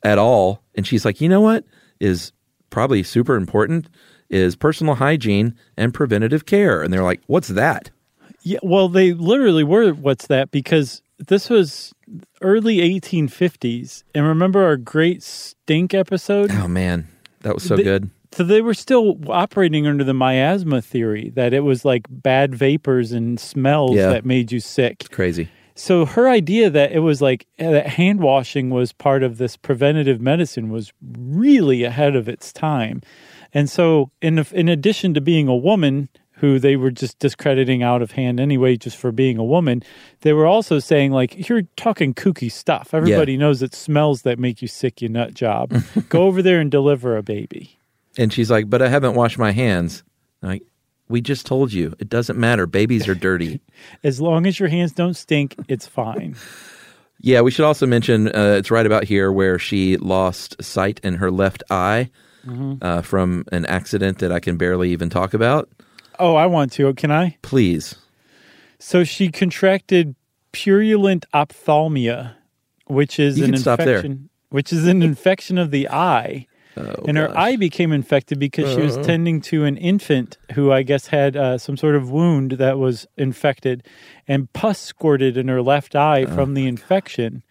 at 0.02 0.18
all, 0.18 0.62
and 0.74 0.86
she's 0.86 1.04
like, 1.04 1.20
you 1.20 1.28
know 1.28 1.40
what 1.40 1.64
is 2.00 2.32
probably 2.70 3.02
super 3.02 3.36
important 3.36 3.88
is 4.30 4.56
personal 4.56 4.94
hygiene 4.94 5.54
and 5.76 5.94
preventative 5.94 6.46
care, 6.46 6.82
and 6.82 6.92
they're 6.92 7.04
like, 7.04 7.20
what's 7.26 7.48
that? 7.48 7.90
Yeah, 8.42 8.58
well, 8.62 8.88
they 8.88 9.12
literally 9.12 9.64
were. 9.64 9.92
What's 9.92 10.26
that? 10.26 10.50
Because 10.50 11.02
this 11.18 11.48
was 11.48 11.94
early 12.42 12.78
1850s, 12.78 14.02
and 14.14 14.26
remember 14.26 14.64
our 14.64 14.76
great 14.76 15.22
stink 15.22 15.94
episode. 15.94 16.50
Oh 16.52 16.68
man, 16.68 17.08
that 17.40 17.54
was 17.54 17.62
so 17.62 17.76
The- 17.76 17.82
good. 17.82 18.10
So 18.32 18.44
they 18.44 18.60
were 18.60 18.74
still 18.74 19.18
operating 19.28 19.86
under 19.86 20.04
the 20.04 20.12
miasma 20.12 20.82
theory 20.82 21.32
that 21.34 21.54
it 21.54 21.60
was 21.60 21.86
like 21.86 22.02
bad 22.10 22.54
vapors 22.54 23.10
and 23.10 23.40
smells 23.40 23.96
Yeah. 23.96 24.10
that 24.10 24.26
made 24.26 24.52
you 24.52 24.60
sick. 24.60 24.98
It's 25.00 25.08
Crazy. 25.08 25.48
So 25.74 26.04
her 26.04 26.28
idea 26.28 26.68
that 26.68 26.92
it 26.92 26.98
was 26.98 27.22
like 27.22 27.46
uh, 27.58 27.70
that 27.70 27.86
hand 27.86 28.20
washing 28.20 28.68
was 28.68 28.92
part 28.92 29.22
of 29.22 29.38
this 29.38 29.56
preventative 29.56 30.20
medicine 30.20 30.68
was 30.70 30.92
really 31.00 31.84
ahead 31.84 32.16
of 32.16 32.28
its 32.28 32.52
time. 32.52 33.00
And 33.54 33.70
so 33.70 34.10
in 34.20 34.44
in 34.52 34.68
addition 34.68 35.14
to 35.14 35.22
being 35.22 35.48
a 35.48 35.56
woman 35.56 36.10
who 36.38 36.58
they 36.58 36.76
were 36.76 36.90
just 36.90 37.18
discrediting 37.18 37.82
out 37.82 38.02
of 38.02 38.12
hand 38.12 38.40
anyway 38.40 38.76
just 38.76 38.96
for 38.96 39.12
being 39.12 39.38
a 39.38 39.44
woman, 39.44 39.82
they 40.20 40.32
were 40.32 40.46
also 40.46 40.78
saying 40.78 41.12
like 41.12 41.48
you're 41.48 41.62
talking 41.76 42.14
kooky 42.14 42.50
stuff. 42.50 42.94
Everybody 42.94 43.36
knows 43.36 43.62
it 43.62 43.74
smells 43.74 44.22
that 44.22 44.38
make 44.38 44.62
you 44.62 44.68
sick, 44.68 45.02
you 45.02 45.08
nut 45.08 45.34
job. 45.34 45.74
Go 46.08 46.22
over 46.22 46.42
there 46.42 46.60
and 46.60 46.70
deliver 46.70 47.16
a 47.16 47.22
baby. 47.22 47.78
And 48.16 48.32
she's 48.32 48.50
like, 48.50 48.70
but 48.70 48.82
I 48.82 48.88
haven't 48.88 49.14
washed 49.14 49.38
my 49.38 49.52
hands. 49.52 50.02
I'm 50.42 50.48
like, 50.48 50.62
we 51.08 51.20
just 51.20 51.46
told 51.46 51.72
you. 51.72 51.94
It 51.98 52.08
doesn't 52.08 52.38
matter. 52.38 52.66
Babies 52.66 53.08
are 53.08 53.14
dirty. 53.14 53.60
As 54.04 54.20
long 54.20 54.46
as 54.46 54.60
your 54.60 54.68
hands 54.68 54.92
don't 54.92 55.14
stink, 55.14 55.56
it's 55.68 55.86
fine. 55.86 56.36
yeah, 57.20 57.40
we 57.40 57.50
should 57.50 57.64
also 57.64 57.86
mention 57.86 58.28
uh, 58.28 58.56
it's 58.58 58.70
right 58.70 58.86
about 58.86 59.04
here 59.04 59.32
where 59.32 59.58
she 59.58 59.96
lost 59.96 60.62
sight 60.62 61.00
in 61.02 61.14
her 61.14 61.30
left 61.30 61.62
eye 61.70 62.10
uh, 62.80 63.02
from 63.02 63.44
an 63.52 63.66
accident 63.66 64.18
that 64.18 64.32
I 64.32 64.40
can 64.40 64.56
barely 64.56 64.90
even 64.90 65.10
talk 65.10 65.34
about. 65.34 65.68
Oh, 66.18 66.34
I 66.34 66.46
want 66.46 66.72
to. 66.72 66.92
Can 66.94 67.10
I? 67.10 67.36
Please. 67.42 67.94
So 68.78 69.04
she 69.04 69.30
contracted 69.30 70.14
purulent 70.52 71.26
ophthalmia, 71.34 72.34
which 72.86 73.18
is 73.18 73.38
You 73.38 73.44
an 73.44 73.52
can 73.52 73.60
stop 73.60 73.78
there. 73.78 73.88
infection, 73.96 74.30
which 74.50 74.72
is 74.72 74.86
an 74.86 75.02
infection 75.02 75.58
of 75.58 75.70
the 75.70 75.88
eye. 75.88 76.46
and 76.76 77.16
her 77.16 77.26
gosh. 77.26 77.36
eye 77.36 77.56
became 77.56 77.92
infected 77.92 78.38
because 78.38 78.72
she 78.72 78.80
was 78.80 78.96
tending 79.04 79.40
to 79.40 79.64
an 79.64 79.76
infant 79.76 80.38
who 80.52 80.70
I 80.70 80.82
guess 80.84 81.08
had 81.08 81.36
uh, 81.36 81.58
some 81.58 81.76
sort 81.76 81.96
of 81.96 82.10
wound 82.12 82.52
that 82.52 82.78
was 82.78 83.04
infected, 83.16 83.84
and 84.28 84.52
pus 84.52 84.78
squirted 84.78 85.36
in 85.36 85.48
her 85.48 85.60
left 85.60 85.96
eye 85.96 86.24
from 86.24 86.54
the 86.54 86.66
infection, 86.68 87.42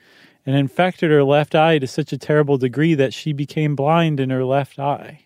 and 0.45 0.55
infected 0.55 1.11
her 1.11 1.25
left 1.25 1.55
eye 1.55 1.77
to 1.79 1.87
such 1.87 2.13
a 2.13 2.17
terrible 2.17 2.57
degree 2.57 2.93
that 2.95 3.13
she 3.13 3.33
became 3.33 3.75
blind 3.75 4.21
in 4.21 4.29
her 4.29 4.45
left 4.45 4.79
eye. 4.79 5.25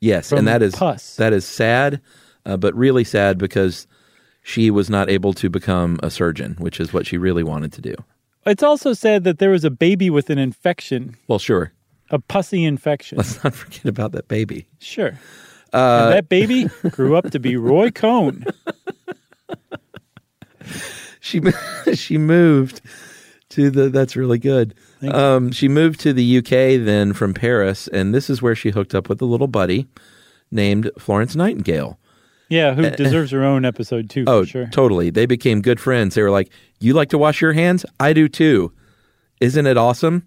Yes, 0.00 0.32
and 0.32 0.48
that 0.48 0.60
is 0.60 0.74
pus. 0.74 1.14
that 1.16 1.32
is 1.32 1.44
sad, 1.44 2.00
uh, 2.46 2.56
but 2.56 2.74
really 2.74 3.04
sad 3.04 3.36
because 3.36 3.86
she 4.42 4.70
was 4.70 4.88
not 4.88 5.10
able 5.10 5.34
to 5.34 5.50
become 5.50 5.98
a 6.02 6.10
surgeon, 6.10 6.54
which 6.58 6.80
is 6.80 6.92
what 6.94 7.06
she 7.06 7.18
really 7.18 7.42
wanted 7.42 7.72
to 7.74 7.82
do. 7.82 7.94
It's 8.46 8.62
also 8.62 8.92
said 8.94 9.24
that 9.24 9.38
there 9.38 9.50
was 9.50 9.64
a 9.64 9.70
baby 9.70 10.08
with 10.08 10.30
an 10.30 10.38
infection, 10.38 11.16
Well, 11.28 11.38
sure. 11.40 11.72
a 12.10 12.18
pussy 12.20 12.64
infection. 12.64 13.18
Let's 13.18 13.42
not 13.44 13.54
forget 13.62 13.84
about 13.86 14.12
that 14.12 14.28
baby. 14.28 14.66
Sure. 14.78 15.18
and 15.72 16.12
that 16.12 16.28
baby 16.28 16.68
grew 16.90 17.16
up 17.16 17.30
to 17.32 17.40
be 17.40 17.56
Roy 17.56 17.90
Cohn. 17.90 18.44
she 21.20 21.40
she 21.94 22.18
moved 22.18 22.80
to 23.48 23.70
the 23.70 23.88
that's 23.88 24.16
really 24.16 24.38
good 24.38 24.74
um, 25.08 25.50
she 25.52 25.68
moved 25.68 26.00
to 26.00 26.12
the 26.12 26.38
uk 26.38 26.48
then 26.48 27.12
from 27.12 27.32
paris 27.34 27.86
and 27.88 28.14
this 28.14 28.28
is 28.30 28.42
where 28.42 28.54
she 28.54 28.70
hooked 28.70 28.94
up 28.94 29.08
with 29.08 29.20
a 29.22 29.24
little 29.24 29.46
buddy 29.46 29.86
named 30.50 30.90
florence 30.98 31.36
nightingale 31.36 31.98
Yeah, 32.48 32.74
who 32.74 32.84
eh, 32.84 32.88
eh. 32.88 32.96
deserves 32.96 33.30
her 33.32 33.44
own 33.44 33.64
episode 33.64 34.08
too, 34.08 34.24
for 34.24 34.30
oh 34.30 34.44
sure. 34.44 34.66
totally. 34.68 35.10
They 35.10 35.26
became 35.26 35.62
good 35.62 35.80
friends. 35.80 36.14
They 36.14 36.22
were 36.22 36.30
like 36.30 36.50
you 36.80 36.94
like 36.94 37.08
to 37.10 37.18
wash 37.18 37.40
your 37.40 37.52
hands? 37.52 37.84
I 37.98 38.12
do 38.12 38.28
too. 38.28 38.72
Isn't 39.40 39.66
it 39.66 39.76
awesome? 39.76 40.24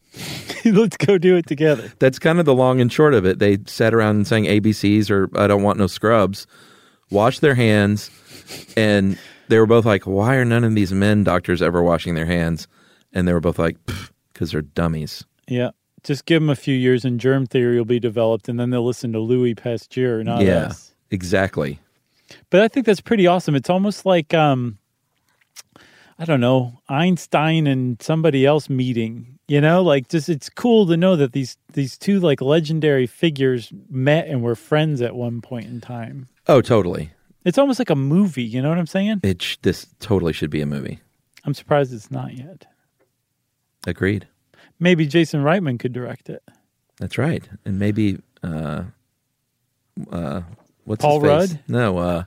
Let's 0.64 0.96
go 0.96 1.18
do 1.18 1.36
it 1.36 1.46
together. 1.46 1.92
that's 1.98 2.18
kind 2.18 2.38
of 2.38 2.44
the 2.44 2.54
long 2.54 2.80
and 2.80 2.92
short 2.92 3.14
of 3.14 3.24
it. 3.24 3.38
They 3.38 3.58
sat 3.66 3.94
around 3.94 4.16
and 4.16 4.26
sang 4.26 4.44
abcs 4.44 5.10
or 5.10 5.28
i 5.38 5.46
don't 5.46 5.62
want 5.62 5.78
no 5.78 5.86
scrubs 5.86 6.46
washed 7.10 7.40
their 7.40 7.54
hands 7.54 8.10
and 8.76 9.18
they 9.48 9.58
were 9.58 9.66
both 9.66 9.84
like 9.84 10.04
why 10.04 10.36
are 10.36 10.44
none 10.44 10.64
of 10.64 10.74
these 10.74 10.92
men 10.92 11.24
doctors 11.24 11.62
ever 11.62 11.82
washing 11.82 12.14
their 12.14 12.26
hands? 12.26 12.68
And 13.12 13.26
they 13.26 13.32
were 13.32 13.40
both 13.40 13.58
like 13.58 13.76
because 14.32 14.52
they're 14.52 14.62
dummies. 14.62 15.24
Yeah. 15.48 15.70
Just 16.04 16.26
give 16.26 16.40
them 16.40 16.50
a 16.50 16.56
few 16.56 16.74
years 16.74 17.04
and 17.04 17.18
germ 17.18 17.46
theory 17.46 17.76
will 17.76 17.84
be 17.84 17.98
developed, 17.98 18.48
and 18.48 18.58
then 18.60 18.70
they'll 18.70 18.86
listen 18.86 19.12
to 19.12 19.18
Louis 19.18 19.54
Pasteur, 19.54 20.22
not 20.22 20.42
yeah. 20.42 20.66
us. 20.66 20.94
Exactly 21.10 21.80
But 22.50 22.60
I 22.60 22.68
think 22.68 22.84
that's 22.86 23.00
pretty 23.00 23.26
awesome. 23.26 23.54
It's 23.54 23.70
almost 23.70 24.04
like, 24.04 24.34
um, 24.34 24.78
I 26.18 26.24
don't 26.26 26.40
know, 26.40 26.80
Einstein 26.88 27.66
and 27.66 28.00
somebody 28.02 28.44
else 28.44 28.68
meeting. 28.68 29.38
You 29.48 29.62
know, 29.62 29.82
like 29.82 30.08
just 30.08 30.28
it's 30.28 30.50
cool 30.50 30.86
to 30.88 30.96
know 30.96 31.16
that 31.16 31.32
these 31.32 31.56
these 31.72 31.96
two 31.96 32.20
like 32.20 32.42
legendary 32.42 33.06
figures 33.06 33.72
met 33.88 34.28
and 34.28 34.42
were 34.42 34.54
friends 34.54 35.00
at 35.00 35.14
one 35.16 35.40
point 35.40 35.66
in 35.66 35.80
time. 35.80 36.26
oh 36.46 36.60
totally 36.60 37.12
It's 37.46 37.56
almost 37.56 37.78
like 37.78 37.88
a 37.88 37.96
movie. 37.96 38.42
You 38.44 38.60
know 38.60 38.68
what 38.68 38.76
I'm 38.78 38.86
saying? 38.86 39.20
it 39.22 39.40
sh- 39.40 39.56
this 39.62 39.86
totally 40.00 40.34
should 40.34 40.50
be 40.50 40.60
a 40.60 40.66
movie 40.66 41.00
I'm 41.46 41.54
surprised 41.54 41.94
it's 41.94 42.10
not 42.10 42.34
yet. 42.34 42.66
agreed 43.86 44.28
Maybe 44.78 45.06
Jason 45.06 45.42
Reitman 45.42 45.78
could 45.78 45.92
direct 45.94 46.28
it. 46.28 46.42
that's 46.98 47.16
right 47.16 47.48
and 47.64 47.78
maybe 47.78 48.18
uh 48.42 48.82
uh 50.12 50.42
what's 50.88 51.02
Paul? 51.04 51.20
Rudd? 51.20 51.60
no 51.68 51.98
uh 51.98 52.24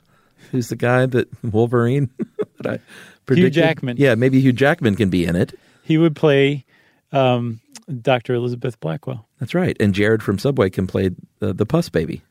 who's 0.51 0.69
the 0.69 0.75
guy 0.75 1.05
that 1.05 1.27
wolverine 1.43 2.09
that 2.59 2.67
i 2.73 2.79
predicted? 3.25 3.53
Jackman. 3.53 3.97
yeah 3.97 4.15
maybe 4.15 4.39
hugh 4.41 4.53
jackman 4.53 4.95
can 4.95 5.09
be 5.09 5.25
in 5.25 5.35
it 5.35 5.53
He 5.83 5.97
would 5.97 6.15
play 6.15 6.65
um, 7.13 7.59
Dr. 8.01 8.33
Elizabeth 8.35 8.79
Blackwell. 8.79 9.27
That's 9.41 9.53
right. 9.53 9.75
And 9.81 9.93
Jared 9.93 10.23
from 10.23 10.39
Subway 10.39 10.69
can 10.69 10.87
play 10.87 11.09
the, 11.39 11.53
the 11.53 11.65
Puss 11.65 11.89
Baby. 11.89 12.21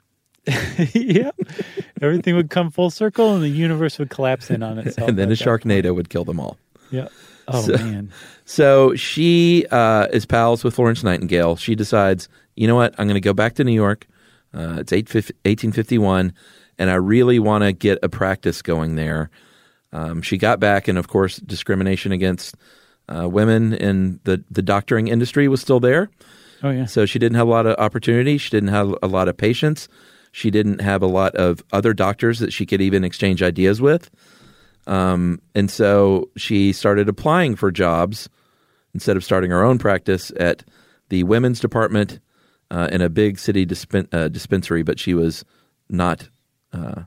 yeah. 0.94 1.32
Everything 2.00 2.34
would 2.34 2.48
come 2.48 2.70
full 2.70 2.88
circle 2.90 3.34
and 3.34 3.42
the 3.44 3.48
universe 3.50 3.98
would 3.98 4.08
collapse 4.08 4.48
in 4.50 4.62
on 4.62 4.78
itself. 4.84 5.06
and 5.10 5.18
then 5.18 5.28
a 5.30 5.34
Sharknado 5.34 5.94
would 5.94 6.08
kill 6.08 6.24
them 6.24 6.40
all. 6.40 6.56
Yeah. 6.90 7.08
Oh 7.46 7.60
So- 7.60 7.72
man. 7.76 8.10
So 8.46 8.94
she 8.94 9.66
uh, 9.70 10.06
is 10.12 10.24
pals 10.24 10.64
with 10.64 10.74
Florence 10.74 11.04
Nightingale. 11.04 11.56
She 11.56 11.74
decides, 11.74 12.28
you 12.56 12.66
know 12.66 12.74
what, 12.76 12.94
I'm 12.98 13.06
going 13.06 13.14
to 13.14 13.20
go 13.20 13.34
back 13.34 13.54
to 13.56 13.64
New 13.64 13.72
York. 13.74 14.06
Uh, 14.52 14.76
it's 14.78 14.92
8, 14.92 15.14
1851, 15.14 16.32
and 16.78 16.90
I 16.90 16.94
really 16.94 17.38
want 17.38 17.64
to 17.64 17.72
get 17.72 17.98
a 18.02 18.08
practice 18.08 18.62
going 18.62 18.96
there. 18.96 19.30
Um, 19.92 20.22
she 20.22 20.38
got 20.38 20.60
back, 20.60 20.88
and 20.88 20.98
of 20.98 21.08
course, 21.08 21.36
discrimination 21.36 22.12
against 22.12 22.56
uh, 23.08 23.28
women 23.28 23.74
in 23.74 24.20
the, 24.24 24.44
the 24.50 24.62
doctoring 24.62 25.08
industry 25.08 25.48
was 25.48 25.60
still 25.60 25.80
there. 25.80 26.10
Oh 26.62 26.70
yeah. 26.70 26.86
So 26.86 27.06
she 27.06 27.18
didn't 27.18 27.36
have 27.36 27.48
a 27.48 27.50
lot 27.50 27.66
of 27.66 27.76
opportunity. 27.78 28.38
She 28.38 28.50
didn't 28.50 28.68
have 28.68 28.94
a 29.02 29.06
lot 29.06 29.28
of 29.28 29.36
patients. 29.36 29.88
She 30.32 30.50
didn't 30.50 30.80
have 30.80 31.02
a 31.02 31.06
lot 31.06 31.34
of 31.34 31.62
other 31.72 31.92
doctors 31.92 32.38
that 32.38 32.52
she 32.52 32.66
could 32.66 32.80
even 32.80 33.02
exchange 33.02 33.42
ideas 33.42 33.80
with. 33.80 34.10
Um, 34.86 35.40
and 35.54 35.70
so 35.70 36.30
she 36.36 36.72
started 36.72 37.08
applying 37.08 37.56
for 37.56 37.70
jobs 37.70 38.28
instead 38.94 39.16
of 39.16 39.24
starting 39.24 39.50
her 39.50 39.64
own 39.64 39.78
practice 39.78 40.32
at 40.38 40.64
the 41.08 41.24
women's 41.24 41.60
department 41.60 42.20
uh, 42.70 42.88
in 42.90 43.00
a 43.00 43.08
big 43.08 43.38
city 43.38 43.66
dispen- 43.66 44.12
uh, 44.12 44.28
dispensary. 44.28 44.82
But 44.82 44.98
she 44.98 45.14
was 45.14 45.44
not. 45.88 46.28
Uh, 46.72 47.02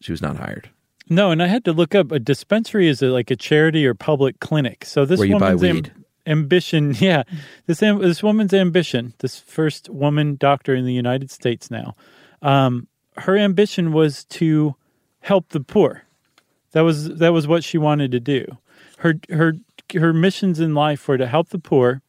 she 0.00 0.12
was 0.12 0.22
not 0.22 0.36
hired. 0.36 0.70
No, 1.08 1.30
and 1.30 1.42
I 1.42 1.46
had 1.46 1.64
to 1.66 1.72
look 1.72 1.94
up 1.94 2.12
a 2.12 2.18
dispensary 2.18 2.88
is 2.88 3.02
a, 3.02 3.06
like 3.08 3.30
a 3.30 3.36
charity 3.36 3.86
or 3.86 3.94
public 3.94 4.40
clinic. 4.40 4.84
So 4.84 5.04
this 5.04 5.18
Where 5.18 5.28
you 5.28 5.38
buy 5.38 5.54
woman's 5.54 5.88
am- 5.88 6.04
ambition, 6.26 6.94
yeah, 6.98 7.22
this 7.66 7.82
am- 7.82 7.98
this 7.98 8.22
woman's 8.22 8.54
ambition, 8.54 9.14
this 9.18 9.38
first 9.38 9.88
woman 9.90 10.36
doctor 10.36 10.74
in 10.74 10.84
the 10.84 10.92
United 10.92 11.30
States 11.30 11.70
now, 11.70 11.94
um, 12.40 12.88
her 13.18 13.36
ambition 13.36 13.92
was 13.92 14.24
to 14.26 14.74
help 15.20 15.50
the 15.50 15.60
poor. 15.60 16.04
That 16.72 16.82
was 16.82 17.16
that 17.18 17.32
was 17.32 17.46
what 17.46 17.64
she 17.64 17.78
wanted 17.78 18.12
to 18.12 18.20
do. 18.20 18.46
Her 18.98 19.14
her 19.28 19.54
her 19.94 20.12
missions 20.12 20.60
in 20.60 20.74
life 20.74 21.06
were 21.06 21.18
to 21.18 21.26
help 21.26 21.50
the 21.50 21.58
poor, 21.58 22.00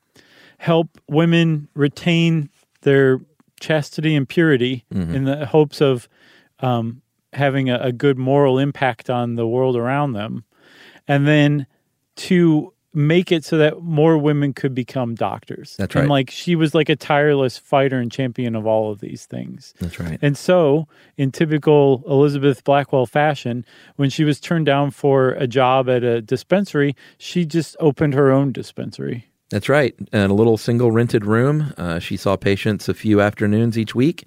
help 0.64 0.97
women 1.09 1.68
retain 1.74 2.49
their 2.84 3.20
chastity 3.59 4.16
and 4.16 4.30
purity 4.30 4.86
in 5.14 5.26
the 5.26 5.45
hopes 5.45 5.82
of 5.82 6.07
um, 6.61 7.01
having 7.34 7.70
a, 7.70 7.78
a 7.80 7.91
good 7.91 8.18
moral 8.18 8.57
impact 8.57 9.09
on 9.09 9.36
the 9.36 9.45
world 9.45 9.76
around 9.76 10.14
them, 10.14 10.45
and 11.05 11.28
then 11.28 11.68
to 12.16 12.72
make 12.93 13.30
it 13.30 13.43
so 13.43 13.57
that 13.57 13.82
more 13.82 14.18
women 14.18 14.53
could 14.53 14.74
become 14.74 15.16
doctors. 15.16 15.76
That's 15.76 15.95
right. 15.95 16.03
And 16.03 16.09
like 16.09 16.32
she 16.32 16.55
was 16.55 16.74
like 16.74 16.88
a 16.88 16.95
tireless 16.95 17.57
fighter 17.57 17.99
and 17.99 18.09
champion 18.09 18.55
of 18.55 18.66
all 18.66 18.89
of 18.89 19.01
these 19.01 19.26
things. 19.26 19.74
That's 19.82 19.99
right. 19.99 20.18
And 20.22 20.38
so, 20.38 20.88
in 21.18 21.34
typical 21.34 22.05
Elizabeth 22.07 22.64
Blackwell 22.64 23.05
fashion, 23.05 23.66
when 23.97 24.09
she 24.09 24.24
was 24.24 24.39
turned 24.39 24.68
down 24.68 24.91
for 24.91 25.32
a 25.32 25.45
job 25.45 25.89
at 25.89 26.05
a 26.05 26.22
dispensary, 26.22 26.95
she 27.18 27.45
just 27.45 27.76
opened 27.82 28.14
her 28.14 28.32
own 28.32 28.53
dispensary. 28.53 29.28
That's 29.53 29.69
right. 29.69 29.93
In 30.11 30.31
a 30.31 30.33
little 30.33 30.57
single 30.57 30.91
rented 30.91 31.25
room, 31.25 31.75
uh, 31.77 31.99
she 31.99 32.17
saw 32.17 32.35
patients 32.35 32.89
a 32.89 32.93
few 32.95 33.21
afternoons 33.21 33.77
each 33.77 33.93
week. 33.93 34.25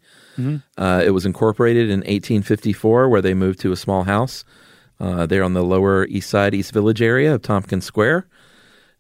Uh, 0.79 1.03
it 1.05 1.11
was 1.11 1.27
incorporated 1.27 1.91
in 1.91 1.99
1854, 1.99 3.09
where 3.09 3.21
they 3.21 3.35
moved 3.35 3.59
to 3.61 3.73
a 3.73 3.77
small 3.77 4.05
house 4.05 4.45
uh, 5.01 5.27
there 5.27 5.43
on 5.43 5.53
the 5.53 5.65
Lower 5.65 6.07
East 6.07 6.31
Side, 6.31 6.55
East 6.55 6.71
Village 6.73 7.03
area 7.03 7.35
of 7.35 7.43
Tompkins 7.43 7.85
Square. 7.85 8.29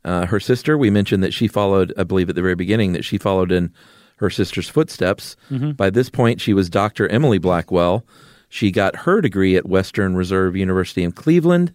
Uh, 0.04 0.26
her 0.26 0.40
sister, 0.40 0.76
we 0.76 0.90
mentioned 0.90 1.22
that 1.22 1.32
she 1.32 1.46
followed, 1.46 1.94
I 1.96 2.02
believe 2.02 2.28
at 2.28 2.34
the 2.34 2.42
very 2.42 2.56
beginning, 2.56 2.92
that 2.94 3.04
she 3.04 3.18
followed 3.18 3.52
in 3.52 3.72
her 4.16 4.28
sister's 4.28 4.68
footsteps. 4.68 5.36
By 5.74 5.90
this 5.90 6.10
point, 6.10 6.40
she 6.40 6.52
was 6.52 6.68
Dr. 6.68 7.06
Emily 7.06 7.38
Blackwell. 7.38 8.04
She 8.48 8.72
got 8.72 8.96
her 8.96 9.20
degree 9.20 9.54
at 9.54 9.68
Western 9.68 10.16
Reserve 10.16 10.56
University 10.56 11.04
in 11.04 11.12
Cleveland, 11.12 11.72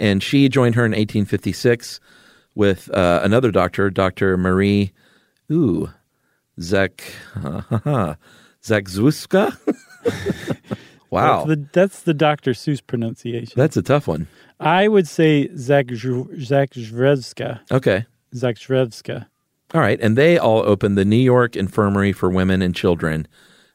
and 0.00 0.22
she 0.22 0.48
joined 0.48 0.74
her 0.76 0.86
in 0.86 0.92
1856 0.92 2.00
with 2.54 2.90
uh, 2.94 3.20
another 3.22 3.50
doctor, 3.50 3.90
Dr. 3.90 4.36
Marie, 4.36 4.92
ooh, 5.50 5.90
Zak, 6.60 7.02
Zakzewska. 8.62 9.56
wow, 11.10 11.44
That's 11.44 11.48
the, 11.48 11.68
that's 11.72 12.02
the 12.02 12.14
Dr. 12.14 12.52
Seuss 12.52 12.80
pronunciation. 12.86 13.54
that's 13.56 13.76
a 13.76 13.82
tough 13.82 14.06
one. 14.06 14.26
I 14.60 14.88
would 14.88 15.08
say 15.08 15.48
Zakrzewska. 15.48 17.60
Okay. 17.70 18.06
Zakrzewska. 18.34 19.26
All 19.72 19.80
right. 19.80 20.00
And 20.00 20.16
they 20.16 20.38
all 20.38 20.60
opened 20.60 20.96
the 20.96 21.04
New 21.04 21.16
York 21.16 21.56
Infirmary 21.56 22.12
for 22.12 22.30
Women 22.30 22.62
and 22.62 22.74
Children 22.74 23.26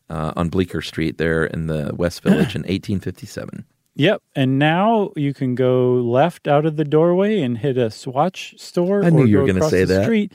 uh, 0.09 0.33
on 0.35 0.49
Bleecker 0.49 0.81
Street 0.81 1.17
there 1.17 1.45
in 1.45 1.67
the 1.67 1.91
West 1.95 2.23
Village 2.23 2.55
in 2.55 2.61
1857. 2.61 3.65
Yep. 3.95 4.21
And 4.35 4.57
now 4.57 5.11
you 5.15 5.33
can 5.33 5.55
go 5.55 5.95
left 5.95 6.47
out 6.47 6.65
of 6.65 6.77
the 6.77 6.85
doorway 6.85 7.41
and 7.41 7.57
hit 7.57 7.77
a 7.77 7.91
Swatch 7.91 8.55
store. 8.57 9.03
I 9.03 9.09
knew 9.09 9.23
or 9.23 9.27
you 9.27 9.39
were 9.39 9.47
gonna 9.47 9.69
say 9.69 9.83
the 9.83 9.95
that. 9.95 10.03
Street 10.03 10.31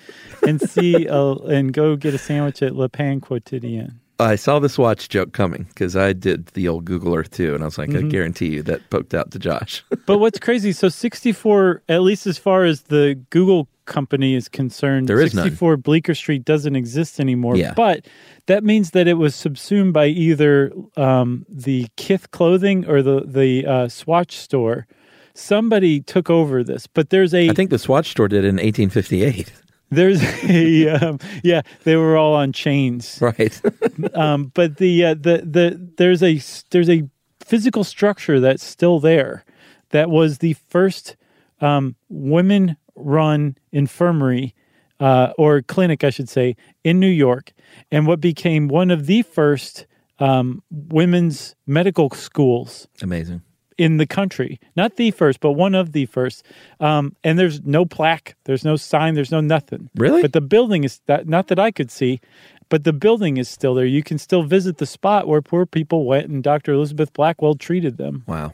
and 0.46 0.60
see 0.60 1.06
a, 1.06 1.32
and 1.32 1.72
go 1.72 1.96
get 1.96 2.14
a 2.14 2.18
sandwich 2.18 2.62
at 2.62 2.74
Le 2.74 2.88
Pain 2.88 3.20
Quotidien. 3.20 4.00
I 4.20 4.36
saw 4.36 4.58
this 4.60 4.74
Swatch 4.74 5.08
joke 5.08 5.32
coming 5.32 5.64
because 5.64 5.96
I 5.96 6.12
did 6.12 6.46
the 6.48 6.68
old 6.68 6.84
Google 6.84 7.14
Earth 7.14 7.30
too. 7.30 7.54
And 7.54 7.62
I 7.62 7.66
was 7.66 7.78
like, 7.78 7.90
Mm-hmm. 7.90 8.06
I 8.06 8.10
guarantee 8.10 8.46
you 8.50 8.62
that 8.62 8.88
poked 8.90 9.12
out 9.14 9.30
to 9.32 9.38
Josh. 9.38 9.84
But 10.06 10.18
what's 10.18 10.38
crazy? 10.38 10.72
So 10.72 10.88
64, 10.88 11.82
at 11.88 12.02
least 12.02 12.26
as 12.26 12.36
far 12.38 12.64
as 12.64 12.82
the 12.82 13.18
Google 13.30 13.68
company 13.86 14.34
is 14.34 14.48
concerned, 14.48 15.08
There 15.08 15.20
is 15.20 15.34
none. 15.34 15.44
64 15.44 15.78
Bleecker 15.78 16.14
Street 16.14 16.44
doesn't 16.44 16.76
exist 16.76 17.18
anymore. 17.18 17.56
Yeah. 17.56 17.72
But 17.74 18.06
that 18.46 18.62
means 18.64 18.90
that 18.90 19.08
it 19.08 19.14
was 19.14 19.34
subsumed 19.34 19.92
by 19.94 20.06
either 20.06 20.72
um, 20.96 21.44
the 21.48 21.88
Kith 21.96 22.30
clothing 22.30 22.86
or 22.88 23.02
the 23.02 23.22
the 23.26 23.66
uh, 23.66 23.88
Swatch 23.88 24.36
store. 24.36 24.86
Somebody 25.34 26.00
took 26.00 26.30
over 26.30 26.62
this, 26.62 26.86
but 26.86 27.10
there's 27.10 27.34
a 27.34 27.48
I 27.50 27.54
think 27.54 27.70
the 27.70 27.78
Swatch 27.78 28.10
store 28.10 28.28
did 28.28 28.44
in 28.44 28.56
1858. 28.56 29.52
There's 29.94 30.22
a 30.44 30.88
um, 30.88 31.18
yeah 31.42 31.62
they 31.84 31.96
were 31.96 32.16
all 32.16 32.34
on 32.34 32.52
chains. 32.52 33.18
Right. 33.20 33.60
um, 34.14 34.52
but 34.54 34.76
the 34.78 35.04
uh, 35.04 35.14
the 35.14 35.42
the 35.44 35.90
there's 35.96 36.22
a 36.22 36.40
there's 36.70 36.90
a 36.90 37.08
physical 37.40 37.84
structure 37.84 38.40
that's 38.40 38.64
still 38.64 39.00
there 39.00 39.44
that 39.90 40.10
was 40.10 40.38
the 40.38 40.54
first 40.68 41.16
um, 41.60 41.96
women 42.08 42.76
run 42.96 43.56
infirmary 43.72 44.54
uh, 45.00 45.32
or 45.36 45.62
clinic 45.62 46.04
I 46.04 46.10
should 46.10 46.28
say 46.28 46.56
in 46.84 47.00
New 47.00 47.06
York 47.06 47.52
and 47.90 48.06
what 48.06 48.20
became 48.20 48.68
one 48.68 48.90
of 48.90 49.06
the 49.06 49.22
first 49.22 49.86
um, 50.18 50.62
women's 50.70 51.54
medical 51.66 52.10
schools 52.10 52.88
Amazing. 53.02 53.42
In 53.78 53.96
the 53.96 54.06
country. 54.06 54.60
Not 54.76 54.96
the 54.96 55.10
first, 55.10 55.40
but 55.40 55.52
one 55.52 55.74
of 55.74 55.92
the 55.92 56.06
first. 56.06 56.44
Um, 56.80 57.14
and 57.24 57.38
there's 57.38 57.62
no 57.62 57.84
plaque, 57.84 58.36
there's 58.44 58.64
no 58.64 58.76
sign, 58.76 59.14
there's 59.14 59.30
no 59.30 59.40
nothing. 59.40 59.90
Really? 59.96 60.22
But 60.22 60.32
the 60.32 60.40
building 60.40 60.84
is 60.84 61.00
that 61.06 61.28
not 61.28 61.48
that 61.48 61.58
I 61.58 61.70
could 61.70 61.90
see, 61.90 62.20
but 62.68 62.84
the 62.84 62.92
building 62.92 63.36
is 63.36 63.48
still 63.48 63.74
there. 63.74 63.84
You 63.86 64.02
can 64.02 64.18
still 64.18 64.42
visit 64.42 64.78
the 64.78 64.86
spot 64.86 65.28
where 65.28 65.42
poor 65.42 65.66
people 65.66 66.06
went 66.06 66.28
and 66.28 66.42
Dr. 66.42 66.72
Elizabeth 66.72 67.12
Blackwell 67.12 67.54
treated 67.54 67.96
them. 67.98 68.24
Wow. 68.26 68.52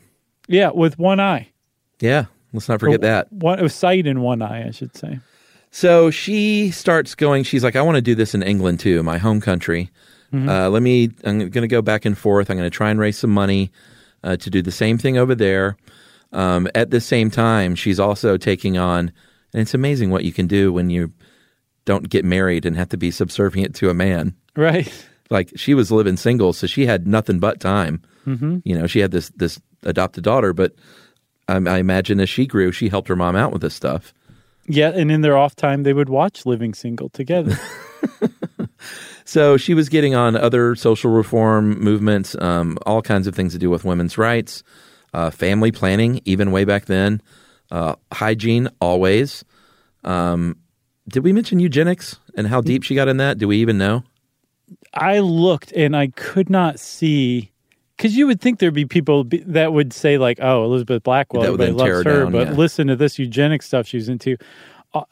Yeah, 0.49 0.71
with 0.71 0.99
one 0.99 1.21
eye. 1.21 1.51
Yeah. 2.01 2.27
Let's 2.53 2.69
not 2.69 2.81
forget 2.81 2.97
Or 2.97 3.03
that. 3.03 3.33
One 3.33 3.61
a 3.61 3.69
sight 3.69 4.07
in 4.07 4.23
one 4.23 4.43
eye, 4.43 4.67
I 4.67 4.71
should 4.73 4.97
say. 4.97 5.21
So 5.71 6.11
she 6.11 6.73
starts 6.73 7.15
going. 7.15 7.45
She's 7.45 7.63
like, 7.63 7.77
I 7.77 7.83
want 7.83 7.95
to 7.95 8.03
do 8.03 8.17
this 8.17 8.35
in 8.35 8.43
England 8.43 8.81
too, 8.81 9.03
my 9.03 9.19
home 9.19 9.41
country. 9.41 9.91
Uh, 10.33 10.71
let 10.71 10.81
me. 10.81 11.11
I'm 11.25 11.39
going 11.39 11.63
to 11.63 11.69
go 11.69 11.83
back 11.83 12.05
and 12.05 12.17
forth. 12.17 12.51
I'm 12.51 12.57
going 12.57 12.71
to 12.71 12.75
try 12.75 12.91
and 12.91 13.01
raise 13.01 13.19
some 13.19 13.31
money 13.31 13.73
uh, 14.23 14.37
to 14.37 14.51
do 14.51 14.63
the 14.63 14.73
same 14.73 14.99
thing 14.99 15.19
over 15.19 15.35
there. 15.35 15.77
Um, 16.33 16.69
at 16.75 16.91
the 16.91 17.01
same 17.01 17.31
time, 17.31 17.75
she's 17.75 17.99
also 17.99 18.37
taking 18.37 18.79
on, 18.79 19.13
and 19.53 19.63
it's 19.63 19.75
amazing 19.75 20.11
what 20.11 20.25
you 20.25 20.33
can 20.33 20.47
do 20.47 20.73
when 20.73 20.91
you 20.91 21.13
don't 21.85 22.09
get 22.09 22.25
married 22.25 22.65
and 22.67 22.77
have 22.77 22.91
to 22.91 22.97
be 22.97 23.11
subservient 23.11 23.75
to 23.77 23.91
a 23.91 23.95
man. 23.95 24.35
Right. 24.57 24.93
Like 25.29 25.53
she 25.57 25.75
was 25.75 25.91
living 25.91 26.17
single, 26.17 26.53
so 26.53 26.67
she 26.67 26.87
had 26.87 27.07
nothing 27.07 27.39
but 27.41 27.61
time. 27.61 28.03
Mm-hmm. 28.27 28.59
You 28.65 28.79
know, 28.79 28.87
she 28.87 29.01
had 29.01 29.11
this 29.11 29.31
this 29.31 29.61
adopted 29.83 30.25
daughter, 30.25 30.53
but 30.53 30.75
I, 31.49 31.57
I 31.57 31.79
imagine 31.79 32.21
as 32.21 32.29
she 32.29 32.47
grew, 32.47 32.73
she 32.73 32.89
helped 32.89 33.09
her 33.09 33.17
mom 33.17 33.37
out 33.37 33.53
with 33.53 33.63
this 33.63 33.75
stuff. 33.75 34.13
Yeah, 34.67 34.91
and 34.91 35.11
in 35.11 35.23
their 35.23 35.37
off 35.37 35.57
time 35.57 35.83
they 35.83 35.93
would 35.93 36.09
watch 36.09 36.47
Living 36.47 36.75
Single 36.75 37.09
together. 37.09 37.59
So 39.31 39.57
she 39.57 39.75
was 39.75 39.89
getting 39.89 40.17
on 40.17 40.35
other 40.35 40.75
social 40.75 41.13
reform 41.13 41.79
movements, 41.79 42.35
um, 42.41 42.77
all 42.85 43.01
kinds 43.01 43.29
of 43.29 43.35
things 43.37 43.53
to 43.53 43.61
do 43.61 43.71
with 43.71 43.85
women's 43.85 44.19
rights, 44.19 44.65
uh, 45.15 45.31
family 45.31 45.71
planning, 45.71 46.21
even 46.25 46.51
way 46.51 46.65
back 46.65 46.87
then, 46.87 47.23
uh, 47.71 47.95
hygiene, 48.13 48.69
always. 48.81 49.45
Um, 50.03 50.57
did 51.09 51.23
we 51.23 51.33
mention 51.33 51.61
eugenics 51.61 52.19
and 52.35 52.49
how 52.49 52.61
deep 52.61 52.83
she 52.83 52.97
got 52.97 53.07
in 53.07 53.19
that? 53.19 53.39
Do 53.39 53.47
we 53.47 53.59
even 53.59 53.79
know? 53.79 54.03
I 54.95 55.21
looked 55.21 55.71
and 55.75 55.97
I 55.97 56.09
could 56.09 56.51
not 56.51 56.81
see 56.81 57.53
because 57.97 58.17
you 58.17 58.27
would 58.27 58.41
think 58.41 58.59
there'd 58.59 58.75
be 58.75 58.85
people 58.85 59.23
be, 59.23 59.45
that 59.47 59.73
would 59.73 59.93
say 59.93 60.19
like, 60.19 60.39
"Oh, 60.41 60.65
Elizabeth 60.65 61.05
Blackwell, 61.05 61.45
everybody 61.45 61.71
loves 61.71 61.89
her 61.89 62.03
her," 62.03 62.23
down, 62.25 62.33
but 62.33 62.49
yeah. 62.49 62.55
listen 62.55 62.89
to 62.89 62.97
this 62.97 63.17
eugenic 63.17 63.63
stuff 63.63 63.87
she's 63.87 64.09
into. 64.09 64.37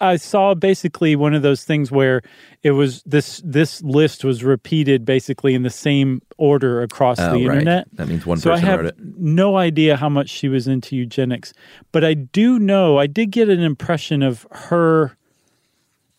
I 0.01 0.17
saw 0.17 0.55
basically 0.55 1.15
one 1.15 1.35
of 1.35 1.43
those 1.43 1.63
things 1.63 1.91
where 1.93 2.23
it 2.65 2.73
was 2.73 3.03
this 3.05 3.41
this 3.45 3.81
list 3.83 4.25
was 4.25 4.43
repeated 4.43 5.05
basically 5.05 5.55
in 5.55 5.63
the 5.63 5.71
same 5.71 6.21
order 6.37 6.83
across 6.83 7.21
Oh, 7.21 7.33
the 7.39 7.47
right. 7.47 7.59
internet. 7.59 7.87
That 7.93 8.09
means 8.09 8.27
one 8.27 8.39
so 8.39 8.51
I 8.51 8.55
person 8.55 8.67
have 8.69 8.81
wrote 8.81 8.87
it. 8.87 8.97
no 8.99 9.57
idea 9.57 9.97
how 9.97 10.09
much 10.09 10.31
she 10.31 10.49
was 10.49 10.67
into 10.67 10.97
eugenics, 10.97 11.53
but 11.93 12.03
I 12.05 12.15
do 12.15 12.59
know 12.59 12.99
I 12.99 13.07
did 13.07 13.31
get 13.31 13.49
an 13.49 13.61
impression 13.61 14.23
of 14.23 14.47
her 14.51 15.17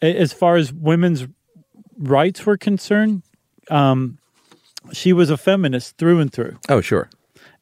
as 0.01 0.31
far 0.31 0.55
as 0.55 0.71
women's 0.71 1.27
rights 1.97 2.45
were 2.45 2.55
concerned. 2.57 3.23
Um, 3.69 4.17
she 4.93 5.11
was 5.11 5.29
a 5.29 5.37
feminist 5.37 5.97
through 5.97 6.19
and 6.19 6.31
through 6.31 6.57
Oh, 6.69 6.79
sure. 6.79 7.09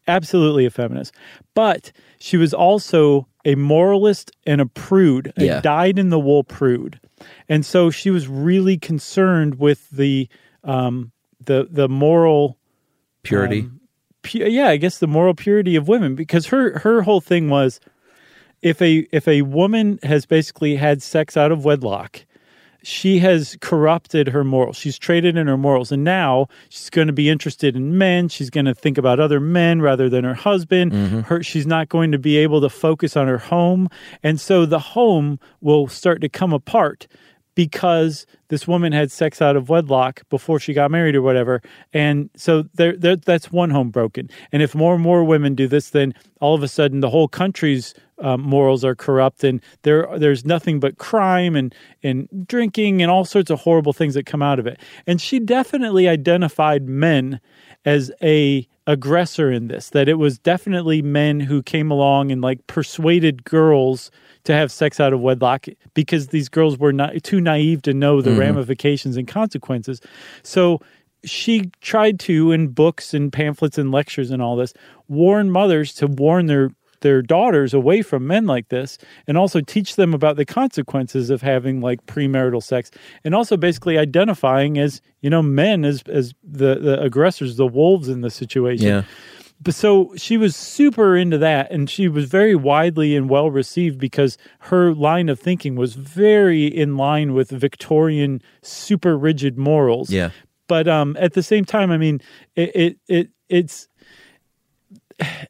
absolutely 0.07 0.65
a 0.65 0.69
feminist, 0.69 1.15
but 1.55 1.91
she 2.19 2.37
was 2.37 2.53
also 2.53 3.27
a 3.47 3.55
moralist 3.55 4.29
and 4.45 4.59
a 4.61 4.65
prude, 4.65 5.31
a 5.37 5.45
Yeah. 5.45 5.61
dyed 5.61 5.97
in 5.97 6.09
the 6.09 6.19
wool 6.19 6.43
prude, 6.43 6.99
and 7.49 7.65
so 7.65 7.89
she 7.89 8.09
was 8.11 8.27
really 8.27 8.77
concerned 8.77 9.55
with 9.59 9.89
the 9.89 10.27
um, 10.63 11.11
the 11.43 11.67
the 11.71 11.87
moral. 11.89 12.57
Purity. 13.23 13.61
Um, 13.61 13.79
pu- 14.21 14.49
yeah, 14.49 14.67
I 14.67 14.77
guess 14.77 14.99
the 14.99 15.07
moral 15.07 15.33
purity 15.33 15.75
of 15.75 15.87
women 15.87 16.15
because 16.15 16.47
her 16.47 16.79
her 16.79 17.01
whole 17.03 17.21
thing 17.21 17.49
was 17.49 17.79
if 18.61 18.81
a 18.81 19.07
if 19.11 19.27
a 19.27 19.41
woman 19.43 19.99
has 20.03 20.25
basically 20.25 20.75
had 20.75 21.01
sex 21.01 21.35
out 21.37 21.51
of 21.51 21.63
wedlock, 21.65 22.25
she 22.87 23.19
has 23.19 23.57
corrupted 23.59 24.29
her 24.29 24.45
morals. 24.45 24.77
She's 24.77 24.97
traded 24.97 25.35
in 25.35 25.47
her 25.47 25.57
morals, 25.57 25.91
and 25.91 26.05
now 26.05 26.47
she's 26.69 26.89
going 26.89 27.07
to 27.07 27.13
be 27.13 27.29
interested 27.29 27.75
in 27.75 27.97
men. 27.97 28.29
She's 28.29 28.49
going 28.49 28.65
to 28.65 28.73
think 28.73 28.97
about 28.97 29.19
other 29.19 29.41
men 29.41 29.81
rather 29.81 30.07
than 30.07 30.23
her 30.23 30.33
husband. 30.33 30.93
Mm-hmm. 30.93 31.19
Her 31.21 31.43
she's 31.43 31.67
not 31.67 31.89
going 31.89 32.13
to 32.13 32.17
be 32.17 32.37
able 32.37 32.61
to 32.61 32.69
focus 32.69 33.17
on 33.17 33.27
her 33.27 33.39
home, 33.39 33.89
and 34.23 34.39
so 34.39 34.65
the 34.65 34.79
home 34.79 35.37
will 35.59 35.89
start 35.89 36.21
to 36.21 36.29
come 36.29 36.53
apart 36.53 37.07
because 37.55 38.25
this 38.47 38.67
woman 38.69 38.93
had 38.93 39.11
sex 39.11 39.41
out 39.41 39.57
of 39.57 39.67
wedlock 39.67 40.21
before 40.29 40.57
she 40.57 40.73
got 40.73 40.89
married 40.89 41.15
or 41.15 41.21
whatever. 41.21 41.61
And 41.91 42.29
so 42.37 42.63
there 42.75 42.95
that's 42.95 43.51
one 43.51 43.69
home 43.69 43.89
broken. 43.89 44.29
And 44.53 44.63
if 44.63 44.73
more 44.73 44.93
and 44.93 45.03
more 45.03 45.25
women 45.25 45.55
do 45.55 45.67
this, 45.67 45.89
then 45.89 46.13
all 46.39 46.55
of 46.55 46.63
a 46.63 46.69
sudden 46.69 47.01
the 47.01 47.09
whole 47.09 47.27
country's 47.27 47.93
um, 48.19 48.41
morals 48.41 48.83
are 48.83 48.95
corrupt 48.95 49.43
and 49.43 49.61
there 49.83 50.07
there's 50.17 50.45
nothing 50.45 50.79
but 50.79 50.97
crime 50.97 51.55
and 51.55 51.73
and 52.03 52.27
drinking 52.47 53.01
and 53.01 53.11
all 53.11 53.25
sorts 53.25 53.49
of 53.49 53.59
horrible 53.61 53.93
things 53.93 54.13
that 54.13 54.25
come 54.25 54.41
out 54.41 54.59
of 54.59 54.67
it. 54.67 54.79
And 55.05 55.21
she 55.21 55.39
definitely 55.39 56.07
identified 56.07 56.87
men 56.87 57.39
as 57.85 58.11
a 58.21 58.67
aggressor 58.87 59.51
in 59.51 59.67
this 59.67 59.89
that 59.89 60.07
it 60.07 60.15
was 60.15 60.39
definitely 60.39 61.01
men 61.01 61.41
who 61.41 61.61
came 61.61 61.91
along 61.91 62.31
and 62.31 62.41
like 62.41 62.65
persuaded 62.67 63.43
girls 63.43 64.09
to 64.45 64.53
have 64.53 64.71
sex 64.71 64.99
out 64.99 65.11
of 65.11 65.19
wedlock 65.19 65.65
because 65.93 66.27
these 66.27 66.47
girls 66.47 66.77
were 66.77 66.93
not 66.93 67.21
too 67.23 67.41
naive 67.41 67.81
to 67.81 67.93
know 67.93 68.21
the 68.21 68.31
ramifications 68.31 69.17
and 69.17 69.27
consequences 69.27 69.99
so 70.41 70.79
she 71.25 71.69
tried 71.81 72.19
to 72.19 72.53
in 72.53 72.69
books 72.69 73.13
and 73.13 73.33
pamphlets 73.33 73.77
and 73.77 73.91
lectures 73.91 74.31
and 74.31 74.41
all 74.41 74.55
this 74.55 74.73
warn 75.09 75.51
mothers 75.51 75.93
to 75.93 76.07
warn 76.07 76.45
their 76.45 76.71
their 77.01 77.21
daughters 77.21 77.73
away 77.73 78.01
from 78.01 78.25
men 78.27 78.45
like 78.45 78.69
this 78.69 78.97
and 79.27 79.37
also 79.37 79.61
teach 79.61 79.95
them 79.95 80.13
about 80.13 80.35
the 80.35 80.45
consequences 80.45 81.29
of 81.29 81.41
having 81.41 81.81
like 81.81 82.05
premarital 82.05 82.61
sex 82.63 82.89
and 83.23 83.35
also 83.35 83.55
basically 83.57 83.97
identifying 83.97 84.77
as 84.77 85.01
you 85.21 85.29
know 85.29 85.41
men 85.41 85.85
as 85.85 86.01
as 86.03 86.33
the 86.43 86.75
the 86.75 87.01
aggressors 87.01 87.55
the 87.57 87.67
wolves 87.67 88.07
in 88.09 88.21
the 88.21 88.29
situation 88.29 88.87
Yeah. 88.87 89.03
but 89.61 89.73
so 89.75 90.13
she 90.17 90.37
was 90.37 90.55
super 90.55 91.15
into 91.15 91.37
that 91.39 91.71
and 91.71 91.89
she 91.89 92.07
was 92.07 92.25
very 92.25 92.55
widely 92.55 93.15
and 93.15 93.29
well 93.29 93.49
received 93.51 93.99
because 93.99 94.37
her 94.59 94.93
line 94.93 95.29
of 95.29 95.39
thinking 95.39 95.75
was 95.75 95.93
very 95.93 96.65
in 96.65 96.97
line 96.97 97.33
with 97.33 97.49
victorian 97.51 98.41
super 98.61 99.17
rigid 99.17 99.57
morals 99.57 100.09
Yeah. 100.09 100.31
but 100.67 100.87
um 100.87 101.15
at 101.19 101.33
the 101.33 101.43
same 101.43 101.65
time 101.65 101.91
i 101.91 101.97
mean 101.97 102.21
it 102.55 102.75
it, 102.75 102.97
it 103.07 103.29
it's 103.49 103.86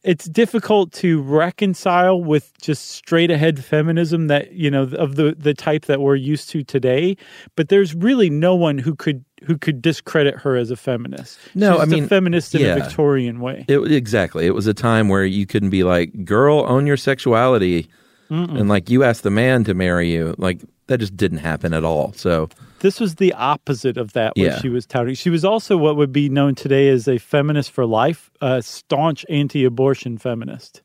it's 0.03 0.25
difficult 0.25 0.91
to 0.93 1.21
reconcile 1.21 2.21
with 2.21 2.51
just 2.61 2.91
straight 2.91 3.29
ahead 3.29 3.63
feminism 3.63 4.27
that 4.27 4.53
you 4.53 4.71
know 4.71 4.83
of 4.83 5.15
the 5.15 5.35
the 5.37 5.53
type 5.53 5.85
that 5.85 6.01
we're 6.01 6.15
used 6.15 6.49
to 6.49 6.63
today 6.63 7.17
but 7.55 7.69
there's 7.69 7.93
really 7.93 8.29
no 8.29 8.55
one 8.55 8.77
who 8.77 8.95
could 8.95 9.23
who 9.43 9.57
could 9.57 9.81
discredit 9.81 10.35
her 10.35 10.55
as 10.55 10.71
a 10.71 10.75
feminist 10.75 11.37
No, 11.53 11.73
She's 11.73 11.81
I 11.81 11.85
mean, 11.85 12.03
a 12.05 12.07
feminist 12.07 12.55
in 12.55 12.61
yeah. 12.61 12.75
a 12.75 12.83
victorian 12.83 13.39
way 13.39 13.65
It, 13.67 13.79
exactly. 13.91 14.45
It 14.45 14.55
was 14.55 14.67
a 14.67 14.73
time 14.73 15.09
where 15.09 15.25
you 15.25 15.45
couldn't 15.45 15.69
be 15.69 15.83
like, 15.83 16.25
girl, 16.25 16.65
own 16.67 16.87
your 16.87 16.97
sexuality. 16.97 17.87
And 18.29 18.67
like 18.67 18.89
you 18.89 19.03
asked 19.03 19.23
the 19.23 19.31
man 19.31 19.63
to 19.65 19.73
marry 19.73 20.11
you. 20.11 20.35
Like 20.37 20.61
that 20.87 20.99
just 20.99 21.15
didn't 21.15 21.37
happen 21.39 21.73
at 21.73 21.83
all. 21.83 22.13
So, 22.13 22.49
This 22.79 22.99
was 22.99 23.15
the 23.15 23.33
opposite 23.33 23.97
of 23.97 24.13
that, 24.13 24.33
what 24.35 24.43
Yeah. 24.45 24.59
she 24.59 24.69
was 24.69 24.85
touting. 24.85 25.15
She 25.15 25.29
was 25.29 25.43
also 25.43 25.77
what 25.77 25.95
would 25.95 26.11
be 26.11 26.29
known 26.29 26.53
today 26.55 26.89
as 26.89 27.07
a 27.07 27.17
feminist 27.17 27.71
for 27.71 27.85
life, 27.85 28.29
a 28.41 28.61
staunch 28.61 29.25
anti 29.29 29.65
abortion 29.65 30.17
feminist. 30.17 30.81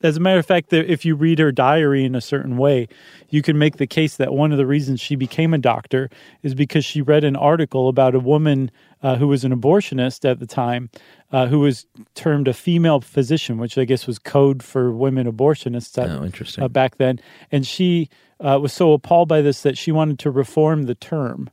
As 0.00 0.16
a 0.16 0.20
matter 0.20 0.38
of 0.38 0.46
fact, 0.46 0.72
if 0.72 1.04
you 1.04 1.16
read 1.16 1.40
her 1.40 1.50
diary 1.50 2.04
in 2.04 2.14
a 2.14 2.20
certain 2.20 2.56
way, 2.56 2.86
you 3.30 3.42
can 3.42 3.58
make 3.58 3.78
the 3.78 3.86
case 3.86 4.16
that 4.16 4.32
one 4.32 4.52
of 4.52 4.58
the 4.58 4.66
reasons 4.66 5.00
she 5.00 5.16
became 5.16 5.52
a 5.52 5.58
doctor 5.58 6.08
is 6.44 6.54
because 6.54 6.84
she 6.84 7.02
read 7.02 7.24
an 7.24 7.34
article 7.34 7.88
about 7.88 8.14
a 8.14 8.20
woman 8.20 8.70
uh, 9.02 9.16
who 9.16 9.26
was 9.26 9.42
an 9.44 9.52
abortionist 9.52 10.24
at 10.28 10.38
the 10.38 10.46
time, 10.46 10.88
uh, 11.32 11.46
who 11.48 11.58
was 11.58 11.84
termed 12.14 12.46
a 12.46 12.52
female 12.52 13.00
physician, 13.00 13.58
which 13.58 13.76
I 13.76 13.84
guess 13.84 14.06
was 14.06 14.20
code 14.20 14.62
for 14.62 14.92
women 14.92 15.26
abortionists. 15.30 15.98
at- 16.00 16.10
Oh, 16.10 16.24
interesting. 16.24 16.62
uh, 16.62 16.68
back 16.68 16.98
then, 16.98 17.18
and 17.50 17.66
she 17.66 18.08
uh, 18.40 18.58
was 18.60 18.72
so 18.72 18.92
appalled 18.92 19.28
by 19.28 19.42
this 19.42 19.62
that 19.62 19.76
she 19.76 19.92
wanted 19.92 20.18
to 20.20 20.30
reform 20.30 20.84
the 20.84 20.94
term 20.94 21.50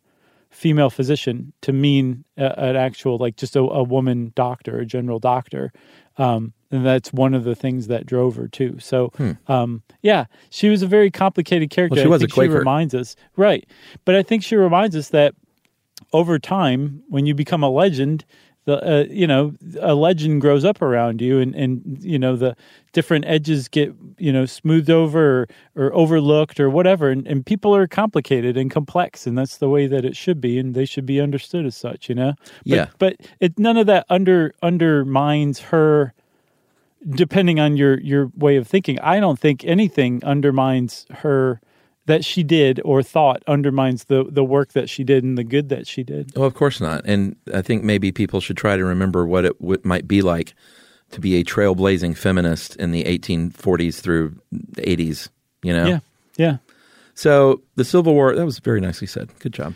female 0.49 0.89
physician 0.89 1.51
to 1.61 1.73
mean 1.73 2.23
a, 2.37 2.59
an 2.59 2.75
actual 2.75 3.17
like 3.17 3.35
just 3.35 3.55
a, 3.55 3.59
a 3.59 3.83
woman 3.83 4.31
doctor, 4.35 4.79
a 4.79 4.85
general 4.85 5.19
doctor. 5.19 5.73
Um, 6.17 6.53
and 6.71 6.85
that's 6.85 7.11
one 7.11 7.33
of 7.33 7.43
the 7.43 7.55
things 7.55 7.87
that 7.87 8.05
drove 8.05 8.35
her 8.37 8.47
too. 8.47 8.79
So, 8.79 9.11
um, 9.47 9.83
yeah, 10.01 10.25
she 10.49 10.69
was 10.69 10.81
a 10.81 10.87
very 10.87 11.11
complicated 11.11 11.69
character. 11.69 12.01
Hmm. 12.01 12.09
Well, 12.09 12.19
she 12.19 12.23
was 12.23 12.31
a 12.31 12.33
Quaker. 12.33 12.53
She 12.53 12.57
reminds 12.57 12.93
us, 12.95 13.15
right? 13.35 13.67
But 14.05 14.15
I 14.15 14.23
think 14.23 14.43
she 14.43 14.55
reminds 14.55 14.95
us 14.95 15.09
that 15.09 15.35
over 16.13 16.39
time, 16.39 17.03
when 17.09 17.25
you 17.25 17.33
become 17.33 17.63
a 17.63 17.69
legend, 17.69 18.25
the 18.65 19.01
uh, 19.01 19.05
you 19.09 19.27
know 19.27 19.53
a 19.79 19.95
legend 19.95 20.41
grows 20.41 20.65
up 20.65 20.81
around 20.81 21.21
you, 21.21 21.39
and 21.39 21.55
and 21.55 21.97
you 22.01 22.19
know 22.19 22.35
the 22.35 22.55
different 22.93 23.25
edges 23.25 23.67
get 23.67 23.93
you 24.17 24.31
know 24.33 24.45
smoothed 24.45 24.89
over 24.89 25.43
or, 25.43 25.47
or 25.75 25.93
overlooked 25.93 26.59
or 26.59 26.69
whatever, 26.69 27.09
and, 27.09 27.27
and 27.27 27.45
people 27.45 27.75
are 27.75 27.87
complicated 27.87 28.57
and 28.57 28.71
complex, 28.71 29.27
and 29.27 29.37
that's 29.37 29.57
the 29.57 29.69
way 29.69 29.87
that 29.87 30.03
it 30.03 30.15
should 30.15 30.41
be, 30.41 30.57
and 30.57 30.73
they 30.75 30.85
should 30.85 31.05
be 31.05 31.21
understood 31.21 31.65
as 31.65 31.75
such, 31.75 32.09
you 32.09 32.15
know. 32.15 32.33
But, 32.65 32.75
Yeah. 32.75 32.87
but 32.97 33.17
it 33.39 33.57
none 33.59 33.77
of 33.77 33.85
that 33.87 34.05
under 34.09 34.53
undermines 34.61 35.59
her. 35.59 36.13
Depending 37.07 37.59
on 37.59 37.77
your 37.77 37.99
your 37.99 38.31
way 38.35 38.55
of 38.55 38.67
thinking, 38.67 38.99
I 38.99 39.19
don't 39.19 39.37
think 39.37 39.63
anything 39.63 40.23
undermines 40.23 41.05
her 41.11 41.61
that 42.07 42.23
she 42.23 42.43
did 42.43 42.79
or 42.85 43.01
thought 43.01 43.41
undermines 43.47 44.05
the 44.05 44.25
the 44.29 44.43
work 44.43 44.73
that 44.73 44.89
she 44.89 45.03
did 45.03 45.23
and 45.23 45.37
the 45.37 45.43
good 45.43 45.69
that 45.69 45.87
she 45.87 46.03
did. 46.03 46.31
well, 46.35 46.45
of 46.45 46.53
course 46.53 46.79
not. 46.79 47.03
And 47.05 47.35
I 47.53 47.61
think 47.61 47.83
maybe 47.83 48.11
people 48.11 48.41
should 48.41 48.57
try 48.57 48.77
to 48.77 48.85
remember 48.85 49.25
what 49.25 49.45
it 49.45 49.59
what 49.61 49.83
might 49.85 50.07
be 50.07 50.21
like 50.21 50.53
to 51.11 51.19
be 51.19 51.35
a 51.35 51.43
trailblazing 51.43 52.17
feminist 52.17 52.75
in 52.77 52.91
the 52.91 53.03
1840s 53.03 54.01
through 54.01 54.35
the 54.51 54.81
80s. 54.81 55.29
You 55.63 55.73
know. 55.73 55.85
Yeah, 55.85 55.99
yeah. 56.37 56.57
So 57.13 57.61
the 57.75 57.85
Civil 57.85 58.13
War. 58.13 58.35
That 58.35 58.45
was 58.45 58.59
very 58.59 58.81
nicely 58.81 59.07
said. 59.07 59.29
Good 59.39 59.53
job. 59.53 59.73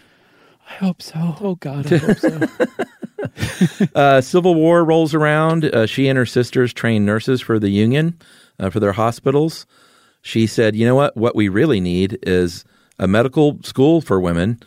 I 0.70 0.74
hope 0.74 1.02
so. 1.02 1.36
Oh 1.42 1.56
God, 1.56 1.92
I 1.92 1.98
hope 1.98 2.18
so. 2.18 3.88
Uh, 3.96 4.22
Civil 4.22 4.56
War 4.56 4.84
rolls 4.86 5.14
around. 5.14 5.66
Uh, 5.66 5.86
she 5.86 6.08
and 6.08 6.18
her 6.18 6.26
sisters 6.26 6.74
train 6.74 7.06
nurses 7.06 7.42
for 7.42 7.58
the 7.60 7.70
Union 7.70 8.20
uh, 8.60 8.70
for 8.70 8.80
their 8.80 8.92
hospitals. 8.94 9.66
She 10.22 10.48
said, 10.48 10.76
"You 10.76 10.86
know 10.86 10.96
what? 10.96 11.16
What 11.16 11.36
we 11.36 11.50
really 11.50 11.80
need 11.80 12.20
is 12.24 12.66
a 12.98 13.08
medical 13.08 13.60
school 13.64 14.02
for 14.02 14.20
women." 14.20 14.60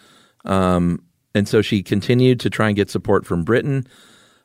Um, 0.45 1.03
and 1.35 1.49
so 1.49 1.63
she 1.63 1.83
continued 1.83 2.41
to 2.41 2.51
try 2.51 2.69
and 2.69 2.77
get 2.77 2.91
support 2.91 3.27
from 3.27 3.45
Britain. 3.45 3.87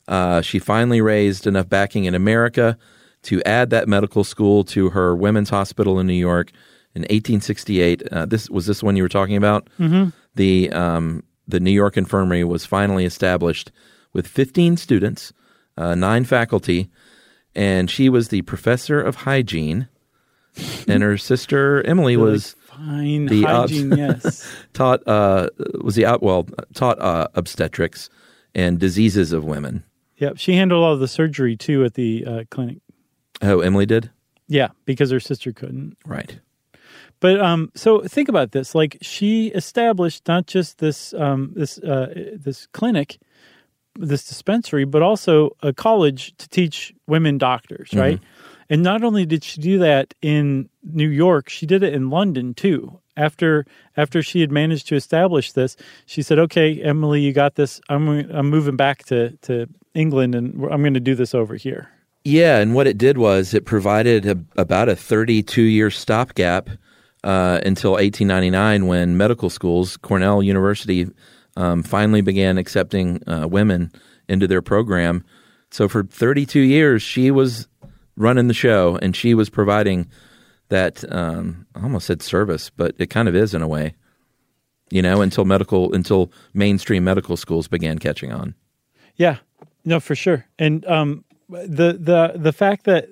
Uh, 0.07 0.41
she 0.41 0.59
finally 0.59 1.01
raised 1.01 1.47
enough 1.47 1.67
backing 1.67 2.05
in 2.05 2.15
America 2.15 2.77
to 3.23 3.43
add 3.43 3.69
that 3.71 3.87
medical 3.87 4.23
school 4.23 4.63
to 4.63 4.89
her 4.91 5.15
women's 5.15 5.49
hospital 5.49 5.99
in 5.99 6.07
New 6.07 6.13
York 6.13 6.51
in 6.95 7.01
1868. 7.01 8.03
Uh, 8.11 8.25
this 8.25 8.49
was 8.49 8.65
this 8.65 8.81
one 8.81 8.95
you 8.95 9.03
were 9.03 9.09
talking 9.09 9.35
about. 9.35 9.67
Mm-hmm. 9.79 10.09
The 10.35 10.71
um, 10.71 11.23
the 11.47 11.59
New 11.59 11.71
York 11.71 11.97
Infirmary 11.97 12.43
was 12.43 12.65
finally 12.65 13.05
established 13.05 13.71
with 14.13 14.27
15 14.27 14.77
students, 14.77 15.33
uh, 15.77 15.95
nine 15.95 16.25
faculty, 16.25 16.89
and 17.55 17.89
she 17.89 18.09
was 18.09 18.29
the 18.29 18.41
professor 18.43 19.01
of 19.01 19.15
hygiene. 19.15 19.87
And 20.87 21.03
her 21.03 21.17
sister 21.17 21.85
Emily 21.85 22.17
was 22.17 22.55
Fine 22.67 23.25
The 23.25 23.43
hygiene, 23.43 23.91
yes. 23.97 24.47
taught 24.73 25.05
uh, 25.07 25.49
was 25.81 25.95
the 25.95 26.05
out 26.05 26.21
well 26.21 26.47
taught 26.73 26.99
uh, 26.99 27.27
obstetrics 27.33 28.09
and 28.53 28.79
diseases 28.79 29.31
of 29.33 29.43
women. 29.43 29.83
Yep, 30.17 30.37
she 30.37 30.53
handled 30.53 30.83
all 30.83 30.97
the 30.97 31.07
surgery 31.07 31.55
too 31.55 31.83
at 31.85 31.93
the 31.95 32.25
uh, 32.25 32.43
clinic. 32.49 32.77
Oh, 33.41 33.59
Emily 33.61 33.85
did 33.85 34.09
Yeah, 34.47 34.69
because 34.85 35.11
her 35.11 35.19
sister 35.19 35.51
couldn't. 35.53 35.95
right. 36.05 36.39
But 37.19 37.41
um, 37.41 37.71
so 37.73 38.01
think 38.01 38.29
about 38.29 38.51
this: 38.51 38.75
like 38.75 38.97
she 39.01 39.47
established 39.47 40.27
not 40.27 40.45
just 40.45 40.77
this 40.77 41.13
um, 41.15 41.51
this 41.55 41.79
uh, 41.79 42.13
this 42.35 42.67
clinic, 42.73 43.17
this 43.97 44.23
dispensary, 44.27 44.85
but 44.85 45.01
also 45.01 45.55
a 45.63 45.73
college 45.73 46.35
to 46.37 46.47
teach 46.49 46.93
women 47.07 47.39
doctors, 47.39 47.89
Mm-hmm. 47.89 47.99
And 48.69 48.83
not 48.83 49.03
only 49.03 49.25
did 49.25 49.43
she 49.43 49.61
do 49.61 49.79
that 49.79 50.13
in 50.21 50.69
New 50.83 51.07
York, 51.07 51.49
she 51.49 51.65
did 51.65 51.83
it 51.83 51.93
in 51.93 52.09
London 52.09 52.53
too. 52.53 52.99
After 53.15 53.65
after 53.95 54.21
she 54.21 54.41
had 54.41 54.51
managed 54.51 54.87
to 54.89 54.95
establish 54.95 55.53
this, 55.53 55.75
she 56.05 56.21
said, 56.21 56.37
"Okay, 56.37 56.81
Emily, 56.81 57.21
you 57.21 57.33
got 57.33 57.55
this. 57.55 57.81
I'm 57.89 58.07
I'm 58.31 58.49
moving 58.49 58.75
back 58.75 59.05
to 59.05 59.31
to 59.43 59.67
England, 59.95 60.35
and 60.35 60.63
I'm 60.65 60.81
going 60.81 60.93
to 60.93 60.99
do 60.99 61.15
this 61.15 61.33
over 61.33 61.55
here." 61.55 61.89
Yeah, 62.23 62.57
and 62.59 62.75
what 62.75 62.87
it 62.87 62.97
did 62.97 63.17
was 63.17 63.53
it 63.53 63.65
provided 63.65 64.25
a, 64.25 64.37
about 64.57 64.89
a 64.89 64.95
32 64.95 65.61
year 65.61 65.89
stopgap 65.89 66.69
uh, 67.23 67.61
until 67.65 67.91
1899 67.93 68.85
when 68.85 69.17
medical 69.17 69.49
schools, 69.49 69.97
Cornell 69.97 70.43
University, 70.43 71.07
um, 71.55 71.83
finally 71.83 72.21
began 72.21 72.57
accepting 72.57 73.23
uh, 73.27 73.47
women 73.47 73.91
into 74.27 74.45
their 74.45 74.61
program. 74.61 75.23
So 75.71 75.87
for 75.87 76.03
32 76.03 76.59
years, 76.59 77.01
she 77.01 77.31
was 77.31 77.67
running 78.17 78.47
the 78.47 78.53
show 78.53 78.97
and 79.01 79.15
she 79.15 79.33
was 79.33 79.49
providing 79.49 80.09
that, 80.69 81.05
um, 81.13 81.65
I 81.75 81.83
almost 81.83 82.07
said 82.07 82.21
service, 82.21 82.69
but 82.69 82.93
it 82.97 83.09
kind 83.09 83.29
of 83.29 83.35
is 83.35 83.53
in 83.53 83.61
a 83.61 83.67
way, 83.67 83.95
you 84.89 85.01
know, 85.01 85.21
until 85.21 85.45
medical, 85.45 85.93
until 85.93 86.31
mainstream 86.53 87.05
medical 87.05 87.37
schools 87.37 87.69
began 87.69 87.99
catching 87.99 88.33
on. 88.33 88.53
Yeah, 89.15 89.37
no, 89.85 89.99
for 89.99 90.15
sure. 90.15 90.45
And 90.59 90.85
um, 90.85 91.23
the 91.49 91.97
the 91.99 92.33
the 92.35 92.51
fact 92.51 92.85
that 92.85 93.07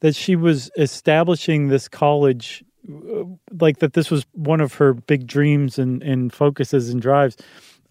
that 0.00 0.14
she 0.14 0.36
was 0.36 0.70
establishing 0.76 1.68
this 1.68 1.88
college, 1.88 2.62
uh, 2.88 3.24
like 3.58 3.78
that, 3.78 3.94
this 3.94 4.10
was 4.10 4.26
one 4.32 4.60
of 4.60 4.74
her 4.74 4.94
big 4.94 5.26
dreams 5.26 5.78
and 5.78 6.02
and 6.02 6.32
focuses 6.32 6.90
and 6.90 7.00
drives. 7.00 7.36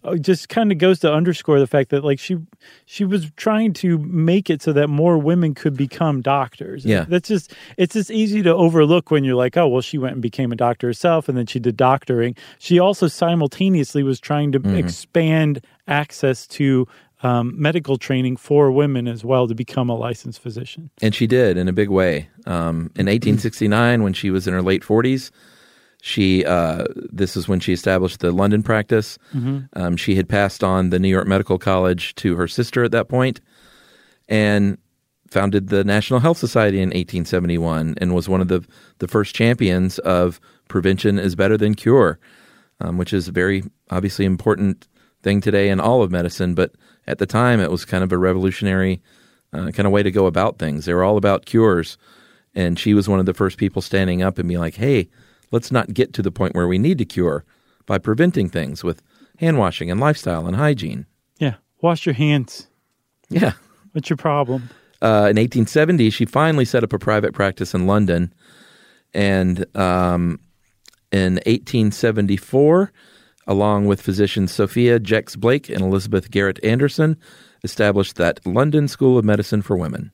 Uh, 0.03 0.15
Just 0.15 0.49
kind 0.49 0.71
of 0.71 0.77
goes 0.77 0.99
to 0.99 1.11
underscore 1.11 1.59
the 1.59 1.67
fact 1.67 1.89
that 1.89 2.03
like 2.03 2.19
she 2.19 2.37
she 2.85 3.05
was 3.05 3.31
trying 3.35 3.73
to 3.73 3.97
make 3.99 4.49
it 4.49 4.61
so 4.61 4.73
that 4.73 4.87
more 4.87 5.17
women 5.17 5.53
could 5.53 5.75
become 5.75 6.21
doctors. 6.21 6.85
Yeah. 6.85 7.05
that's 7.07 7.27
just 7.27 7.53
it's 7.77 7.93
just 7.93 8.11
easy 8.11 8.41
to 8.43 8.53
overlook 8.53 9.11
when 9.11 9.23
you're 9.23 9.35
like, 9.35 9.57
oh 9.57 9.67
well, 9.67 9.81
she 9.81 9.97
went 9.97 10.13
and 10.13 10.21
became 10.21 10.51
a 10.51 10.55
doctor 10.55 10.87
herself, 10.87 11.29
and 11.29 11.37
then 11.37 11.45
she 11.45 11.59
did 11.59 11.77
doctoring. 11.77 12.35
She 12.59 12.79
also 12.79 13.07
simultaneously 13.07 14.03
was 14.03 14.19
trying 14.19 14.51
to 14.53 14.77
expand 14.77 15.65
access 15.87 16.47
to 16.47 16.87
um, 17.21 17.53
medical 17.59 17.97
training 17.97 18.37
for 18.37 18.71
women 18.71 19.07
as 19.07 19.25
well 19.25 19.47
to 19.47 19.55
become 19.55 19.89
a 19.89 19.95
licensed 19.95 20.41
physician. 20.41 20.89
And 21.01 21.13
she 21.13 21.27
did 21.27 21.57
in 21.57 21.67
a 21.67 21.73
big 21.73 21.89
way. 21.89 22.29
Um, 22.45 22.91
in 22.95 23.07
1869, 23.07 24.03
when 24.03 24.13
she 24.13 24.31
was 24.31 24.47
in 24.47 24.53
her 24.53 24.61
late 24.61 24.83
40s, 24.83 25.31
she 26.01 26.45
uh, 26.45 26.85
this 27.11 27.35
is 27.35 27.47
when 27.47 27.59
she 27.59 27.73
established 27.73 28.19
the 28.19 28.31
London 28.31 28.63
practice. 28.63 29.17
Um, 29.73 29.97
she 29.97 30.15
had 30.15 30.29
passed 30.29 30.63
on 30.63 30.89
the 30.89 30.99
New 30.99 31.09
York 31.09 31.27
Medical 31.27 31.57
College 31.57 32.15
to 32.15 32.35
her 32.35 32.47
sister 32.47 32.83
at 32.83 32.91
that 32.91 33.09
point, 33.09 33.41
and 34.27 34.77
founded 35.29 35.67
the 35.67 35.83
National 35.83 36.19
Health 36.19 36.37
Society 36.37 36.77
in 36.77 36.89
1871, 36.89 37.95
and 37.97 38.15
was 38.15 38.29
one 38.29 38.41
of 38.41 38.47
the 38.47 38.65
the 38.99 39.07
first 39.07 39.35
champions 39.35 39.99
of 39.99 40.39
prevention 40.69 41.19
is 41.19 41.35
better 41.35 41.57
than 41.57 41.75
cure, 41.75 42.19
um, 42.79 42.97
which 42.97 43.13
is 43.13 43.27
a 43.27 43.31
very 43.33 43.63
obviously 43.89 44.25
important 44.25 44.87
thing 45.21 45.41
today 45.41 45.69
in 45.69 45.79
all 45.79 46.01
of 46.01 46.11
medicine. 46.11 46.55
But 46.55 46.71
at 47.07 47.17
the 47.17 47.25
time, 47.25 47.59
it 47.59 47.71
was 47.71 47.83
kind 47.85 48.03
of 48.03 48.11
a 48.11 48.17
revolutionary 48.17 49.01
uh, 49.51 49.71
kind 49.71 49.85
of 49.85 49.91
way 49.91 50.03
to 50.03 50.11
go 50.11 50.27
about 50.27 50.59
things. 50.59 50.85
They 50.85 50.93
were 50.93 51.03
all 51.03 51.17
about 51.17 51.45
cures, 51.45 51.97
and 52.55 52.79
she 52.79 52.93
was 52.93 53.09
one 53.09 53.19
of 53.19 53.25
the 53.25 53.33
first 53.33 53.57
people 53.57 53.81
standing 53.81 54.21
up 54.21 54.37
and 54.37 54.47
being 54.47 54.61
like, 54.61 54.75
"Hey, 54.75 55.09
let's 55.51 55.71
not 55.71 55.93
get 55.93 56.13
to 56.13 56.21
the 56.21 56.31
point 56.31 56.55
where 56.55 56.67
we 56.67 56.77
need 56.77 56.97
to 56.97 57.05
cure 57.05 57.45
by 57.85 57.97
preventing 57.97 58.49
things 58.49 58.83
with 58.83 59.01
hand 59.37 59.57
washing 59.57 59.89
and 59.89 59.99
lifestyle 59.99 60.47
and 60.47 60.55
hygiene." 60.55 61.05
Yeah, 61.39 61.55
wash 61.81 62.05
your 62.05 62.15
hands. 62.15 62.67
Yeah. 63.29 63.53
What's 63.91 64.09
your 64.09 64.17
problem? 64.17 64.69
Uh, 65.01 65.31
in 65.31 65.37
1870, 65.37 66.09
she 66.09 66.25
finally 66.25 66.65
set 66.65 66.83
up 66.83 66.93
a 66.93 66.99
private 66.99 67.33
practice 67.33 67.73
in 67.73 67.87
London, 67.87 68.33
and 69.13 69.65
um, 69.77 70.39
in 71.11 71.35
1874, 71.45 72.91
along 73.47 73.85
with 73.85 74.01
physicians 74.01 74.51
Sophia 74.51 74.99
Jex 74.99 75.35
Blake 75.35 75.69
and 75.69 75.81
Elizabeth 75.81 76.29
Garrett 76.29 76.63
Anderson, 76.63 77.17
established 77.63 78.15
that 78.17 78.45
London 78.45 78.87
School 78.87 79.17
of 79.17 79.25
Medicine 79.25 79.61
for 79.61 79.77
Women. 79.77 80.11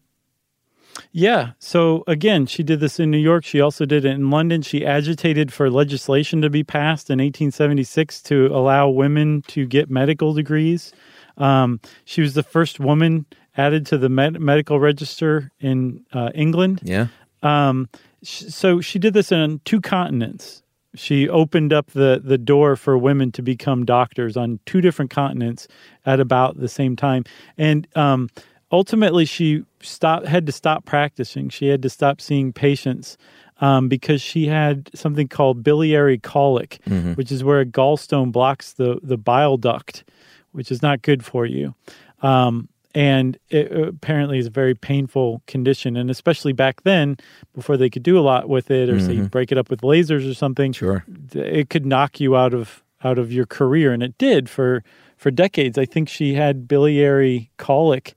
Yeah. 1.12 1.52
So 1.60 2.04
again, 2.08 2.46
she 2.46 2.64
did 2.64 2.80
this 2.80 3.00
in 3.00 3.12
New 3.12 3.18
York. 3.18 3.46
She 3.46 3.62
also 3.62 3.86
did 3.86 4.06
it 4.06 4.12
in 4.12 4.30
London. 4.30 4.62
She 4.62 4.86
agitated 4.86 5.52
for 5.52 5.70
legislation 5.70 6.42
to 6.42 6.50
be 6.50 6.64
passed 6.64 7.10
in 7.10 7.20
1876 7.20 8.22
to 8.24 8.48
allow 8.48 8.90
women 8.90 9.42
to 9.48 9.66
get 9.66 9.90
medical 9.90 10.34
degrees. 10.34 10.94
Um, 11.38 11.80
she 12.06 12.22
was 12.22 12.34
the 12.34 12.44
first 12.44 12.80
woman 12.80 13.26
added 13.58 13.86
to 13.88 13.98
the 13.98 14.10
med- 14.10 14.40
medical 14.40 14.80
register 14.80 15.52
in 15.60 16.06
uh, 16.14 16.32
England. 16.34 16.82
Yeah. 16.84 17.08
Um, 17.44 17.90
sh- 18.24 18.46
so 18.50 18.82
she 18.82 19.00
did 19.00 19.14
this 19.14 19.32
on 19.32 19.62
two 19.66 19.82
continents. 19.82 20.64
She 20.96 21.28
opened 21.28 21.74
up 21.74 21.92
the, 21.92 22.22
the 22.24 22.38
door 22.38 22.76
for 22.76 22.98
women 22.98 23.32
to 23.34 23.42
become 23.42 23.86
doctors 23.86 24.38
on 24.38 24.60
two 24.66 24.82
different 24.82 25.12
continents 25.12 25.68
at 26.06 26.20
about 26.20 26.58
the 26.58 26.70
same 26.70 26.96
time. 26.96 27.26
And 27.58 27.88
um, 27.96 28.30
ultimately, 28.72 29.26
she 29.26 29.64
stopped 29.82 30.26
had 30.28 30.46
to 30.46 30.52
stop 30.52 30.86
practicing. 30.86 31.50
She 31.50 31.68
had 31.68 31.82
to 31.84 31.90
stop 31.90 32.22
seeing 32.22 32.54
patients 32.54 33.18
um, 33.62 33.88
because 33.88 34.22
she 34.22 34.48
had 34.48 34.90
something 34.94 35.28
called 35.28 35.64
biliary 35.64 36.18
colic, 36.18 36.80
which 37.16 37.32
is 37.32 37.44
where 37.44 37.60
a 37.62 37.66
gallstone 37.66 38.32
blocks 38.32 38.74
the 38.74 39.00
the 39.04 39.18
bile 39.18 39.58
duct, 39.58 40.04
which 40.52 40.72
is 40.72 40.82
not 40.82 41.02
good 41.02 41.24
for 41.24 41.46
you. 41.46 41.74
Um, 42.22 42.70
and 42.94 43.38
it 43.50 43.72
apparently 43.74 44.38
is 44.40 44.48
a 44.48 44.50
very 44.50 44.74
painful 44.74 45.42
condition, 45.48 45.98
and 45.98 46.10
especially 46.10 46.54
back 46.54 46.84
then, 46.84 47.18
before 47.54 47.76
they 47.76 47.90
could 47.90 48.04
do 48.04 48.18
a 48.18 48.22
lot 48.22 48.48
with 48.48 48.72
it, 48.72 48.90
or 48.90 49.00
say 49.02 49.20
break 49.28 49.52
it 49.52 49.58
up 49.58 49.70
with 49.70 49.82
lasers 49.82 50.30
or 50.30 50.34
something, 50.34 50.72
Sure. 50.72 51.04
it 51.34 51.70
could 51.70 51.86
knock 51.86 52.22
you 52.22 52.38
out 52.38 52.54
of 52.54 52.84
out 53.04 53.18
of 53.20 53.32
your 53.34 53.46
career, 53.46 53.92
and 53.94 54.02
it 54.02 54.18
did 54.18 54.50
for 54.50 54.82
for 55.18 55.30
decades. 55.30 55.78
I 55.78 55.86
think 55.86 56.08
she 56.10 56.34
had 56.36 56.68
biliary 56.70 57.52
colic, 57.58 58.16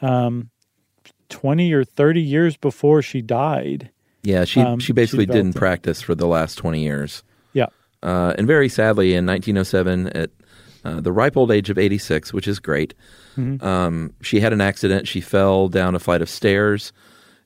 um, 0.00 0.50
twenty 1.28 1.72
or 1.72 1.84
thirty 1.84 2.20
years 2.22 2.56
before 2.56 3.02
she 3.02 3.22
died. 3.22 3.90
Yeah, 4.22 4.44
she 4.44 4.60
Um, 4.60 4.78
she 4.80 4.92
basically 4.92 5.24
she 5.26 5.32
didn't 5.32 5.54
it. 5.54 5.58
practice 5.58 6.02
for 6.02 6.16
the 6.16 6.26
last 6.26 6.56
20 6.56 6.82
years. 6.82 7.22
Yeah, 7.52 7.66
Uh, 8.02 8.34
and 8.36 8.44
very 8.46 8.68
sadly, 8.68 9.14
in 9.14 9.24
1907, 9.24 10.08
at 10.08 10.30
uh, 10.84 11.00
the 11.00 11.12
ripe 11.12 11.36
old 11.36 11.52
age 11.52 11.70
of 11.70 11.78
86, 11.78 12.32
which 12.32 12.48
is 12.48 12.58
great, 12.58 12.92
um, 13.60 14.12
she 14.22 14.40
had 14.40 14.52
an 14.52 14.60
accident. 14.60 15.06
She 15.06 15.20
fell 15.20 15.68
down 15.68 15.94
a 15.94 16.00
flight 16.00 16.22
of 16.22 16.28
stairs 16.28 16.92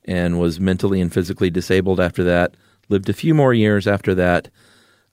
and 0.05 0.39
was 0.39 0.59
mentally 0.59 0.99
and 1.01 1.13
physically 1.13 1.51
disabled 1.51 1.99
after 1.99 2.23
that. 2.23 2.55
Lived 2.89 3.09
a 3.09 3.13
few 3.13 3.35
more 3.35 3.53
years 3.53 3.85
after 3.87 4.15
that, 4.15 4.49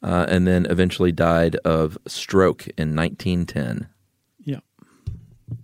uh, 0.03 0.25
and 0.29 0.47
then 0.47 0.65
eventually 0.71 1.13
died 1.13 1.57
of 1.67 1.99
stroke 2.07 2.67
in 2.79 2.97
1910. 2.97 3.89
yeah. 4.45 4.61
And 5.49 5.59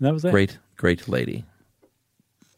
that 0.00 0.12
was 0.14 0.22
that. 0.22 0.30
Great, 0.32 0.58
great 0.80 1.08
lady. 1.08 1.44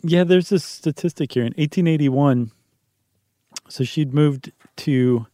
Yeah, 0.00 0.22
there's 0.22 0.48
this 0.48 0.64
statistic 0.64 1.32
here 1.32 1.42
in 1.42 1.54
1881. 1.54 2.52
So 3.68 3.82
she'd 3.82 4.14
moved 4.14 4.52
to 4.76 5.26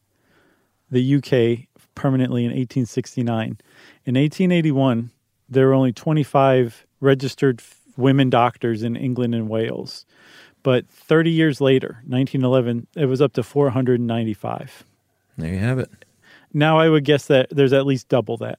the 0.91 1.17
UK 1.17 1.69
permanently 1.95 2.45
in 2.45 2.51
1869. 2.51 3.59
In 4.07 4.15
1881, 4.15 5.11
there 5.51 5.67
were 5.67 5.75
only 5.75 5.93
25 5.93 6.87
registered 7.01 7.63
women 7.99 8.31
doctors 8.31 8.83
in 8.83 8.97
England 8.97 9.35
and 9.35 9.51
Wales. 9.51 10.07
But 10.63 10.89
30 10.89 11.31
years 11.31 11.61
later, 11.61 12.03
1911, 12.07 12.87
it 12.97 13.05
was 13.05 13.21
up 13.21 13.35
to 13.35 13.43
495. 13.43 14.85
There 15.37 15.53
you 15.53 15.61
have 15.61 15.79
it. 15.79 15.91
Now 16.55 16.79
I 16.79 16.89
would 16.89 17.05
guess 17.05 17.27
that 17.27 17.51
there's 17.51 17.75
at 17.75 17.85
least 17.85 18.09
double 18.09 18.39
that. 18.39 18.59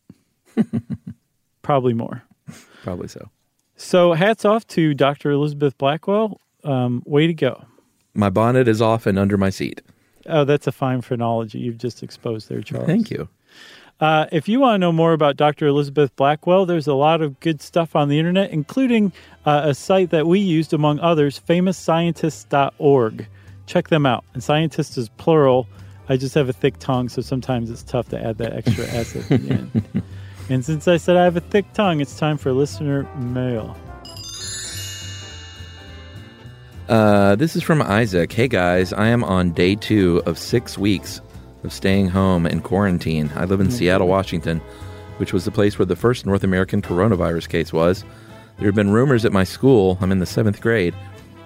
Probably 1.63 1.95
more. 1.95 2.21
Probably 2.83 3.07
so. 3.07 3.29
So 3.79 4.11
hats 4.11 4.43
off 4.43 4.67
to 4.67 4.93
Dr. 4.93 5.31
Elizabeth 5.31 5.77
Blackwell. 5.77 6.41
Um, 6.65 7.01
way 7.05 7.27
to 7.27 7.33
go. 7.33 7.63
My 8.13 8.29
bonnet 8.29 8.67
is 8.67 8.81
off 8.81 9.05
and 9.05 9.17
under 9.17 9.37
my 9.37 9.49
seat. 9.49 9.81
Oh, 10.25 10.43
that's 10.43 10.67
a 10.67 10.73
fine 10.73 11.01
phrenology 11.01 11.59
you've 11.59 11.77
just 11.77 12.03
exposed 12.03 12.49
there, 12.49 12.61
Charles. 12.61 12.87
Thank 12.87 13.09
you. 13.09 13.29
Uh, 14.01 14.25
if 14.33 14.49
you 14.49 14.59
want 14.59 14.75
to 14.75 14.77
know 14.79 14.91
more 14.91 15.13
about 15.13 15.37
Dr. 15.37 15.65
Elizabeth 15.65 16.13
Blackwell, 16.17 16.65
there's 16.65 16.87
a 16.87 16.93
lot 16.93 17.21
of 17.21 17.39
good 17.39 17.61
stuff 17.61 17.95
on 17.95 18.09
the 18.09 18.19
internet, 18.19 18.51
including 18.51 19.13
uh, 19.45 19.61
a 19.63 19.73
site 19.73 20.09
that 20.09 20.27
we 20.27 20.39
used, 20.39 20.73
among 20.73 20.99
others, 20.99 21.39
famousscientists.org. 21.39 23.27
Check 23.65 23.87
them 23.87 24.05
out. 24.05 24.25
And 24.33 24.43
scientist 24.43 24.97
is 24.97 25.07
plural. 25.07 25.67
I 26.09 26.17
just 26.17 26.35
have 26.35 26.49
a 26.49 26.53
thick 26.53 26.79
tongue, 26.79 27.07
so 27.07 27.21
sometimes 27.21 27.69
it's 27.69 27.83
tough 27.83 28.09
to 28.09 28.21
add 28.21 28.39
that 28.39 28.53
extra 28.53 28.83
S 28.87 29.15
at 29.15 29.29
the 29.29 29.51
end. 29.51 30.03
And 30.49 30.65
since 30.65 30.87
I 30.87 30.97
said 30.97 31.15
I 31.15 31.23
have 31.23 31.37
a 31.37 31.41
thick 31.41 31.71
tongue, 31.73 32.01
it's 32.01 32.17
time 32.17 32.37
for 32.37 32.51
listener 32.51 33.03
mail. 33.17 33.77
Uh, 36.87 37.35
this 37.35 37.55
is 37.55 37.61
from 37.61 37.83
Isaac. 37.83 38.31
Hey 38.31 38.47
guys, 38.47 38.91
I 38.91 39.09
am 39.09 39.23
on 39.23 39.51
day 39.51 39.75
two 39.75 40.23
of 40.25 40.39
six 40.39 40.75
weeks 40.75 41.21
of 41.63 41.71
staying 41.71 42.07
home 42.07 42.47
in 42.47 42.61
quarantine. 42.61 43.29
I 43.35 43.45
live 43.45 43.59
in 43.59 43.69
Seattle, 43.69 44.07
Washington, 44.07 44.59
which 45.17 45.33
was 45.33 45.45
the 45.45 45.51
place 45.51 45.77
where 45.77 45.85
the 45.85 45.95
first 45.95 46.25
North 46.25 46.43
American 46.43 46.81
coronavirus 46.81 47.47
case 47.47 47.71
was. 47.71 48.03
There 48.57 48.65
have 48.65 48.75
been 48.75 48.89
rumors 48.89 49.25
at 49.25 49.31
my 49.31 49.43
school, 49.43 49.99
I'm 50.01 50.11
in 50.11 50.17
the 50.17 50.25
seventh 50.25 50.61
grade, 50.61 50.95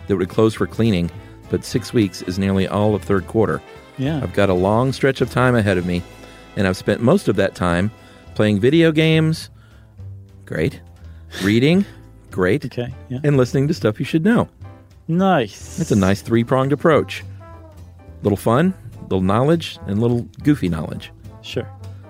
that 0.08 0.14
it 0.14 0.18
would 0.18 0.30
close 0.30 0.54
for 0.54 0.66
cleaning, 0.66 1.12
but 1.50 1.66
six 1.66 1.92
weeks 1.92 2.22
is 2.22 2.40
nearly 2.40 2.70
all 2.70 2.96
of 2.96 3.04
third 3.04 3.28
quarter. 3.28 3.62
Yeah. 3.98 4.22
I've 4.24 4.34
got 4.34 4.50
a 4.50 4.54
long 4.54 4.94
stretch 4.94 5.20
of 5.20 5.30
time 5.30 5.56
ahead 5.56 5.78
of 5.78 5.86
me, 5.86 6.02
and 6.56 6.68
I've 6.68 6.78
spent 6.78 7.02
most 7.02 7.28
of 7.28 7.36
that 7.36 7.54
time 7.54 7.92
playing 8.36 8.60
video 8.60 8.92
games. 8.92 9.50
Great. 10.46 10.82
Reading. 11.44 11.86
Great. 12.32 12.66
Okay. 12.66 12.94
Yeah. 13.10 13.20
And 13.24 13.38
listening 13.38 13.68
to 13.68 13.74
stuff 13.74 14.00
you 14.00 14.06
should 14.06 14.24
know. 14.24 14.50
Nice. 15.08 15.80
It's 15.80 15.92
a 15.92 15.96
nice 15.96 16.22
three 16.22 16.44
pronged 16.44 16.74
approach. 16.74 17.24
Little 18.22 18.38
fun, 18.38 18.74
little 19.04 19.22
knowledge, 19.22 19.78
and 19.88 20.02
little 20.02 20.22
goofy 20.44 20.70
knowledge. 20.70 21.12
Sure. 21.42 21.70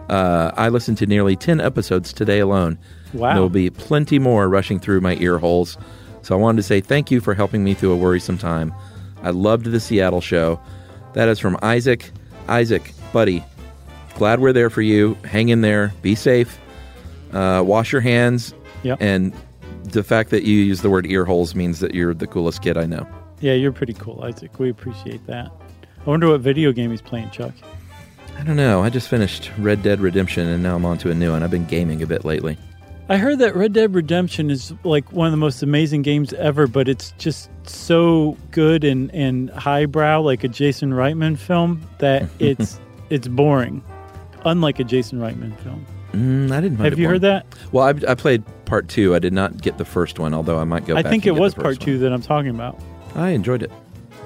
Uh, 0.10 0.52
I 0.56 0.70
listened 0.70 0.98
to 1.00 1.06
nearly 1.06 1.36
10 1.36 1.60
episodes 1.60 2.14
today 2.14 2.40
alone. 2.40 2.78
Wow. 3.14 3.34
There 3.34 3.42
will 3.42 3.50
be 3.50 3.70
plenty 3.70 4.20
more 4.20 4.48
rushing 4.48 4.80
through 4.80 5.02
my 5.02 5.16
ear 5.16 5.40
holes. 5.40 5.78
So 6.22 6.36
I 6.36 6.38
wanted 6.40 6.58
to 6.58 6.64
say 6.64 6.82
thank 6.82 7.12
you 7.12 7.20
for 7.20 7.34
helping 7.34 7.64
me 7.64 7.74
through 7.74 7.92
a 7.92 7.98
worrisome 7.98 8.38
time. 8.38 8.74
I 9.24 9.32
loved 9.32 9.66
the 9.66 9.80
Seattle 9.80 10.22
show. 10.22 10.60
That 11.14 11.30
is 11.30 11.40
from 11.40 11.58
Isaac. 11.62 12.12
Isaac, 12.48 12.92
buddy, 13.12 13.44
glad 14.24 14.40
we're 14.40 14.54
there 14.54 14.70
for 14.70 14.82
you. 14.82 15.18
Hang 15.26 15.50
in 15.50 15.60
there. 15.60 15.92
Be 16.02 16.16
safe. 16.16 16.58
Uh, 17.34 17.62
wash 17.68 17.92
your 17.92 18.00
hands. 18.00 18.54
Yep. 18.84 19.02
And 19.02 19.34
the 19.84 20.02
fact 20.02 20.30
that 20.30 20.44
you 20.44 20.60
use 20.60 20.82
the 20.82 20.90
word 20.90 21.06
ear 21.08 21.26
holes 21.26 21.54
means 21.56 21.82
that 21.82 21.94
you're 21.94 22.14
the 22.14 22.26
coolest 22.26 22.62
kid 22.62 22.78
I 22.78 22.86
know. 22.86 23.06
Yeah, 23.42 23.52
you're 23.52 23.74
pretty 23.74 23.92
cool, 23.92 24.24
Isaac. 24.24 24.58
We 24.60 24.70
appreciate 24.70 25.28
that. 25.28 25.52
I 26.00 26.10
wonder 26.10 26.30
what 26.30 26.40
video 26.40 26.72
game 26.72 26.90
he's 26.90 27.02
playing, 27.02 27.32
Chuck. 27.32 27.54
I 28.38 28.44
don't 28.44 28.56
know. 28.56 28.82
I 28.82 28.90
just 28.90 29.10
finished 29.10 29.52
Red 29.58 29.84
Dead 29.84 30.00
Redemption 30.00 30.48
and 30.48 30.64
now 30.64 30.78
I'm 30.78 30.86
on 30.86 30.98
to 31.00 31.12
a 31.12 31.14
new 31.14 31.34
one. 31.34 31.44
I've 31.44 31.52
been 31.52 31.66
gaming 31.66 32.02
a 32.02 32.08
bit 32.08 32.24
lately. 32.24 32.58
I 33.10 33.18
heard 33.18 33.40
that 33.40 33.58
Red 33.58 33.74
Dead 33.74 33.94
Redemption 33.94 34.50
is 34.50 34.74
like 34.86 35.12
one 35.12 35.28
of 35.28 35.32
the 35.32 35.38
most 35.38 35.64
amazing 35.64 36.04
games 36.04 36.32
ever, 36.32 36.66
but 36.66 36.88
it's 36.88 37.12
just 37.18 37.50
so 37.66 38.38
good 38.52 38.86
and, 38.86 39.14
and 39.14 39.50
highbrow, 39.50 40.22
like 40.22 40.46
a 40.46 40.48
Jason 40.48 40.92
Reitman 40.92 41.38
film, 41.38 41.86
that 41.98 42.30
it's 42.40 42.80
it's 43.10 43.28
boring. 43.28 43.84
Unlike 44.46 44.80
a 44.80 44.84
Jason 44.84 45.20
Reitman 45.20 45.58
film. 45.60 45.86
Mm, 46.14 46.52
I 46.52 46.62
didn't. 46.62 46.78
Have 46.80 47.00
you 47.00 47.06
boring. 47.08 47.10
heard 47.10 47.22
that? 47.22 47.46
Well, 47.72 47.86
I, 47.86 48.12
I 48.12 48.16
played 48.16 48.44
part 48.66 48.88
two. 48.88 49.16
I 49.16 49.20
did 49.20 49.34
not 49.34 49.62
get 49.62 49.78
the 49.78 49.86
first 49.86 50.20
one, 50.20 50.34
although 50.34 50.60
I 50.60 50.64
might 50.64 50.86
go. 50.86 50.94
Back 50.94 51.00
to 51.00 51.04
that. 51.04 51.08
I 51.08 51.10
think 51.12 51.26
it 51.26 51.32
was 51.32 51.54
part 51.56 51.66
first 51.68 51.82
two 51.82 51.98
that 52.00 52.12
I'm 52.14 52.22
talking 52.22 52.50
about. 52.52 52.80
I 53.16 53.30
enjoyed 53.30 53.64
it. 53.64 53.72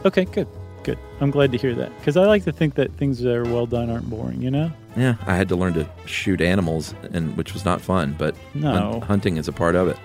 Okay, 0.05 0.25
good, 0.25 0.47
good. 0.83 0.97
I'm 1.21 1.31
glad 1.31 1.51
to 1.53 1.57
hear 1.57 1.73
that 1.75 1.97
because 1.99 2.17
I 2.17 2.25
like 2.25 2.43
to 2.43 2.51
think 2.51 2.75
that 2.75 2.91
things 2.95 3.19
that 3.19 3.33
are 3.33 3.43
well 3.45 3.65
done 3.65 3.89
aren't 3.89 4.09
boring. 4.09 4.41
You 4.41 4.51
know? 4.51 4.71
Yeah, 4.97 5.15
I 5.25 5.35
had 5.35 5.47
to 5.49 5.55
learn 5.55 5.73
to 5.75 5.87
shoot 6.05 6.41
animals, 6.41 6.93
and 7.13 7.37
which 7.37 7.53
was 7.53 7.63
not 7.63 7.79
fun, 7.81 8.15
but 8.17 8.35
No. 8.53 8.71
hun- 8.73 9.01
hunting 9.01 9.37
is 9.37 9.47
a 9.47 9.53
part 9.53 9.75
of 9.75 9.87
it. 9.87 9.97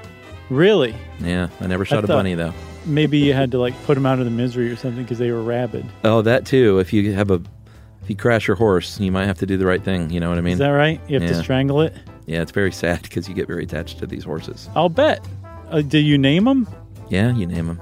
Really? 0.51 0.95
Yeah, 1.21 1.49
I 1.61 1.67
never 1.67 1.85
shot 1.85 2.05
a 2.05 2.07
thought- 2.07 2.17
bunny 2.19 2.35
though. 2.35 2.53
Maybe 2.85 3.19
you 3.19 3.33
had 3.33 3.53
to 3.53 3.59
like 3.59 3.81
put 3.85 3.95
them 3.95 4.07
out 4.07 4.19
of 4.19 4.25
the 4.25 4.31
misery 4.31 4.69
or 4.71 4.77
something 4.77 5.03
because 5.05 5.19
they 5.19 5.31
were 5.31 5.43
rabid. 5.43 5.87
Oh, 6.05 6.21
that 6.23 6.45
too. 6.45 6.79
If 6.81 6.93
you 6.93 7.13
have 7.13 7.31
a, 7.31 7.41
if 8.03 8.11
you 8.11 8.17
crash 8.17 8.47
your 8.47 8.57
horse, 8.57 8.99
you 9.01 9.13
might 9.13 9.27
have 9.27 9.39
to 9.39 9.47
do 9.47 9.57
the 9.57 9.67
right 9.67 9.83
thing. 9.83 10.11
You 10.11 10.21
know 10.21 10.29
what 10.29 10.39
I 10.39 10.43
mean? 10.43 10.55
Is 10.55 10.59
that 10.59 10.69
right? 10.71 11.01
You 11.09 11.15
have 11.21 11.23
Yeah. 11.23 11.37
to 11.37 11.43
strangle 11.43 11.81
it. 11.83 11.95
yeah, 12.27 12.41
it's 12.43 12.53
very 12.53 12.73
sad 12.73 13.03
because 13.03 13.29
you 13.29 13.35
get 13.35 13.47
very 13.47 13.65
attached 13.65 13.99
to 13.99 14.07
these 14.07 14.25
horses. 14.25 14.69
I'll 14.75 14.89
bet. 14.89 15.27
Uh, 15.71 15.83
do 15.83 15.99
you 15.99 16.17
name 16.19 16.45
them? 16.45 16.67
Yeah, 17.09 17.35
you 17.35 17.47
name 17.47 17.67
them. 17.67 17.81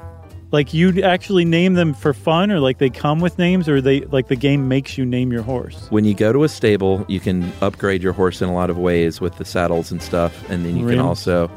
Like 0.52 0.74
you 0.74 1.02
actually 1.02 1.44
name 1.44 1.74
them 1.74 1.94
for 1.94 2.12
fun, 2.12 2.50
or 2.50 2.58
like 2.58 2.78
they 2.78 2.90
come 2.90 3.20
with 3.20 3.38
names, 3.38 3.68
or 3.68 3.80
they 3.80 4.00
like 4.06 4.26
the 4.28 4.34
game 4.36 4.66
makes 4.66 4.98
you 4.98 5.04
name 5.06 5.30
your 5.30 5.42
horse. 5.42 5.86
When 5.90 6.04
you 6.04 6.12
go 6.14 6.32
to 6.32 6.42
a 6.42 6.48
stable, 6.48 7.04
you 7.06 7.20
can 7.20 7.52
upgrade 7.60 8.02
your 8.02 8.12
horse 8.12 8.42
in 8.42 8.48
a 8.48 8.52
lot 8.54 8.68
of 8.70 8.76
ways 8.76 9.20
with 9.20 9.36
the 9.36 9.44
saddles 9.44 9.92
and 9.92 10.02
stuff, 10.02 10.48
and 10.50 10.64
then 10.64 10.76
you 10.76 10.84
Really? 10.84 10.96
can 10.96 11.06
also, 11.06 11.48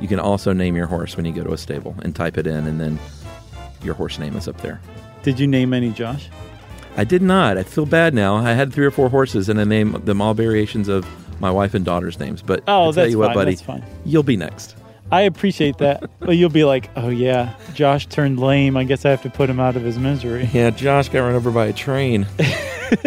you 0.00 0.08
can 0.08 0.18
also 0.18 0.52
name 0.52 0.74
your 0.74 0.86
horse 0.86 1.16
when 1.16 1.24
you 1.24 1.32
go 1.32 1.44
to 1.44 1.52
a 1.52 1.58
stable 1.58 1.94
and 2.02 2.16
type 2.16 2.36
it 2.36 2.48
in, 2.48 2.66
and 2.66 2.80
then 2.80 2.98
your 3.84 3.94
horse 3.94 4.18
name 4.18 4.34
is 4.36 4.48
up 4.48 4.60
there. 4.60 4.80
Did 5.22 5.38
you 5.38 5.46
name 5.46 5.72
any, 5.72 5.90
Josh? 5.90 6.28
I 6.96 7.04
did 7.04 7.22
not. 7.22 7.56
I 7.58 7.62
feel 7.62 7.86
bad 7.86 8.12
now. 8.14 8.36
I 8.36 8.52
had 8.52 8.72
three 8.72 8.84
or 8.86 8.90
four 8.90 9.08
horses, 9.08 9.48
and 9.48 9.60
I 9.60 9.64
named 9.64 9.94
them 10.06 10.20
all 10.20 10.34
variations 10.34 10.88
of 10.88 11.06
my 11.40 11.50
wife 11.50 11.74
and 11.74 11.84
daughter's 11.84 12.18
names. 12.20 12.42
But 12.42 12.62
Oh, 12.68 12.84
I'll 12.84 12.92
tell 12.92 13.08
you 13.08 13.18
what, 13.18 13.34
fine. 13.34 13.56
buddy, 13.56 13.84
you'll 14.04 14.22
be 14.22 14.36
next. 14.36 14.76
I 15.10 15.22
appreciate 15.22 15.76
that, 15.78 16.08
but 16.20 16.36
you'll 16.36 16.48
be 16.48 16.64
like, 16.64 16.88
"Oh 16.96 17.10
yeah, 17.10 17.54
Josh 17.74 18.06
turned 18.06 18.38
lame. 18.40 18.76
I 18.78 18.84
guess 18.84 19.04
I 19.04 19.10
have 19.10 19.20
to 19.22 19.30
put 19.30 19.50
him 19.50 19.60
out 19.60 19.76
of 19.76 19.82
his 19.82 19.98
misery." 19.98 20.48
Yeah, 20.52 20.70
Josh 20.70 21.08
got 21.10 21.20
run 21.20 21.34
over 21.34 21.50
by 21.50 21.66
a 21.66 21.72
train. 21.74 22.26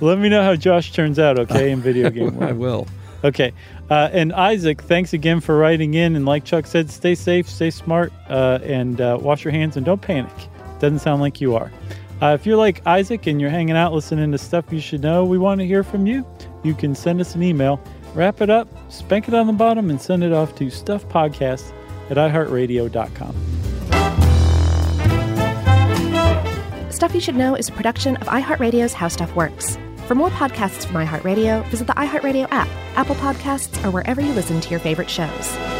Let 0.00 0.18
me 0.18 0.28
know 0.28 0.42
how 0.42 0.54
Josh 0.56 0.92
turns 0.92 1.18
out, 1.18 1.38
okay, 1.38 1.70
in 1.70 1.80
video 1.80 2.10
game 2.10 2.42
I 2.42 2.52
will. 2.52 2.86
Okay, 3.22 3.52
uh, 3.90 4.08
and 4.12 4.32
Isaac, 4.32 4.80
thanks 4.82 5.12
again 5.12 5.40
for 5.40 5.58
writing 5.58 5.94
in. 5.94 6.16
And 6.16 6.24
like 6.24 6.44
Chuck 6.44 6.66
said, 6.66 6.90
stay 6.90 7.14
safe, 7.14 7.48
stay 7.48 7.70
smart, 7.70 8.12
uh, 8.28 8.60
and 8.62 9.00
uh, 9.00 9.18
wash 9.20 9.44
your 9.44 9.52
hands, 9.52 9.76
and 9.76 9.84
don't 9.84 10.00
panic. 10.00 10.32
Doesn't 10.78 11.00
sound 11.00 11.20
like 11.20 11.40
you 11.40 11.54
are. 11.54 11.70
Uh, 12.22 12.34
if 12.34 12.44
you're 12.44 12.56
like 12.56 12.86
Isaac 12.86 13.26
and 13.26 13.40
you're 13.40 13.50
hanging 13.50 13.76
out 13.76 13.94
listening 13.94 14.30
to 14.32 14.38
stuff 14.38 14.66
you 14.70 14.80
should 14.80 15.00
know, 15.00 15.24
we 15.24 15.38
want 15.38 15.60
to 15.60 15.66
hear 15.66 15.82
from 15.82 16.06
you. 16.06 16.26
You 16.62 16.74
can 16.74 16.94
send 16.94 17.20
us 17.20 17.34
an 17.34 17.42
email, 17.42 17.80
wrap 18.14 18.42
it 18.42 18.50
up, 18.50 18.68
spank 18.90 19.26
it 19.26 19.34
on 19.34 19.46
the 19.46 19.54
bottom, 19.54 19.88
and 19.88 20.00
send 20.00 20.22
it 20.22 20.32
off 20.32 20.54
to 20.56 20.66
stuffpodcast 20.66 21.72
at 22.10 22.18
iheartradio.com. 22.18 23.34
Stuff 26.90 27.14
You 27.14 27.20
Should 27.20 27.36
Know 27.36 27.54
is 27.54 27.70
a 27.70 27.72
production 27.72 28.16
of 28.16 28.26
iHeartRadio's 28.26 28.92
How 28.92 29.08
Stuff 29.08 29.34
Works. 29.34 29.78
For 30.06 30.14
more 30.14 30.28
podcasts 30.30 30.84
from 30.84 30.96
iHeartRadio, 30.96 31.64
visit 31.68 31.86
the 31.86 31.94
iHeartRadio 31.94 32.48
app, 32.50 32.68
Apple 32.96 33.14
Podcasts, 33.14 33.82
or 33.82 33.90
wherever 33.90 34.20
you 34.20 34.32
listen 34.34 34.60
to 34.60 34.68
your 34.68 34.80
favorite 34.80 35.08
shows. 35.08 35.79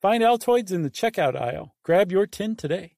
Find 0.00 0.22
Altoids 0.22 0.72
in 0.72 0.82
the 0.82 0.88
checkout 0.90 1.36
aisle. 1.38 1.74
Grab 1.82 2.10
your 2.10 2.26
tin 2.26 2.56
today. 2.56 2.94